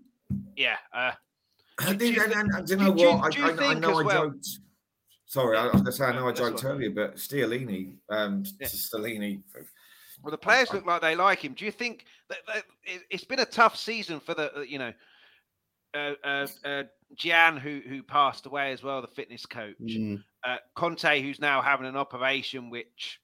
[0.56, 0.76] yeah.
[0.94, 1.12] Uh,
[1.88, 3.40] do, do, you, and, do you know do, what?
[3.40, 4.60] I, I, know I well, joked
[5.32, 8.68] Sorry, I, was going to say I know I joked earlier, but Stialini, um, yeah.
[8.68, 9.42] Stellini.
[10.22, 11.54] Well, the players look like they like him.
[11.54, 12.64] Do you think that, that
[13.10, 14.92] it's been a tough season for the uh, you know
[15.94, 16.84] uh, uh, uh,
[17.16, 19.78] Gian who who passed away as well, the fitness coach.
[19.82, 20.22] Mm.
[20.44, 23.22] Uh, Conte, who's now having an operation, which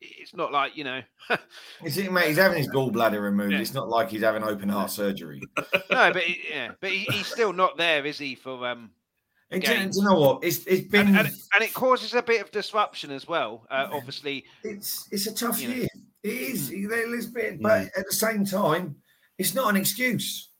[0.00, 1.02] it's not like you know.
[1.84, 3.54] Is it, mate, he's having his gallbladder removed.
[3.54, 3.58] Yeah.
[3.58, 5.42] It's not like he's having open heart surgery.
[5.90, 8.36] no, but he, yeah, but he, he's still not there, is he?
[8.36, 8.90] For um,
[9.50, 10.44] and do, you know what?
[10.44, 13.66] It's it's been and, and, and, it causes a bit of disruption as well.
[13.70, 15.88] Uh, obviously, it's it's a tough year.
[15.94, 16.02] Know.
[16.22, 17.34] It is, mm.
[17.34, 17.90] bit, but mm.
[17.96, 18.96] at the same time,
[19.38, 20.50] it's not an excuse.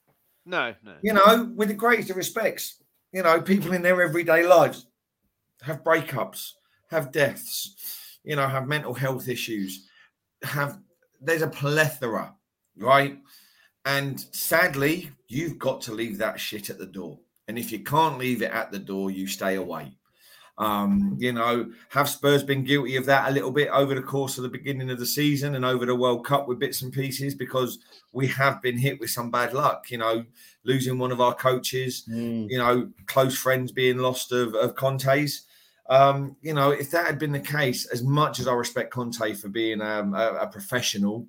[0.46, 0.94] No, no.
[1.02, 2.82] You know, with the greatest of respects,
[3.12, 4.86] you know, people in their everyday lives
[5.62, 6.52] have breakups,
[6.90, 9.86] have deaths, you know, have mental health issues,
[10.42, 10.78] have
[11.20, 12.34] there's a plethora,
[12.76, 13.18] right?
[13.84, 17.18] And sadly, you've got to leave that shit at the door.
[17.48, 19.92] And if you can't leave it at the door, you stay away.
[20.58, 24.38] Um, you know, have Spurs been guilty of that a little bit over the course
[24.38, 27.34] of the beginning of the season and over the World Cup with bits and pieces
[27.34, 27.78] because
[28.12, 30.24] we have been hit with some bad luck, you know,
[30.64, 32.50] losing one of our coaches, mm.
[32.50, 35.46] you know, close friends being lost of, of Conte's.
[35.88, 39.34] Um, you know, if that had been the case, as much as I respect Conte
[39.34, 41.26] for being um, a, a, professional,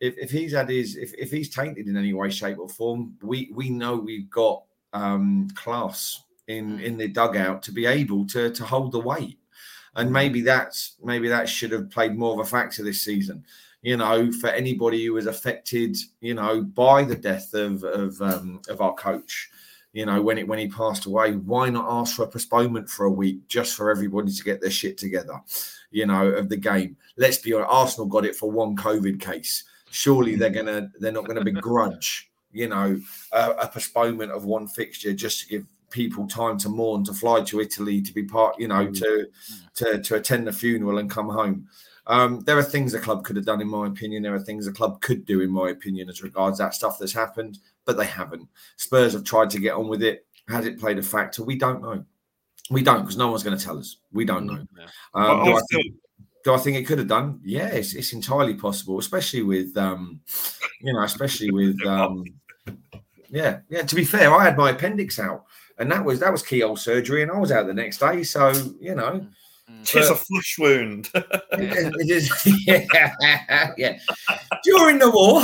[0.00, 3.16] if, if he's had his, if, if he's tainted in any way, shape, or form,
[3.22, 4.64] we we know we've got
[4.94, 9.38] um, class in in the dugout to be able to to hold the weight.
[9.96, 13.44] And maybe that's maybe that should have played more of a factor this season.
[13.82, 18.60] You know, for anybody who was affected, you know, by the death of of um,
[18.68, 19.50] of our coach,
[19.92, 23.06] you know, when it when he passed away, why not ask for a postponement for
[23.06, 25.40] a week just for everybody to get their shit together,
[25.90, 26.96] you know, of the game?
[27.16, 29.64] Let's be honest, Arsenal got it for one COVID case.
[29.90, 32.98] Surely they're gonna they're not gonna begrudge, you know,
[33.32, 37.40] a, a postponement of one fixture just to give people time to mourn, to fly
[37.42, 38.98] to Italy, to be part, you know, mm.
[38.98, 39.26] to
[39.74, 41.68] to to attend the funeral and come home.
[42.06, 44.22] Um, there are things the club could have done, in my opinion.
[44.22, 47.12] There are things the club could do, in my opinion, as regards that stuff that's
[47.12, 48.48] happened, but they haven't.
[48.76, 50.26] Spurs have tried to get on with it.
[50.48, 51.42] Has it played a factor?
[51.42, 52.04] We don't know.
[52.70, 53.98] We don't because no one's going to tell us.
[54.12, 54.66] We don't know.
[55.14, 55.94] Um, do, I think,
[56.44, 57.40] do, I think, it could have done?
[57.42, 60.20] Yeah, it's, it's entirely possible, especially with, um,
[60.80, 62.24] you know, especially with, um,
[63.30, 63.82] yeah, yeah.
[63.82, 65.44] To be fair, I had my appendix out
[65.78, 68.22] and that was that was keyhole surgery, and I was out the next day.
[68.22, 69.26] So you know,
[69.70, 69.80] mm.
[69.80, 71.10] it's a flesh wound.
[71.14, 72.30] it, it is,
[72.66, 73.98] yeah, yeah.
[74.62, 75.42] During the war,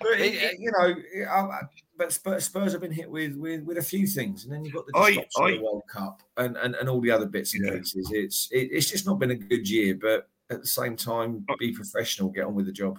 [0.00, 1.52] but it, you know,
[1.96, 4.74] but Spurs, Spurs, have been hit with, with with a few things, and then you've
[4.74, 7.64] got the, I, I, the World Cup and, and and all the other bits and
[7.64, 7.72] yeah.
[7.72, 8.10] pieces.
[8.12, 11.72] It's it, it's just not been a good year, but at the same time, be
[11.72, 12.98] professional, get on with the job.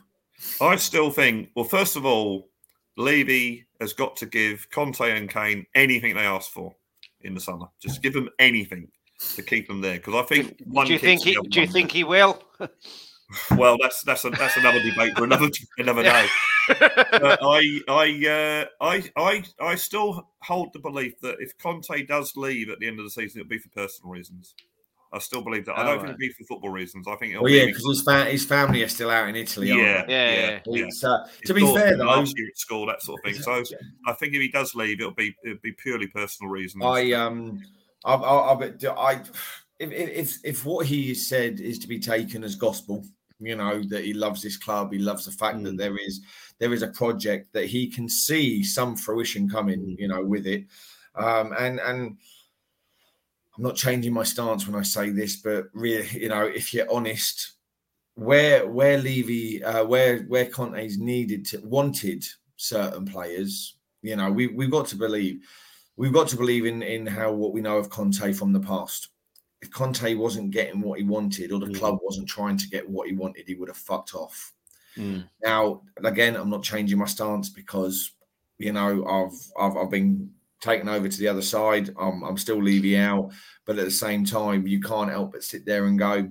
[0.59, 2.51] I still think, well, first of all,
[2.97, 6.76] Levy has got to give Conte and Kane anything they ask for
[7.22, 7.68] in the summer.
[7.80, 8.89] Just give them anything
[9.35, 9.97] to keep them there.
[9.97, 12.41] Because I think do, do you think he, do you think he will?
[13.51, 16.27] well, that's that's a, that's another debate for another another day.
[16.69, 22.69] I I uh, I I I still hold the belief that if Conte does leave
[22.69, 24.55] at the end of the season, it'll be for personal reasons.
[25.14, 25.78] I still believe that.
[25.78, 25.98] I don't right.
[25.98, 27.08] think it'll be for football reasons.
[27.08, 29.68] I think it'll well, yeah, because his, fa- his family are still out in Italy.
[29.68, 30.60] Yeah, yeah, yeah.
[30.66, 30.90] yeah.
[31.04, 33.42] Uh, to be fair, though, last year at school, that sort of thing.
[33.42, 33.64] So
[34.08, 36.86] I think if he does leave, it'll be it'll be purely personal reasons.
[36.86, 37.62] I um,
[38.06, 39.22] I, I, I, I
[39.80, 43.04] if, if if what he said is to be taken as gospel,
[43.40, 45.64] you know that he loves this club, he loves the fact mm.
[45.66, 46.22] that there is
[46.60, 49.96] there is a project that he can see some fruition coming, mm.
[50.00, 50.66] you know, with it,
[51.16, 52.18] um, and and
[53.62, 56.92] I'm not changing my stance when I say this, but really, you know, if you're
[56.92, 57.52] honest,
[58.16, 62.26] where where Levy, uh, where where Conte's needed to wanted
[62.56, 65.46] certain players, you know, we we've got to believe,
[65.96, 69.10] we've got to believe in in how what we know of Conte from the past.
[69.62, 71.78] If Conte wasn't getting what he wanted, or the mm.
[71.78, 74.54] club wasn't trying to get what he wanted, he would have fucked off.
[74.98, 75.30] Mm.
[75.44, 78.10] Now, again, I'm not changing my stance because
[78.58, 80.32] you know I've I've, I've been
[80.62, 81.94] taken over to the other side.
[82.00, 83.32] I'm, I'm still Levy out,
[83.66, 86.30] but at the same time, you can't help but sit there and go,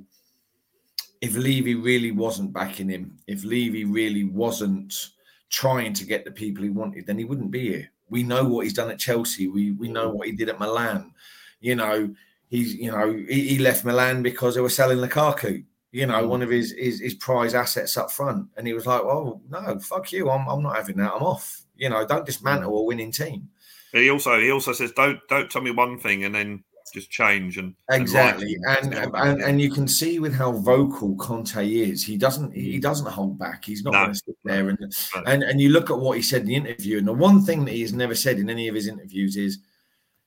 [1.20, 5.10] if Levy really wasn't backing him, if Levy really wasn't
[5.50, 7.92] trying to get the people he wanted, then he wouldn't be here.
[8.08, 9.46] We know what he's done at Chelsea.
[9.48, 11.12] We we know what he did at Milan.
[11.60, 12.14] You know,
[12.48, 15.64] he's you know he, he left Milan because they were selling Lukaku.
[15.92, 16.28] You know, mm.
[16.28, 19.78] one of his, his his prize assets up front, and he was like, "Oh no,
[19.78, 20.30] fuck you!
[20.30, 21.12] I'm I'm not having that.
[21.14, 22.78] I'm off." You know, don't dismantle mm.
[22.78, 23.48] a winning team.
[23.92, 27.58] He also he also says, "Don't don't tell me one thing and then just change
[27.58, 32.16] and exactly." And and, and, and you can see with how vocal Conte is, he
[32.16, 33.64] doesn't he doesn't hold back.
[33.64, 33.98] He's not no.
[34.00, 35.22] going to sit there and no.
[35.26, 37.64] and and you look at what he said in the interview, and the one thing
[37.64, 39.58] that he's never said in any of his interviews is,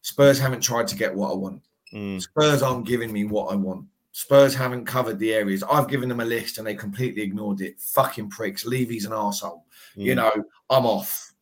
[0.01, 1.61] "Spurs haven't tried to get what I want.
[1.93, 2.21] Mm.
[2.21, 3.85] Spurs aren't giving me what I want."
[4.15, 5.63] Spurs haven't covered the areas.
[5.63, 7.81] I've given them a list and they completely ignored it.
[7.81, 8.63] Fucking pricks.
[8.63, 9.63] Levy's an arsehole.
[9.97, 10.03] Mm.
[10.03, 10.31] You know,
[10.69, 11.33] I'm off.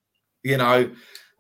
[0.44, 0.90] You know,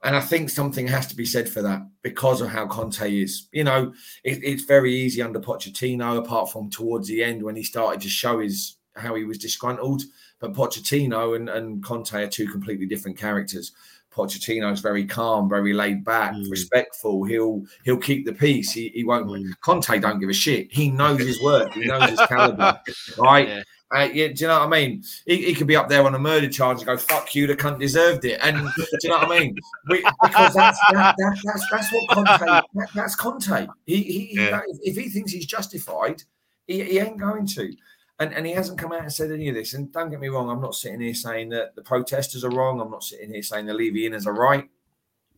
[0.04, 3.48] and I think something has to be said for that because of how Conte is.
[3.52, 7.64] You know, it, it's very easy under Pochettino, apart from towards the end when he
[7.64, 10.02] started to show his how he was disgruntled.
[10.40, 13.72] But Pochettino and, and Conte are two completely different characters.
[14.12, 16.50] Pochettino is very calm, very laid back, mm.
[16.50, 17.24] respectful.
[17.24, 18.72] He'll he'll keep the peace.
[18.72, 19.28] He, he won't.
[19.28, 19.52] Mm.
[19.64, 20.72] Conte don't give a shit.
[20.72, 21.74] He knows his work.
[21.74, 22.80] He knows his caliber,
[23.18, 23.48] right?
[23.48, 23.64] Yeah.
[23.94, 25.04] Uh, yeah, do you know what I mean?
[25.26, 27.56] He, he, could be up there on a murder charge and go, "Fuck you, the
[27.56, 29.58] cunt deserved it." And do you know what I mean?
[29.90, 32.46] We, because that's, that, that, that's that's what Conte.
[32.74, 33.68] That, that's Conte.
[33.86, 34.62] He, he yeah.
[34.84, 36.24] if he thinks he's justified,
[36.68, 37.74] he, he ain't going to.
[38.20, 39.74] And, and he hasn't come out and said any of this.
[39.74, 42.80] And don't get me wrong, I'm not sitting here saying that the protesters are wrong.
[42.80, 44.70] I'm not sitting here saying the Levy Inners are right.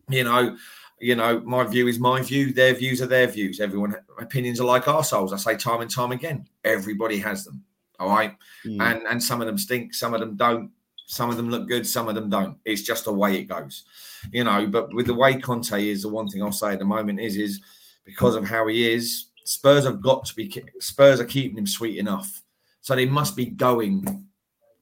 [0.10, 0.58] You know,
[1.00, 3.60] you know, my view is my view, their views are their views.
[3.60, 5.34] Everyone opinions are like souls.
[5.34, 6.48] I say time and time again.
[6.64, 7.64] Everybody has them.
[8.04, 8.36] All right.
[8.66, 8.82] Mm.
[8.82, 10.72] And and some of them stink, some of them don't.
[11.06, 12.58] Some of them look good, some of them don't.
[12.66, 13.84] It's just the way it goes.
[14.32, 16.86] You know, but with the way Conte is, the one thing I'll say at the
[16.86, 17.62] moment is is
[18.06, 21.98] because of how he is, Spurs have got to be Spurs are keeping him sweet
[21.98, 22.42] enough.
[22.82, 24.28] So they must be going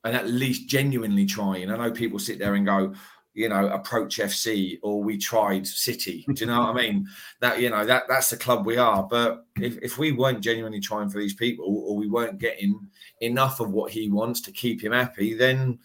[0.04, 1.70] and at least genuinely trying.
[1.70, 2.94] I know people sit there and go,
[3.34, 6.26] you know, approach FC or we tried City.
[6.28, 7.08] Do you know what I mean?
[7.40, 9.04] That you know that that's the club we are.
[9.04, 12.88] But if, if we weren't genuinely trying for these people or we weren't getting
[13.22, 15.80] enough of what he wants to keep him happy, then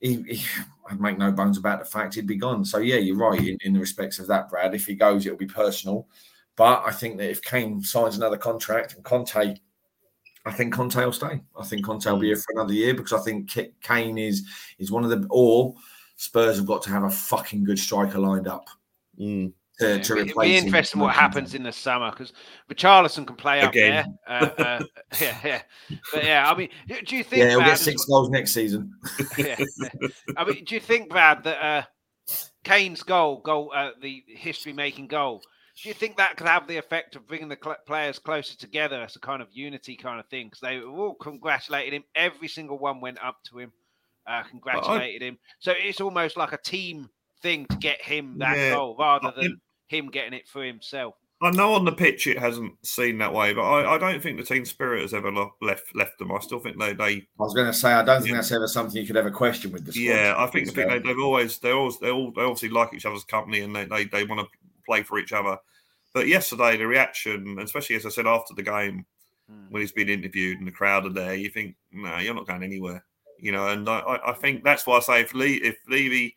[0.00, 0.44] he, he,
[0.90, 2.64] I'd make no bones about the fact he'd be gone.
[2.64, 4.74] So yeah, you're right in, in the respects of that, Brad.
[4.74, 6.06] If he goes, it'll be personal.
[6.56, 9.56] But I think that if Kane signs another contract and Conte,
[10.44, 11.40] I think Conte will stay.
[11.58, 13.50] I think Conte will be here for another year because I think
[13.82, 14.46] Kane is
[14.78, 15.74] is one of the or
[16.16, 18.68] Spurs have got to have a fucking good striker lined up.
[19.20, 19.52] Mm.
[19.78, 22.32] To, to It'd be interesting what happens in the summer because
[22.70, 24.16] Richarlison can play Again.
[24.26, 24.58] up there.
[24.58, 24.84] Uh, uh,
[25.20, 25.62] yeah, yeah,
[26.12, 26.50] but yeah.
[26.50, 27.42] I mean, do you think?
[27.42, 28.94] Yeah, he'll get six goals next season.
[29.38, 29.56] yeah,
[30.36, 31.82] I mean, do you think, Brad, that uh,
[32.64, 35.42] Kane's goal, goal, uh, the history-making goal,
[35.82, 39.02] do you think that could have the effect of bringing the cl- players closer together
[39.02, 40.46] as a kind of unity kind of thing?
[40.46, 42.04] Because they were all congratulated him.
[42.14, 43.72] Every single one went up to him
[44.26, 45.38] uh, congratulated I, him.
[45.58, 47.08] So it's almost like a team
[47.42, 51.14] thing to get him that yeah, goal rather than him getting it for himself.
[51.42, 54.38] I know on the pitch it hasn't seen that way, but I, I don't think
[54.38, 55.30] the team spirit has ever
[55.60, 56.32] left left them.
[56.32, 56.94] I still think they.
[56.94, 58.36] they I was going to say I don't think yeah.
[58.36, 60.02] that's ever something you could ever question with the squad.
[60.02, 62.94] Yeah, I think, I think they, have always they always they all they obviously like
[62.94, 64.46] each other's company and they they, they want to
[64.86, 65.58] play for each other.
[66.14, 69.04] But yesterday the reaction, especially as I said after the game,
[69.50, 69.66] hmm.
[69.68, 72.62] when he's been interviewed and the crowd are there, you think, no, you're not going
[72.62, 73.04] anywhere
[73.38, 76.34] you know, and I, I think that's why I say if Lee, if Levy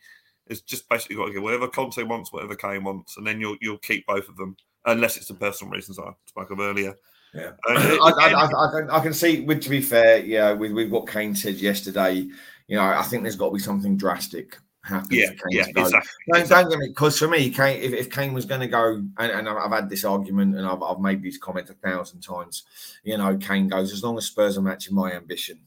[0.49, 3.57] has just basically got to get whatever Conte wants, whatever Kane wants, and then you'll
[3.61, 4.55] you'll keep both of them,
[4.85, 6.95] unless it's the personal reasons I spoke of earlier.
[7.33, 9.41] Yeah, uh, I, I, I, I, can see.
[9.41, 12.27] With to be fair, yeah, with, with what Kane said yesterday,
[12.67, 15.19] you know, I think there's got to be something drastic happening.
[15.19, 16.63] yeah, yeah, exactly, don't, exactly.
[16.63, 19.31] don't get me because for me, Kane, if, if Kane was going to go, and,
[19.31, 22.63] and, I've had this argument and I've, I've made these comments a thousand times,
[23.03, 25.59] you know, Kane goes as long as Spurs are matching my ambition,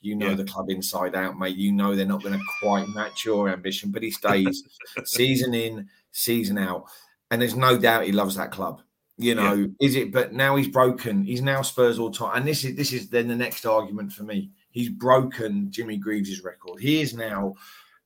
[0.00, 0.34] you know yeah.
[0.34, 1.56] the club inside out, mate.
[1.56, 4.62] You know they're not going to quite match your ambition, but he stays
[5.04, 6.84] season in, season out.
[7.30, 8.82] And there's no doubt he loves that club.
[9.16, 9.66] You know, yeah.
[9.80, 10.12] is it?
[10.12, 11.24] But now he's broken.
[11.24, 12.36] He's now Spurs all time.
[12.36, 14.50] And this is this is then the next argument for me.
[14.70, 16.80] He's broken Jimmy Greaves' record.
[16.80, 17.54] He is now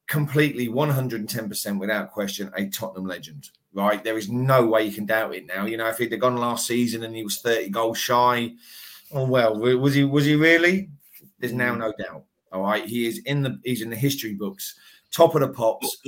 [0.06, 4.02] completely 110% without question a Tottenham legend, right?
[4.02, 5.66] There is no way you can doubt it now.
[5.66, 8.52] You know, if he'd have gone last season and he was 30 goals shy,
[9.12, 10.90] oh well, was he was he really?
[11.38, 11.78] There's now mm.
[11.78, 12.24] no doubt.
[12.52, 14.74] All right, he is in the he's in the history books,
[15.12, 15.98] top of the pops,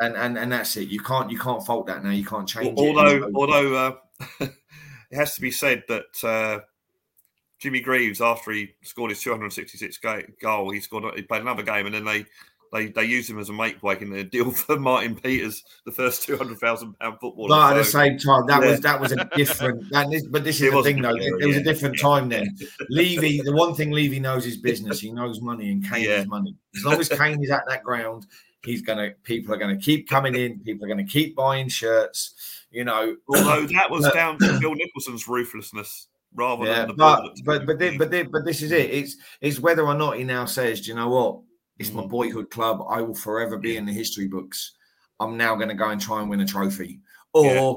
[0.00, 0.88] and and and that's it.
[0.88, 2.10] You can't you can't fault that now.
[2.10, 3.32] You can't change although, it.
[3.34, 3.96] Although uh,
[4.40, 6.60] it has to be said that uh,
[7.58, 9.98] Jimmy Greaves, after he scored his 266
[10.40, 12.24] goal, he scored he played another game, and then they
[12.72, 15.92] they they used him as a make weight in the deal for Martin Peters, the
[15.92, 17.48] first two hundred thousand pound footballer.
[17.48, 18.70] But at the same time, that yeah.
[18.70, 19.90] was that was a different.
[19.90, 21.16] That but this is it the thing, though.
[21.16, 22.56] It, was a different time then.
[22.90, 25.00] Levy, the one thing Levy knows is business.
[25.00, 26.20] He knows money, and Kane yeah.
[26.20, 26.56] is money.
[26.76, 28.26] As long as Kane is at that ground,
[28.64, 29.12] he's gonna.
[29.24, 30.60] People are gonna keep coming in.
[30.60, 32.34] People are gonna keep buying shirts.
[32.70, 37.30] You know, although that was down to Bill Nicholson's ruthlessness rather yeah, than the but
[37.44, 38.90] but but, this, but, but this is it.
[38.90, 41.40] It's it's whether or not he now says, do you know what?
[41.78, 42.08] It's my mm.
[42.08, 42.84] boyhood club.
[42.88, 44.72] I will forever be in the history books.
[45.20, 47.00] I'm now going to go and try and win a trophy.
[47.32, 47.72] Or yeah.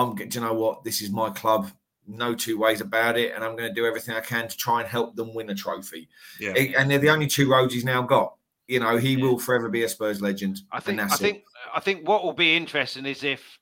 [0.00, 0.84] I'm, do you know what?
[0.84, 1.70] This is my club.
[2.06, 3.34] No two ways about it.
[3.34, 5.54] And I'm going to do everything I can to try and help them win a
[5.54, 6.08] trophy.
[6.40, 6.52] Yeah.
[6.52, 8.34] and they're the only two roads he's now got.
[8.66, 9.24] You know, he yeah.
[9.24, 10.60] will forever be a Spurs legend.
[10.72, 11.00] I think.
[11.00, 11.38] I think.
[11.38, 11.44] It.
[11.74, 13.58] I think what will be interesting is if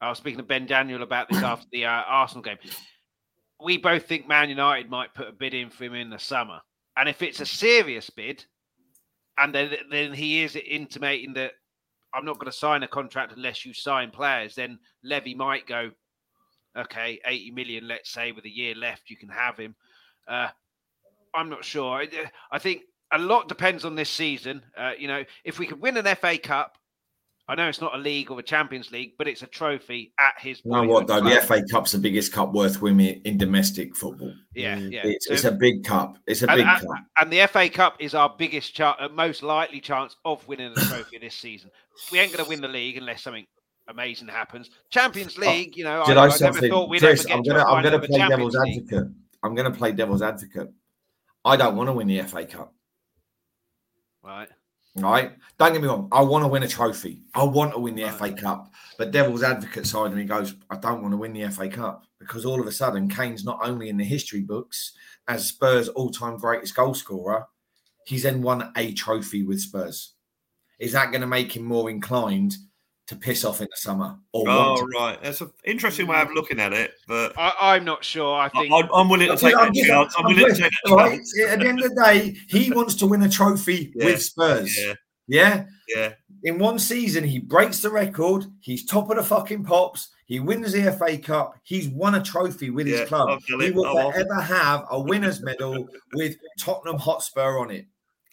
[0.00, 2.58] I was speaking to Ben Daniel about this after the uh, Arsenal game.
[3.62, 6.60] We both think Man United might put a bid in for him in the summer,
[6.96, 8.44] and if it's a serious bid,
[9.40, 11.52] and then then he is intimating that
[12.14, 14.54] I'm not going to sign a contract unless you sign players.
[14.54, 15.90] Then Levy might go,
[16.76, 19.74] okay, 80 million, let's say, with a year left, you can have him.
[20.28, 20.48] Uh,
[21.34, 22.04] I'm not sure.
[22.50, 24.62] I think a lot depends on this season.
[24.76, 26.76] Uh, you know, if we could win an FA Cup,
[27.50, 30.34] I know it's not a league or a Champions League, but it's a trophy at
[30.38, 30.62] his.
[30.64, 31.20] You know what though?
[31.20, 31.34] Club.
[31.34, 34.32] The FA Cup's the biggest cup worth winning in domestic football.
[34.54, 34.92] Yeah, mm.
[34.92, 35.00] yeah.
[35.02, 36.16] It's, so, it's, a big cup.
[36.28, 36.98] It's a big and, cup.
[37.18, 40.80] And the FA Cup is our biggest chance, uh, most likely chance of winning the
[40.82, 41.72] trophy this season.
[42.12, 43.46] We ain't going to win the league unless something
[43.88, 44.70] amazing happens.
[44.88, 47.56] Champions oh, League, you know, Did I, I, I never thought we'd Chris, ever get
[47.56, 48.76] I'm going to play devil's League.
[48.78, 49.12] advocate.
[49.42, 50.68] I'm going to play devil's advocate.
[51.44, 52.72] I don't want to win the FA Cup.
[54.22, 54.48] Right.
[54.96, 55.32] Right.
[55.58, 56.08] Don't get me wrong.
[56.10, 57.22] I want to win a trophy.
[57.34, 58.10] I want to win the.
[58.10, 58.72] FA Cup.
[58.98, 62.04] But devil's advocate side of me goes, I don't want to win the FA Cup
[62.18, 64.92] because all of a sudden Kane's not only in the history books
[65.28, 67.46] as Spurs' all-time greatest goal scorer,
[68.04, 70.14] he's then won a trophy with Spurs.
[70.78, 72.56] Is that going to make him more inclined
[73.10, 74.16] to piss off in the summer.
[74.32, 75.20] Or oh, right.
[75.20, 76.92] That's an interesting way of looking at it.
[77.08, 78.38] But I, am not sure.
[78.38, 80.14] I think I, am willing to take that chance.
[80.16, 81.20] I'm, willing to take that right.
[81.48, 84.04] At the end of the day, he wants to win a trophy yeah.
[84.04, 84.78] with Spurs.
[84.78, 84.94] Yeah.
[85.26, 85.64] Yeah.
[85.88, 86.12] Yeah.
[86.44, 88.44] In one season, he breaks the record.
[88.60, 90.10] He's top of the fucking pops.
[90.26, 91.56] He wins the FA Cup.
[91.64, 93.40] He's won a trophy with his club.
[93.44, 97.86] He will oh, ever have a winner's medal with Tottenham Hotspur on it.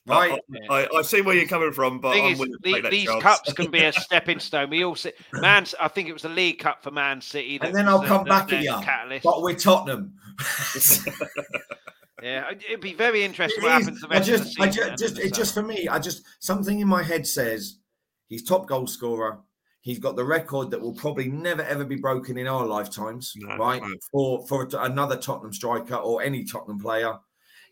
[0.07, 0.39] Right.
[0.69, 3.21] I, I, see where you're coming from, but is, the, these chance.
[3.21, 4.69] cups can be a stepping stone.
[4.69, 5.65] We all see Man.
[5.81, 7.59] I think it was the League Cup for Man City.
[7.61, 8.71] And then I'll the, come the, back at you.
[8.81, 9.25] Catalyst.
[9.25, 10.13] But we're Tottenham.
[12.23, 13.85] yeah, it'd be very interesting it what is.
[13.85, 15.89] happens the rest I just, I just, just it's just for me.
[15.89, 17.79] I just something in my head says
[18.27, 19.39] he's top goal scorer.
[19.81, 23.57] He's got the record that will probably never ever be broken in our lifetimes, no,
[23.57, 23.81] right?
[23.81, 23.93] No.
[24.11, 27.17] For for another Tottenham striker or any Tottenham player,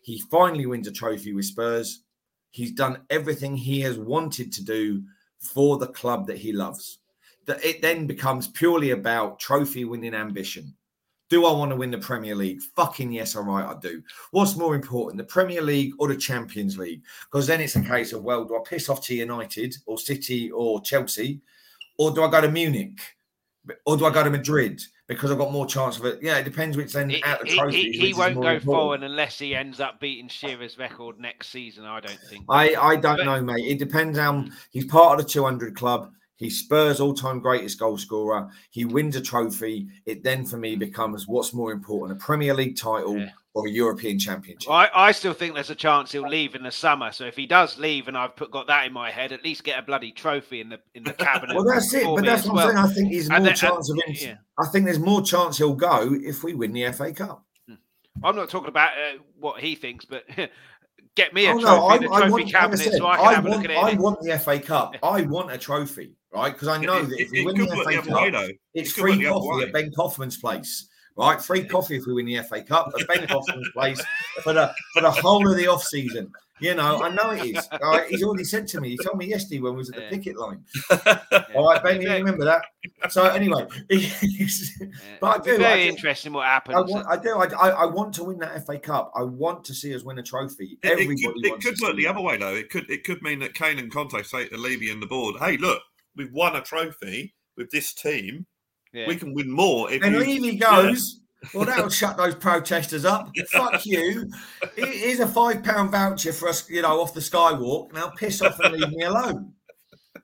[0.02, 2.02] he finally wins a trophy with Spurs
[2.56, 5.02] He's done everything he has wanted to do
[5.38, 7.00] for the club that he loves.
[7.44, 10.74] That it then becomes purely about trophy winning ambition.
[11.28, 12.62] Do I want to win the Premier League?
[12.74, 14.02] Fucking yes, all right, I do.
[14.30, 17.02] What's more important, the Premier League or the Champions League?
[17.30, 20.50] Because then it's a case of, well, do I piss off to United or City
[20.50, 21.42] or Chelsea?
[21.98, 22.98] Or do I go to Munich?
[23.84, 24.80] Or do I go to Madrid?
[25.08, 26.18] Because I've got more chance of it.
[26.20, 27.92] Yeah, it depends which end out the trophy.
[27.92, 28.64] He, he won't go important.
[28.64, 31.84] forward unless he ends up beating Shearer's record next season.
[31.84, 32.44] I don't think.
[32.48, 33.66] I, I don't but, know, mate.
[33.66, 36.12] It depends on he's part of the 200 club.
[36.36, 38.48] He's Spurs' all-time greatest goal scorer.
[38.70, 39.88] He wins a trophy.
[40.04, 43.70] It then, for me, becomes what's more important: a Premier League title yeah or a
[43.70, 44.70] European Championship.
[44.70, 47.10] I, I still think there's a chance he'll leave in the summer.
[47.10, 49.64] So if he does leave, and I've put, got that in my head, at least
[49.64, 51.56] get a bloody trophy in the in the cabinet.
[51.56, 52.04] well, that's it.
[52.04, 52.68] But that's what well.
[52.68, 52.86] I'm saying.
[52.86, 54.28] I think he's more then, chance and, of him.
[54.28, 54.36] Yeah.
[54.62, 57.46] I think there's more chance he'll go if we win the FA Cup.
[57.66, 57.76] Hmm.
[58.22, 60.24] I'm not talking about uh, what he thinks, but.
[61.16, 63.26] get me a oh, trophy, no, I, the trophy want, cabinet, said, so I can
[63.26, 63.76] I have want, a look at it.
[63.76, 64.96] I want the FA Cup.
[65.02, 66.52] I want a trophy, right?
[66.52, 69.72] Because I know it, that if we win the FA Cup, it's free coffee at
[69.72, 71.40] Ben Kaufman's place right?
[71.42, 74.02] Free coffee if we win the FA Cup at Ben Hoffman's place
[74.42, 76.30] for the for the whole of the off season.
[76.58, 77.68] You know, I know it is.
[77.80, 78.08] Right?
[78.08, 78.90] He's already said to me.
[78.90, 80.10] He told me yesterday when we was at the yeah.
[80.10, 80.64] picket line.
[81.06, 81.42] Yeah.
[81.54, 82.64] All right, Ben, you remember that?
[83.10, 84.46] So anyway, yeah.
[85.20, 85.58] but I do.
[85.58, 86.76] Very I do, interesting what happens.
[86.76, 87.36] I, want, I do.
[87.36, 89.12] I, I, want to win that FA Cup.
[89.14, 90.78] I want to see us win a trophy.
[90.82, 92.54] It, Everybody it could, it could work the other way though.
[92.54, 95.36] It could it could mean that Kane and Conte say to Levy and the board,
[95.40, 95.82] "Hey, look,
[96.16, 98.46] we've won a trophy with this team."
[98.92, 99.08] Yeah.
[99.08, 99.90] We can win more.
[99.90, 101.25] If and you, Levy goes, yeah.
[101.54, 103.30] Well, that'll shut those protesters up.
[103.50, 104.30] Fuck you.
[104.74, 107.92] Here's a five pound voucher for us, you know, off the skywalk.
[107.92, 109.52] Now piss off and leave me alone.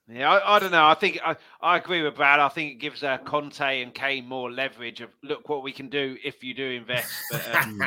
[0.09, 0.84] Yeah, I, I, don't know.
[0.84, 2.39] I think I, I agree with Brad.
[2.40, 5.89] I think it gives uh, Conte and Kane more leverage of look what we can
[5.89, 7.10] do if you do invest.
[7.30, 7.80] But, um,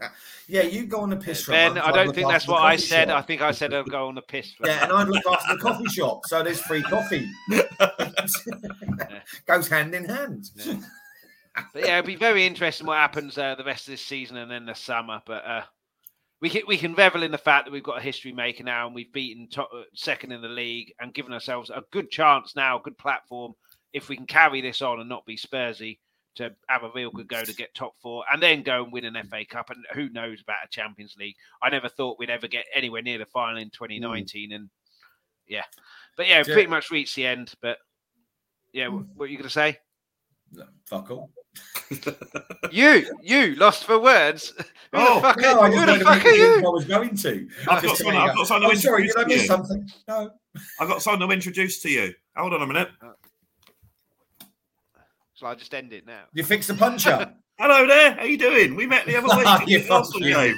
[0.48, 1.46] yeah, you go on the piss.
[1.46, 3.08] Ben, I don't think that's what I said.
[3.08, 3.18] Shop.
[3.18, 4.54] I think I said I'll go on the piss.
[4.64, 7.28] yeah, and I'd look after the coffee shop, so there's free coffee.
[9.46, 10.50] Goes hand in hand.
[10.56, 10.76] Yeah.
[11.72, 14.50] But yeah, it'll be very interesting what happens uh, the rest of this season and
[14.50, 15.22] then the summer.
[15.26, 15.62] But uh,
[16.40, 18.86] we can we can revel in the fact that we've got a history maker now
[18.86, 22.54] and we've beaten top, uh, second in the league and given ourselves a good chance
[22.54, 23.54] now, a good platform
[23.92, 25.98] if we can carry this on and not be Spursy
[26.34, 29.06] to have a real good go to get top four and then go and win
[29.06, 31.36] an FA Cup and who knows about a Champions League.
[31.62, 34.54] I never thought we'd ever get anywhere near the final in 2019 mm.
[34.54, 34.68] and
[35.48, 35.62] yeah.
[36.16, 37.54] But yeah, yeah, pretty much reached the end.
[37.62, 37.78] But
[38.72, 39.78] yeah, what, what are you going to say?
[40.52, 41.30] No, fuck all
[42.72, 44.52] you, you lost for words.
[44.56, 46.58] Who oh, the fuck, no, are, who the fuck are you?
[46.58, 47.48] I was going to.
[47.68, 49.88] I've got someone, I've got someone oh, sorry, did I miss something?
[50.08, 50.30] No.
[50.80, 52.12] I've got someone to introduce to you.
[52.36, 52.88] Hold on a minute.
[53.00, 53.12] Uh,
[55.34, 56.24] shall I just end it now?
[56.32, 57.32] You fix the puncher.
[57.58, 58.14] Hello there.
[58.14, 58.74] How you doing?
[58.74, 59.46] We met the other week.
[59.48, 60.56] Oh, you fucking game.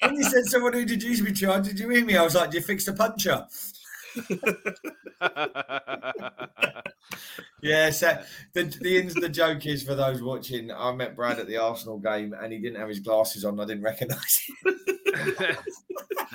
[0.00, 2.16] when you said someone who introduced me to you, did you hear me?
[2.16, 3.46] I was like, "Do you fix the puncher?"
[7.62, 8.18] Yeah, so
[8.52, 10.70] the the the joke is for those watching.
[10.70, 13.58] I met Brad at the Arsenal game, and he didn't have his glasses on.
[13.60, 14.74] I didn't recognise him.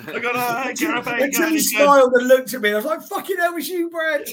[0.06, 2.72] I got a until, until he smiled and looked at me.
[2.72, 4.28] I was like, "Fucking hell, was you, Brad?"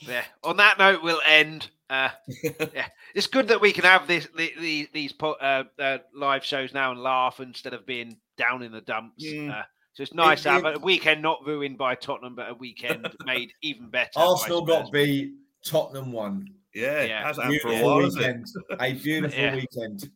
[0.00, 0.24] yeah.
[0.42, 1.70] On that note, we'll end.
[1.88, 2.08] Uh,
[2.42, 6.74] yeah, it's good that we can have this the, the, these uh, uh, live shows
[6.74, 9.24] now and laugh instead of being down in the dumps.
[9.24, 9.50] Mm.
[9.50, 9.62] Uh,
[9.94, 12.54] so it's nice it, to have it, a weekend not ruined by Tottenham, but a
[12.54, 14.10] weekend made even better.
[14.16, 15.34] Arsenal got beat.
[15.64, 16.48] Tottenham won.
[16.74, 17.26] Yeah, yeah.
[17.26, 18.46] Has for a while, weekend.
[18.78, 19.54] A beautiful yeah.
[19.54, 20.10] weekend.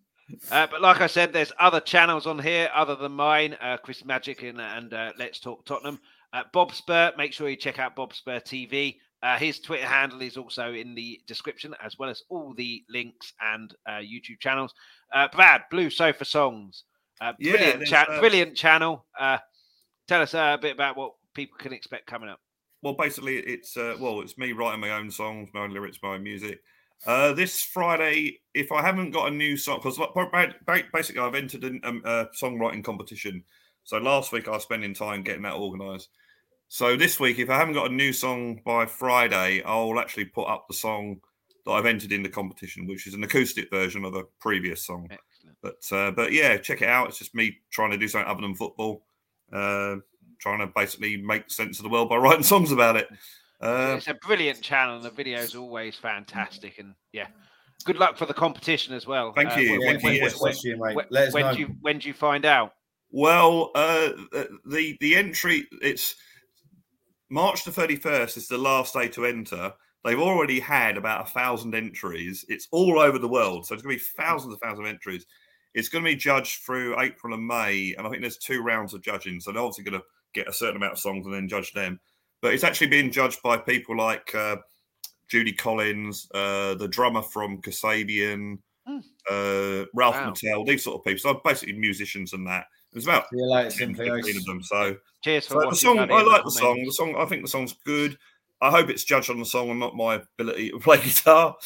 [0.50, 4.04] Uh, but like I said, there's other channels on here other than mine, uh, Chris
[4.04, 5.98] Magic and, and uh, Let's Talk Tottenham.
[6.32, 8.96] Uh, Bob Spur, make sure you check out Bob Spur TV.
[9.22, 13.32] Uh, his Twitter handle is also in the description, as well as all the links
[13.40, 14.72] and uh, YouTube channels.
[15.32, 16.84] Brad, Blue Sofa Songs,
[17.38, 19.04] brilliant, yeah, cha- brilliant channel.
[19.18, 22.40] tell us a bit about what people can expect coming up.
[22.82, 26.22] Well, basically, it's well, it's me writing my own songs, my own lyrics, my own
[26.22, 26.60] music.
[27.06, 29.98] Uh, this Friday, if I haven't got a new song, because
[30.92, 33.42] basically I've entered a, um, a songwriting competition.
[33.84, 36.10] So last week I was spending time getting that organised.
[36.68, 40.46] So this week, if I haven't got a new song by Friday, I'll actually put
[40.46, 41.20] up the song
[41.64, 45.08] that I've entered in the competition, which is an acoustic version of a previous song.
[45.64, 45.86] Excellent.
[45.90, 47.08] But uh, but yeah, check it out.
[47.08, 49.04] It's just me trying to do something other than football,
[49.52, 49.96] uh,
[50.40, 53.08] trying to basically make sense of the world by writing songs about it.
[53.60, 56.78] Uh, it's a brilliant channel, and the video is always fantastic.
[56.78, 57.26] And yeah,
[57.84, 59.32] good luck for the competition as well.
[59.34, 59.70] Thank uh, you.
[59.72, 60.20] When, Thank when, you.
[60.38, 62.72] When, you, when, when, do you, when do you find out?
[63.10, 64.10] Well, uh,
[64.64, 66.14] the the entry it's
[67.28, 69.72] March the thirty first is the last day to enter.
[70.04, 72.46] They've already had about a thousand entries.
[72.48, 75.26] It's all over the world, so it's going to be thousands of thousands of entries.
[75.74, 78.94] It's going to be judged through April and May, and I think there's two rounds
[78.94, 79.40] of judging.
[79.40, 82.00] So they're obviously going to get a certain amount of songs and then judge them
[82.40, 84.56] but it's actually being judged by people like uh,
[85.28, 89.02] Judy Collins, uh, the drummer from Kasabian, mm.
[89.30, 90.30] uh, Ralph wow.
[90.30, 91.18] McTell, these sort of people.
[91.18, 92.64] So basically musicians and that.
[92.92, 94.62] There's about like 10, 15 of them.
[94.64, 95.98] So, Cheers for so the song.
[95.98, 96.82] I like the song.
[96.84, 97.14] The song.
[97.16, 98.18] I think the song's good.
[98.60, 101.56] I hope it's judged on the song and not my ability to play guitar.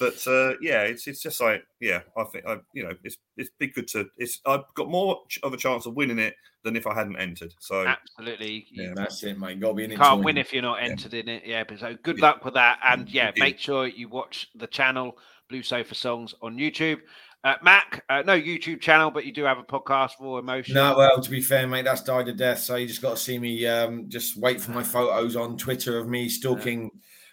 [0.00, 3.50] But uh, yeah, it's it's just like yeah, I think I you know it's it's
[3.58, 6.86] been good to it's I've got more of a chance of winning it than if
[6.86, 7.52] I hadn't entered.
[7.60, 9.60] So absolutely, yeah, that's it, mate.
[9.60, 11.20] Got to be in Can't win if you're not entered yeah.
[11.20, 11.42] in it.
[11.44, 12.24] Yeah, but so good yeah.
[12.24, 15.18] luck with that, and yeah, make sure you watch the channel
[15.50, 17.00] Blue Sofa Songs on YouTube.
[17.42, 20.74] Uh, Mac, uh, no YouTube channel, but you do have a podcast for emotion.
[20.74, 22.58] No, well, to be fair, mate, that's died a death.
[22.58, 23.66] So you just got to see me.
[23.66, 26.90] Um, just wait for my photos on Twitter of me stalking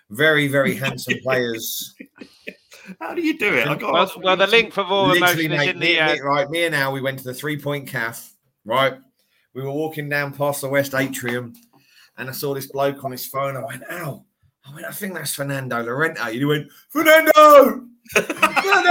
[0.09, 1.93] very, very handsome players.
[3.01, 3.67] How do you do it?
[3.67, 5.99] I got well, well, the link for Raw Emotion mate, is in the.
[5.99, 6.15] Uh...
[6.23, 8.97] right, me and Al, we went to the three point calf, right?
[9.53, 11.53] We were walking down past the West Atrium
[12.17, 13.55] and I saw this bloke on his phone.
[13.55, 14.25] I went, Al,
[14.65, 16.19] I went, I think that's Fernando Llorente.
[16.19, 17.85] And he went, Fernando!
[18.09, 18.86] Fernando!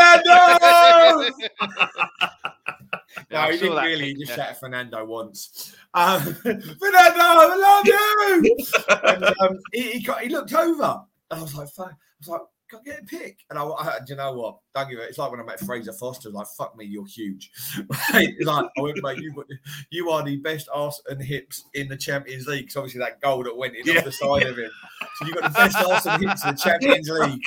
[3.45, 4.05] No, he didn't really.
[4.07, 5.75] He just shouted Fernando once.
[5.95, 8.57] Um, Fernando, I love you!
[9.05, 11.03] and, um, he, he, got, he looked over.
[11.31, 12.41] And I was like, I was like,
[12.71, 13.45] go get a pick.
[13.51, 14.59] And I, I you know what?
[14.75, 15.09] Don't give it.
[15.09, 16.31] It's like when I met Fraser Forster.
[16.31, 17.51] Like, fuck me, you're huge.
[18.13, 19.45] like, I went, mate, you,
[19.91, 22.67] you are the best ass and hips in the Champions League.
[22.67, 23.99] Because obviously that goal that went in yeah.
[23.99, 24.71] off the side of him.
[25.17, 27.43] So you got the best ass and hips in the Champions League.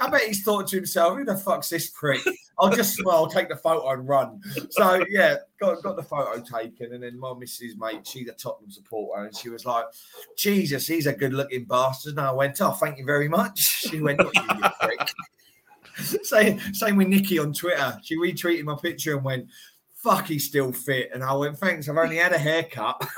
[0.00, 2.20] I bet he's thought to himself, who the fuck's this prick?
[2.58, 4.40] I'll just smile, take the photo and run.
[4.70, 8.70] So yeah, got got the photo taken, and then my missus mate, she's a Tottenham
[8.70, 9.84] supporter, and she was like,
[10.36, 14.00] "Jesus, he's a good looking bastard." And I went, "Oh, thank you very much." She
[14.00, 14.20] went,
[16.22, 17.98] same, same with Nikki on Twitter.
[18.02, 19.48] She retweeted my picture and went,
[20.02, 21.10] fuck, he's still fit.
[21.14, 23.00] And I went, thanks, I've only had a haircut.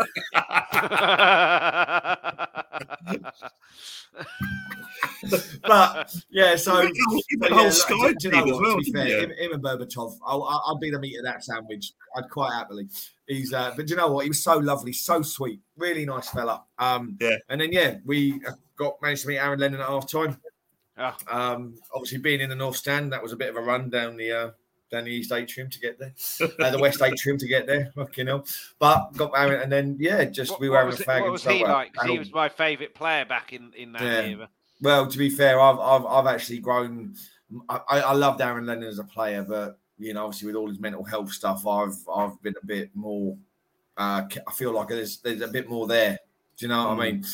[5.67, 9.53] but yeah, so the whole Sky like, you know well, to be fair, him, him,
[9.53, 11.93] and Berbatov, I'll, I'll be the meat of that sandwich.
[12.17, 12.89] I'd quite happily.
[13.27, 14.25] He's, uh, but you know what?
[14.25, 16.65] He was so lovely, so sweet, really nice fella.
[16.79, 17.37] Um, yeah.
[17.49, 18.41] And then yeah, we
[18.77, 20.39] got managed to meet Aaron Lennon at half time.
[20.97, 21.17] Oh.
[21.29, 24.17] Um, obviously, being in the North Stand, that was a bit of a run down
[24.17, 24.51] the uh,
[24.95, 26.15] down the East Atrium to get there,
[26.61, 27.93] uh, the West Atrium to get there.
[27.95, 28.45] Fucking hell!
[28.79, 31.23] But got Aaron, and then yeah, just what, we were having a fag.
[31.23, 31.93] What was he like?
[32.05, 34.21] He was my favourite player back in in that yeah.
[34.23, 34.49] era.
[34.81, 37.15] Well, to be fair, I've I've, I've actually grown.
[37.69, 40.81] I, I loved Aaron Lennon as a player, but you know, obviously with all his
[40.81, 43.37] mental health stuff, I've I've been a bit more.
[43.97, 46.19] Uh, I feel like there's there's a bit more there.
[46.57, 47.03] Do you know what mm.
[47.03, 47.25] I mean?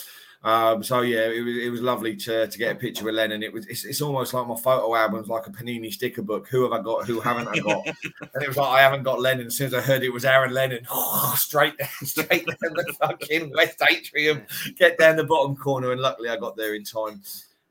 [0.43, 3.43] Um, so yeah, it was it was lovely to, to get a picture with Lennon.
[3.43, 6.49] It was it's, it's almost like my photo album's like a Panini sticker book.
[6.49, 7.07] Who have I got?
[7.07, 7.87] Who haven't I got?
[8.35, 9.49] and it was like I haven't got Lennon.
[9.49, 12.95] As soon as I heard it was Aaron Lennon, oh, straight down, straight down the
[12.99, 14.43] fucking West Atrium,
[14.77, 17.21] get down the bottom corner, and luckily I got there in time.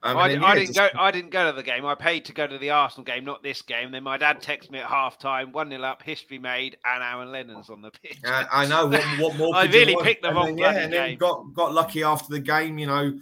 [0.02, 0.94] Um, I, then, yeah, I, didn't just...
[0.94, 1.00] go.
[1.00, 1.86] I didn't go to the game.
[1.86, 3.92] I paid to go to the Arsenal game, not this game.
[3.92, 7.32] Then my dad texted me at half time, one 0 up, history made, and Aaron
[7.32, 8.18] Lennon's on the pitch.
[8.26, 8.88] Uh, I know.
[8.88, 9.56] What, what more?
[9.56, 12.78] I really picked the wrong then, yeah, and then got got lucky after the game.
[12.78, 13.20] You know,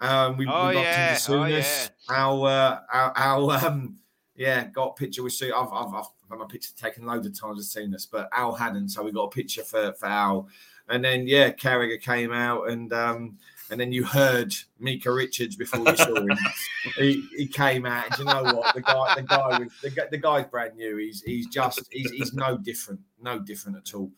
[0.00, 1.14] um, we, oh, we got yeah.
[1.14, 1.88] to the oh, yeah.
[2.10, 3.96] Our, uh, our, our um,
[4.36, 5.52] yeah, got a picture with Sue.
[5.54, 7.58] I've, I've, I've had my picture taken loads of times.
[7.58, 10.48] I've seen this, but Al hadn't, so we got a picture for for Al.
[10.90, 12.92] And then yeah, Carragher came out and.
[12.92, 13.38] um
[13.70, 16.28] and then you heard Micah Richards before you saw him.
[16.96, 18.74] he, he came out, and you know what?
[18.74, 20.96] The guy, the guy, was, the, the guy's brand new.
[20.96, 24.10] He's he's just he's, he's no different, no different at all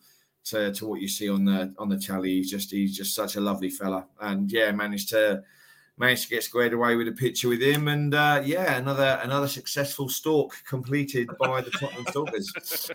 [0.45, 2.29] to, to what you see on the on the telly.
[2.29, 5.43] He's just he's just such a lovely fella, and yeah, managed to
[5.97, 9.47] managed to get squared away with a picture with him, and uh, yeah, another another
[9.47, 12.51] successful stalk completed by the Tottenham Stalkers.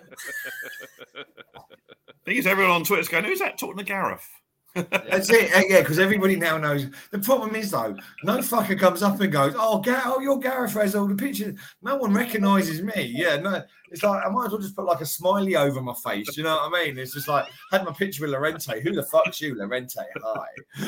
[1.16, 4.28] I think it's everyone on Twitter's going, "Who's that talking to Gareth?"
[4.76, 5.54] That's it.
[5.54, 6.86] Uh, yeah, because everybody now knows.
[7.10, 10.74] The problem is though, no fucker comes up and goes, "Oh, Gar- oh, you're Gareth
[10.74, 13.12] Rezel." The picture, no one recognises me.
[13.14, 13.62] Yeah, no.
[13.90, 16.36] It's like I might as well just put like a smiley over my face.
[16.36, 16.98] You know what I mean?
[16.98, 18.82] It's just like had my picture with Llorente.
[18.82, 20.02] Who the fuck's you, Llorente?
[20.22, 20.46] Hi.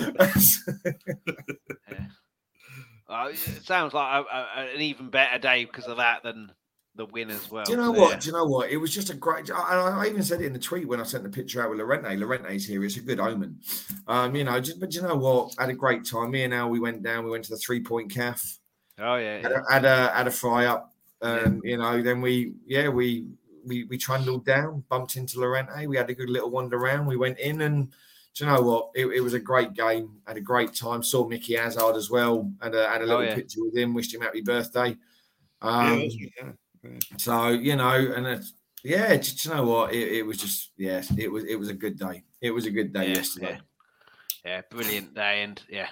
[1.90, 2.06] yeah.
[3.08, 6.52] uh, it sounds like a, a, an even better day because of that than
[6.98, 7.64] the win as well.
[7.64, 8.10] Do you know what?
[8.10, 8.18] Yeah.
[8.18, 8.70] Do you know what?
[8.70, 9.50] It was just a great.
[9.50, 11.78] I, I, even said it in the tweet when I sent the picture out with
[11.78, 12.16] Llorente.
[12.16, 12.84] Llorente's here.
[12.84, 13.60] It's a good omen.
[14.08, 15.54] Um, you know, just, but you know what?
[15.58, 16.32] I had a great time.
[16.32, 17.24] Me and Al, we went down.
[17.24, 18.58] We went to the three point calf.
[18.98, 19.36] Oh yeah.
[19.36, 20.92] Had, a, had a had a fry up.
[21.22, 21.70] Um, yeah.
[21.70, 23.26] You know, then we yeah we
[23.64, 25.86] we we trundled down, bumped into Llorente.
[25.86, 27.06] We had a good little wander around.
[27.06, 27.92] We went in and.
[28.34, 28.90] Do you know what?
[28.94, 30.10] It, it was a great game.
[30.24, 31.02] Had a great time.
[31.02, 32.48] Saw Mickey Hazard as well.
[32.62, 33.34] Had a, had a oh, little oh, yeah.
[33.34, 33.94] picture with him.
[33.94, 34.96] Wished him happy birthday.
[35.60, 36.52] Um, yeah,
[37.16, 38.52] so you know, and it's
[38.84, 39.92] yeah, just, you know what?
[39.92, 42.22] It, it, was just yes, it was it was a good day.
[42.40, 43.58] It was a good day yeah, yesterday.
[44.44, 44.50] Yeah.
[44.50, 44.60] yeah.
[44.70, 45.88] brilliant day, and yeah,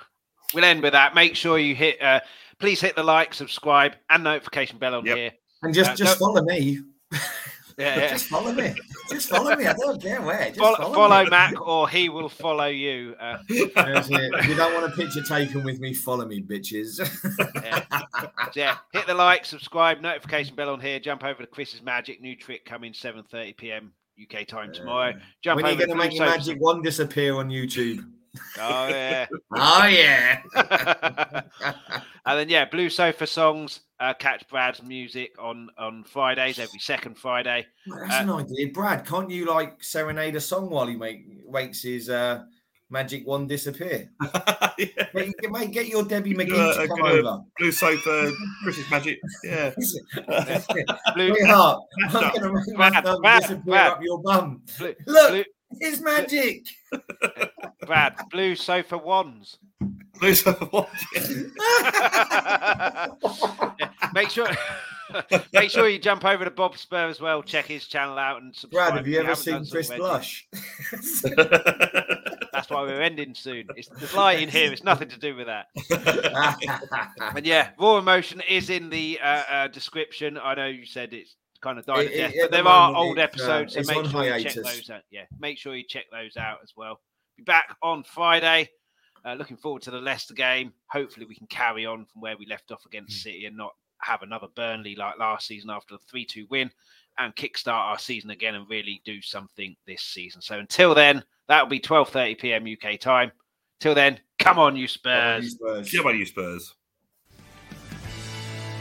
[0.55, 1.15] we'll end with that.
[1.15, 2.21] Make sure you hit, uh,
[2.59, 5.17] please hit the like, subscribe, and notification bell on yep.
[5.17, 5.33] here,
[5.63, 6.79] and just uh, just follow me.
[7.79, 8.09] Yeah, yeah.
[8.09, 8.75] just follow me.
[9.11, 9.67] Just follow me.
[9.67, 10.47] I don't care where.
[10.47, 13.15] Just follow, follow, follow Mac, or he will follow you.
[13.21, 16.99] Uh, if you don't want a picture taken with me, follow me, bitches.
[17.63, 17.85] yeah.
[18.55, 18.77] yeah.
[18.95, 20.99] hit the like, subscribe, notification bell on here.
[20.99, 23.93] Jump over to Chris's Magic new trick coming 7:30 p.m.
[24.21, 25.13] UK time tomorrow.
[25.43, 28.07] Jump when are you going to make your magic one disappear on YouTube?
[28.59, 29.27] Oh yeah.
[29.55, 30.43] oh yeah.
[32.27, 33.81] and then yeah, Blue Sofa songs.
[33.99, 37.67] Uh, catch Brad's music on on Fridays every second Friday.
[37.87, 39.07] That's uh, an idea, Brad.
[39.07, 42.45] Can't you like serenade a song while he make wakes his uh,
[42.91, 44.11] magic wand disappear?
[44.79, 44.87] yeah.
[45.15, 47.39] mate, mate, get your Debbie McGee to come over.
[47.59, 48.33] Blue Sofa,
[48.63, 49.19] Chris's magic.
[49.45, 49.71] Yeah.
[51.15, 51.83] Blue heart.
[52.09, 53.93] I'm going to make my thumb disappear Brad.
[53.93, 54.63] up your bum.
[54.79, 55.31] Blue, Look.
[55.31, 55.45] Blue,
[55.81, 56.67] it's magic.
[57.87, 59.59] Brad, blue sofa wands.
[60.19, 61.07] Blue sofa wands.
[61.15, 63.07] Yeah.
[64.15, 64.49] Make sure.
[65.53, 67.43] Make sure you jump over to Bob Spur as well.
[67.43, 68.93] Check his channel out and subscribe.
[68.93, 70.49] Brad, have you ever seen Chris Blush?
[71.23, 73.69] That's why we're ending soon.
[73.77, 74.73] It's the light in here.
[74.73, 75.67] It's nothing to do with that.
[77.37, 80.39] and yeah, raw emotion is in the uh, uh, description.
[80.39, 82.35] I know you said it's kind of died it, death.
[82.41, 84.57] But there are old uh, episodes, uh, so make sure hiatus.
[84.57, 85.03] you check those out.
[85.11, 87.01] Yeah, make sure you check those out as well.
[87.37, 88.71] Be back on Friday.
[89.25, 90.73] Uh, looking forward to the Leicester game.
[90.91, 93.29] Hopefully, we can carry on from where we left off against hmm.
[93.29, 96.71] City and not have another Burnley like last season after the 3 2 win
[97.19, 100.43] and kickstart our season again and really do something this season.
[100.43, 102.67] So until then, that'll be 12:30 p.m.
[102.67, 103.33] UK time.
[103.81, 105.57] Till then, come on, you Spurs.
[105.59, 105.93] Come on, you Spurs.
[105.93, 106.75] Come on, you Spurs.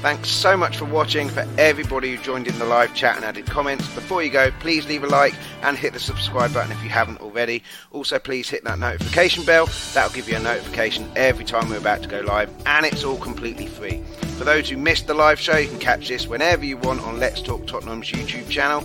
[0.05, 1.29] Thanks so much for watching.
[1.29, 4.85] For everybody who joined in the live chat and added comments, before you go, please
[4.85, 5.33] leave a like
[5.63, 7.63] and hit the subscribe button if you haven't already.
[7.91, 9.67] Also, please hit that notification bell.
[9.95, 13.17] That'll give you a notification every time we're about to go live, and it's all
[13.17, 14.03] completely free.
[14.37, 17.19] For those who missed the live show, you can catch this whenever you want on
[17.19, 18.81] Let's Talk Tottenham's YouTube channel.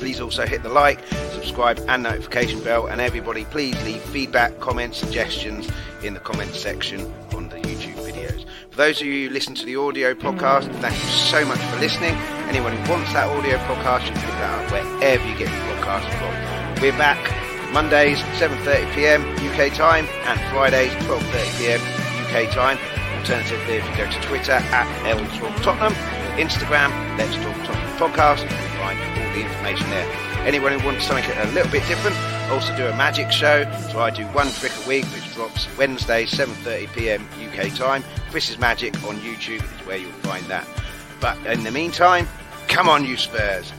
[0.00, 2.88] Please also hit the like, subscribe, and notification bell.
[2.88, 5.70] And everybody, please leave feedback, comments, suggestions
[6.02, 7.02] in the comments section
[7.32, 7.91] on the YouTube.
[8.74, 12.14] Those of you who listen to the audio podcast, thank you so much for listening.
[12.48, 15.76] Anyone who wants that audio podcast, you can pick that up wherever you get your
[15.76, 16.32] podcast from.
[16.80, 17.20] We're back
[17.68, 21.84] Mondays 7.30pm UK time and Fridays 12.30pm
[22.24, 22.80] UK time.
[23.20, 24.88] Alternatively, if you go to Twitter at
[25.36, 25.92] Talk Tottenham,
[26.40, 26.88] Instagram,
[27.20, 30.08] Let's Talk Tottenham Podcast, you can find all the information there.
[30.48, 32.16] Anyone who wants something a little bit different,
[32.52, 33.64] also do a magic show.
[33.90, 38.04] So I do one trick a week, which drops Wednesday, 7.30pm UK time.
[38.30, 40.68] Chris's Magic on YouTube is where you'll find that.
[41.18, 42.28] But in the meantime,
[42.68, 43.72] come on, you Spurs.